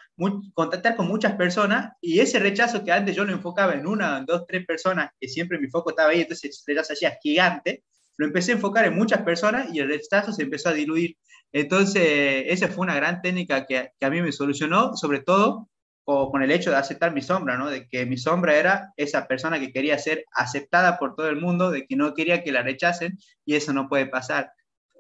contactar 0.54 0.96
con 0.96 1.06
muchas 1.06 1.34
personas 1.34 1.92
y 2.00 2.20
ese 2.20 2.38
rechazo 2.38 2.82
que 2.82 2.92
antes 2.92 3.14
yo 3.14 3.26
lo 3.26 3.32
enfocaba 3.34 3.74
en 3.74 3.86
una, 3.86 4.24
dos, 4.26 4.46
tres 4.48 4.64
personas, 4.64 5.10
que 5.20 5.28
siempre 5.28 5.58
mi 5.58 5.68
foco 5.68 5.90
estaba 5.90 6.08
ahí, 6.08 6.22
entonces 6.22 6.64
el 6.66 6.74
rechazo 6.74 6.94
hacía 6.94 7.18
gigante, 7.22 7.84
lo 8.16 8.24
empecé 8.24 8.52
a 8.52 8.54
enfocar 8.54 8.86
en 8.86 8.96
muchas 8.96 9.20
personas 9.20 9.68
y 9.70 9.80
el 9.80 9.88
rechazo 9.88 10.32
se 10.32 10.44
empezó 10.44 10.70
a 10.70 10.72
diluir. 10.72 11.14
Entonces, 11.52 12.44
esa 12.46 12.68
fue 12.68 12.84
una 12.84 12.94
gran 12.94 13.20
técnica 13.20 13.66
que, 13.66 13.90
que 14.00 14.06
a 14.06 14.08
mí 14.08 14.22
me 14.22 14.32
solucionó, 14.32 14.96
sobre 14.96 15.20
todo 15.20 15.68
con 16.06 16.42
el 16.42 16.50
hecho 16.50 16.70
de 16.70 16.76
aceptar 16.76 17.12
mi 17.12 17.20
sombra, 17.20 17.58
¿no? 17.58 17.68
De 17.68 17.86
que 17.86 18.06
mi 18.06 18.16
sombra 18.16 18.56
era 18.56 18.94
esa 18.96 19.26
persona 19.26 19.60
que 19.60 19.72
quería 19.72 19.98
ser 19.98 20.24
aceptada 20.32 20.98
por 20.98 21.14
todo 21.14 21.28
el 21.28 21.36
mundo, 21.36 21.70
de 21.70 21.86
que 21.86 21.96
no 21.96 22.14
quería 22.14 22.42
que 22.42 22.50
la 22.50 22.62
rechacen 22.62 23.18
y 23.44 23.56
eso 23.56 23.74
no 23.74 23.90
puede 23.90 24.06
pasar. 24.06 24.50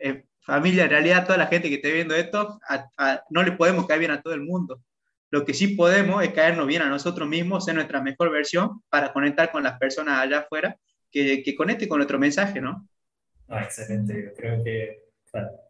Eh, 0.02 0.24
familia, 0.48 0.84
en 0.84 0.90
realidad 0.90 1.26
toda 1.26 1.38
la 1.38 1.46
gente 1.46 1.68
que 1.68 1.76
esté 1.76 1.92
viendo 1.92 2.14
esto, 2.14 2.58
no 3.30 3.42
le 3.42 3.52
podemos 3.52 3.86
caer 3.86 4.00
bien 4.00 4.10
a 4.12 4.22
todo 4.22 4.34
el 4.34 4.40
mundo. 4.40 4.80
Lo 5.30 5.44
que 5.44 5.52
sí 5.52 5.68
podemos 5.68 6.22
es 6.24 6.32
caernos 6.32 6.66
bien 6.66 6.80
a 6.80 6.88
nosotros 6.88 7.28
mismos, 7.28 7.66
ser 7.66 7.74
nuestra 7.74 8.00
mejor 8.00 8.30
versión 8.30 8.82
para 8.88 9.12
conectar 9.12 9.52
con 9.52 9.62
las 9.62 9.78
personas 9.78 10.20
allá 10.20 10.40
afuera 10.40 10.76
que, 11.10 11.42
que 11.42 11.54
conecten 11.54 11.88
con 11.88 11.98
nuestro 11.98 12.18
mensaje, 12.18 12.60
¿no? 12.60 12.88
Ah, 13.48 13.62
excelente, 13.62 14.24
yo 14.24 14.34
creo 14.34 14.64
que 14.64 15.08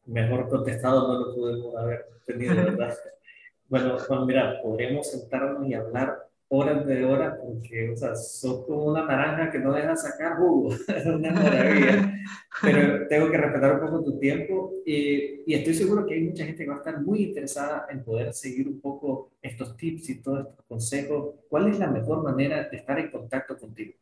mejor 0.07 0.49
contestado 0.49 1.09
no 1.09 1.27
lo 1.27 1.35
pudimos 1.35 1.77
haber 1.77 2.07
tenido, 2.25 2.55
¿verdad? 2.55 2.97
bueno, 3.69 3.99
Juan, 3.99 4.27
mira, 4.27 4.63
podríamos 4.63 5.11
sentarnos 5.11 5.69
y 5.69 5.75
hablar 5.75 6.29
horas 6.49 6.87
de 6.87 7.05
horas 7.05 7.39
porque, 7.43 7.91
o 7.91 7.97
sea, 7.97 8.15
sos 8.15 8.65
como 8.67 8.85
una 8.85 9.05
naranja 9.05 9.51
que 9.51 9.59
no 9.59 9.73
deja 9.73 9.95
sacar 9.97 10.37
jugo. 10.37 10.75
es 10.89 11.07
una 11.07 11.31
maravilla. 11.31 12.15
Pero 12.63 13.07
tengo 13.09 13.31
que 13.31 13.37
respetar 13.37 13.75
un 13.75 13.81
poco 13.81 14.05
tu 14.05 14.19
tiempo 14.19 14.73
y, 14.85 15.53
estoy 15.53 15.75
seguro 15.75 16.07
que 16.07 16.15
hay 16.15 16.23
mucha 16.23 16.45
gente 16.45 16.65
que 16.65 16.71
va 16.71 16.77
a 16.77 16.79
estar 16.79 17.01
muy 17.01 17.25
interesada 17.25 17.87
en 17.91 18.05
poder 18.05 18.33
seguir 18.33 18.69
un 18.69 18.81
poco 18.81 19.31
estos 19.43 19.77
tips 19.77 20.11
y 20.11 20.23
todos 20.23 20.47
estos 20.49 20.65
consejos. 20.67 21.35
¿Cuál 21.49 21.69
es 21.69 21.79
la 21.79 21.89
mejor 21.89 22.23
manera 22.23 22.69
de 22.69 22.77
estar 22.77 22.99
en 22.99 23.11
contacto 23.11 23.57
contigo? 23.57 23.93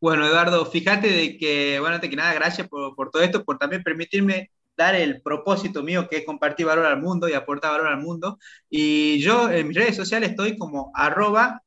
Bueno, 0.00 0.26
Eduardo, 0.26 0.66
fíjate 0.66 1.08
de 1.08 1.38
que, 1.38 1.78
bueno, 1.78 1.94
antes 1.94 2.10
que 2.10 2.16
nada, 2.16 2.34
gracias 2.34 2.68
por 2.68 3.10
todo 3.10 3.22
esto, 3.22 3.44
por 3.44 3.58
también 3.58 3.82
permitirme 3.82 4.50
dar 4.76 4.94
el 4.94 5.20
propósito 5.22 5.82
mío 5.82 6.08
que 6.08 6.18
es 6.18 6.24
compartir 6.24 6.66
valor 6.66 6.86
al 6.86 7.00
mundo 7.00 7.28
y 7.28 7.34
aportar 7.34 7.72
valor 7.72 7.88
al 7.88 8.00
mundo. 8.00 8.38
Y 8.70 9.20
yo 9.20 9.50
en 9.50 9.68
mis 9.68 9.76
redes 9.76 9.96
sociales 9.96 10.30
estoy 10.30 10.56
como 10.56 10.90
arroba. 10.94 11.62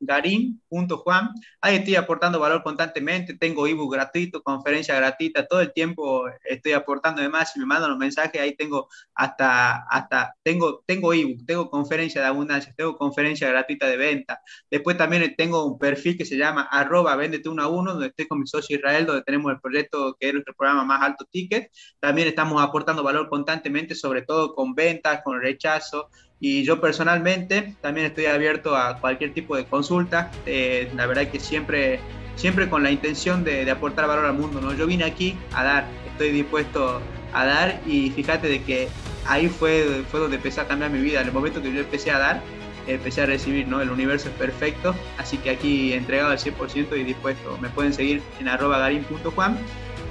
Ahí 1.61 1.75
estoy 1.77 1.95
aportando 1.95 2.39
valor 2.39 2.63
constantemente. 2.63 3.37
Tengo 3.37 3.67
ebook 3.67 3.93
gratuito, 3.93 4.41
conferencia 4.41 4.95
gratuita. 4.95 5.47
Todo 5.47 5.61
el 5.61 5.71
tiempo 5.73 6.25
estoy 6.43 6.73
aportando 6.73 7.21
además. 7.21 7.53
Si 7.53 7.59
me 7.59 7.65
mandan 7.65 7.91
los 7.91 7.99
mensajes, 7.99 8.41
ahí 8.41 8.55
tengo 8.55 8.87
hasta, 9.13 9.83
hasta 9.89 10.35
tengo, 10.43 10.83
tengo 10.85 11.13
ebook, 11.13 11.45
tengo 11.45 11.69
conferencia 11.69 12.21
de 12.21 12.27
abundancia, 12.27 12.73
tengo 12.75 12.97
conferencia 12.97 13.47
gratuita 13.49 13.87
de 13.87 13.97
venta. 13.97 14.41
Después 14.69 14.97
también 14.97 15.35
tengo 15.37 15.65
un 15.65 15.77
perfil 15.77 16.17
que 16.17 16.25
se 16.25 16.37
llama 16.37 16.63
arroba 16.63 17.15
vendete 17.15 17.49
uno 17.49 17.63
a 17.63 17.67
uno, 17.67 17.93
donde 17.93 18.07
estoy 18.07 18.27
con 18.27 18.39
mi 18.39 18.47
socio 18.47 18.77
Israel, 18.77 19.05
donde 19.05 19.23
tenemos 19.23 19.51
el 19.51 19.59
proyecto 19.59 20.15
que 20.19 20.27
es 20.27 20.33
nuestro 20.33 20.53
programa 20.55 20.83
más 20.83 21.01
alto 21.01 21.25
ticket. 21.25 21.71
También 21.99 22.27
estamos 22.27 22.61
aportando 22.61 22.94
valor 23.03 23.29
constantemente, 23.29 23.95
sobre 23.95 24.21
todo 24.21 24.53
con 24.53 24.75
ventas, 24.75 25.21
con 25.23 25.41
rechazo. 25.41 26.09
Y 26.39 26.63
yo 26.63 26.81
personalmente 26.81 27.75
también 27.81 28.07
estoy 28.07 28.25
abierto 28.25 28.75
a 28.75 28.99
cualquier 28.99 29.33
tipo 29.33 29.55
de 29.55 29.65
consulta. 29.65 30.31
Eh, 30.45 30.91
la 30.95 31.05
verdad 31.05 31.27
que 31.27 31.39
siempre, 31.39 31.99
siempre 32.35 32.69
con 32.69 32.83
la 32.83 32.91
intención 32.91 33.43
de, 33.43 33.65
de, 33.65 33.71
aportar 33.71 34.07
valor 34.07 34.25
al 34.25 34.33
mundo. 34.33 34.61
¿no? 34.61 34.73
Yo 34.73 34.85
vine 34.85 35.05
aquí 35.05 35.37
a 35.53 35.63
dar, 35.63 35.85
estoy 36.11 36.31
dispuesto 36.31 37.01
a 37.33 37.45
dar 37.45 37.81
y 37.85 38.11
fíjate 38.11 38.47
de 38.47 38.63
que 38.63 38.87
ahí 39.25 39.49
fue, 39.49 40.03
fue 40.09 40.19
donde 40.19 40.37
empecé 40.37 40.61
a 40.61 40.67
cambiar 40.67 40.91
mi 40.91 41.01
vida. 41.01 41.21
En 41.21 41.27
el 41.27 41.33
momento 41.33 41.61
que 41.61 41.73
yo 41.73 41.79
empecé 41.79 42.11
a 42.11 42.19
dar, 42.19 42.41
empecé 42.87 43.21
a 43.21 43.25
recibir, 43.25 43.67
¿no? 43.67 43.81
El 43.81 43.89
universo 43.89 44.29
es 44.29 44.35
perfecto, 44.35 44.95
así 45.17 45.37
que 45.37 45.49
aquí 45.49 45.93
entregado 45.93 46.31
al 46.31 46.37
100% 46.37 46.97
y 46.97 47.03
dispuesto. 47.03 47.57
Me 47.61 47.69
pueden 47.69 47.93
seguir 47.93 48.21
en 48.39 48.47
arroba 48.47 48.77
garin.juan 48.79 49.57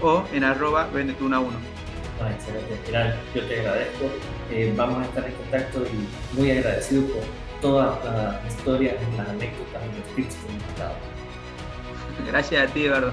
o 0.03 0.24
en 0.32 0.45
arroba 0.45 0.91
vendetuna1. 0.93 1.74
Ah, 2.21 2.31
excelente, 2.31 2.77
Pilar, 2.87 3.17
yo 3.35 3.43
te 3.47 3.61
agradezco. 3.61 4.05
Eh, 4.51 4.73
vamos 4.77 5.03
a 5.03 5.05
estar 5.05 5.27
en 5.27 5.33
contacto 5.33 5.85
y 5.85 6.39
muy 6.39 6.51
agradecido 6.53 7.07
por 7.09 7.23
todas 7.61 8.05
las 8.05 8.55
historias, 8.55 8.95
las 9.17 9.29
anécdotas 9.29 9.83
y 9.83 9.99
los 9.99 10.17
tips 10.17 10.35
que 10.35 10.53
nos. 10.83 12.29
Gracias 12.29 12.71
a 12.71 12.73
ti, 12.73 12.85
Eduardo. 12.85 13.12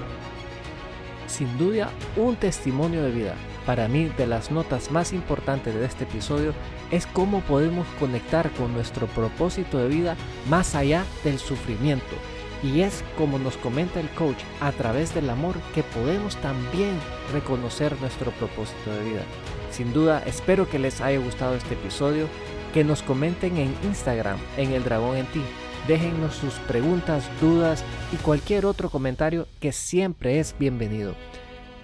Sin 1.26 1.58
duda, 1.58 1.90
un 2.16 2.36
testimonio 2.36 3.02
de 3.02 3.10
vida. 3.10 3.34
Para 3.66 3.88
mí, 3.88 4.10
de 4.16 4.26
las 4.26 4.50
notas 4.50 4.90
más 4.90 5.12
importantes 5.12 5.74
de 5.74 5.84
este 5.84 6.04
episodio 6.04 6.52
es 6.90 7.06
cómo 7.06 7.40
podemos 7.40 7.86
conectar 7.98 8.50
con 8.50 8.72
nuestro 8.72 9.06
propósito 9.06 9.78
de 9.78 9.88
vida 9.88 10.16
más 10.48 10.74
allá 10.74 11.04
del 11.24 11.38
sufrimiento 11.38 12.16
y 12.62 12.82
es 12.82 13.04
como 13.18 13.38
nos 13.38 13.56
comenta 13.56 14.00
el 14.00 14.08
coach, 14.10 14.38
a 14.60 14.72
través 14.72 15.14
del 15.14 15.30
amor 15.30 15.56
que 15.74 15.82
podemos 15.82 16.36
también 16.36 16.98
reconocer 17.32 17.98
nuestro 18.00 18.30
propósito 18.32 18.92
de 18.92 19.10
vida. 19.10 19.22
Sin 19.70 19.92
duda, 19.92 20.22
espero 20.26 20.68
que 20.68 20.78
les 20.78 21.00
haya 21.00 21.18
gustado 21.18 21.54
este 21.54 21.74
episodio, 21.74 22.26
que 22.72 22.84
nos 22.84 23.02
comenten 23.02 23.56
en 23.56 23.74
Instagram, 23.84 24.38
en 24.56 24.72
el 24.72 24.84
dragón 24.84 25.16
en 25.16 25.26
ti. 25.26 25.42
Déjennos 25.88 26.34
sus 26.34 26.54
preguntas, 26.60 27.28
dudas 27.40 27.84
y 28.12 28.16
cualquier 28.16 28.66
otro 28.66 28.88
comentario 28.88 29.48
que 29.60 29.72
siempre 29.72 30.38
es 30.38 30.54
bienvenido. 30.58 31.14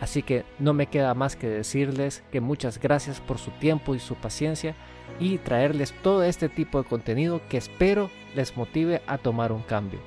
Así 0.00 0.22
que 0.22 0.44
no 0.60 0.74
me 0.74 0.86
queda 0.86 1.14
más 1.14 1.34
que 1.34 1.48
decirles 1.48 2.22
que 2.30 2.40
muchas 2.40 2.78
gracias 2.78 3.20
por 3.20 3.38
su 3.38 3.50
tiempo 3.52 3.96
y 3.96 3.98
su 3.98 4.14
paciencia 4.14 4.76
y 5.18 5.38
traerles 5.38 5.92
todo 6.02 6.22
este 6.22 6.48
tipo 6.48 6.80
de 6.80 6.88
contenido 6.88 7.40
que 7.48 7.56
espero 7.56 8.08
les 8.36 8.56
motive 8.56 9.02
a 9.08 9.18
tomar 9.18 9.50
un 9.50 9.62
cambio. 9.62 9.98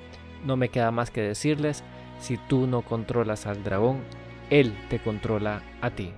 No 0.45 0.57
me 0.57 0.69
queda 0.69 0.91
más 0.91 1.11
que 1.11 1.21
decirles, 1.21 1.83
si 2.19 2.37
tú 2.37 2.67
no 2.67 2.81
controlas 2.81 3.47
al 3.47 3.63
dragón, 3.63 3.99
él 4.49 4.73
te 4.89 4.99
controla 4.99 5.61
a 5.81 5.91
ti. 5.91 6.13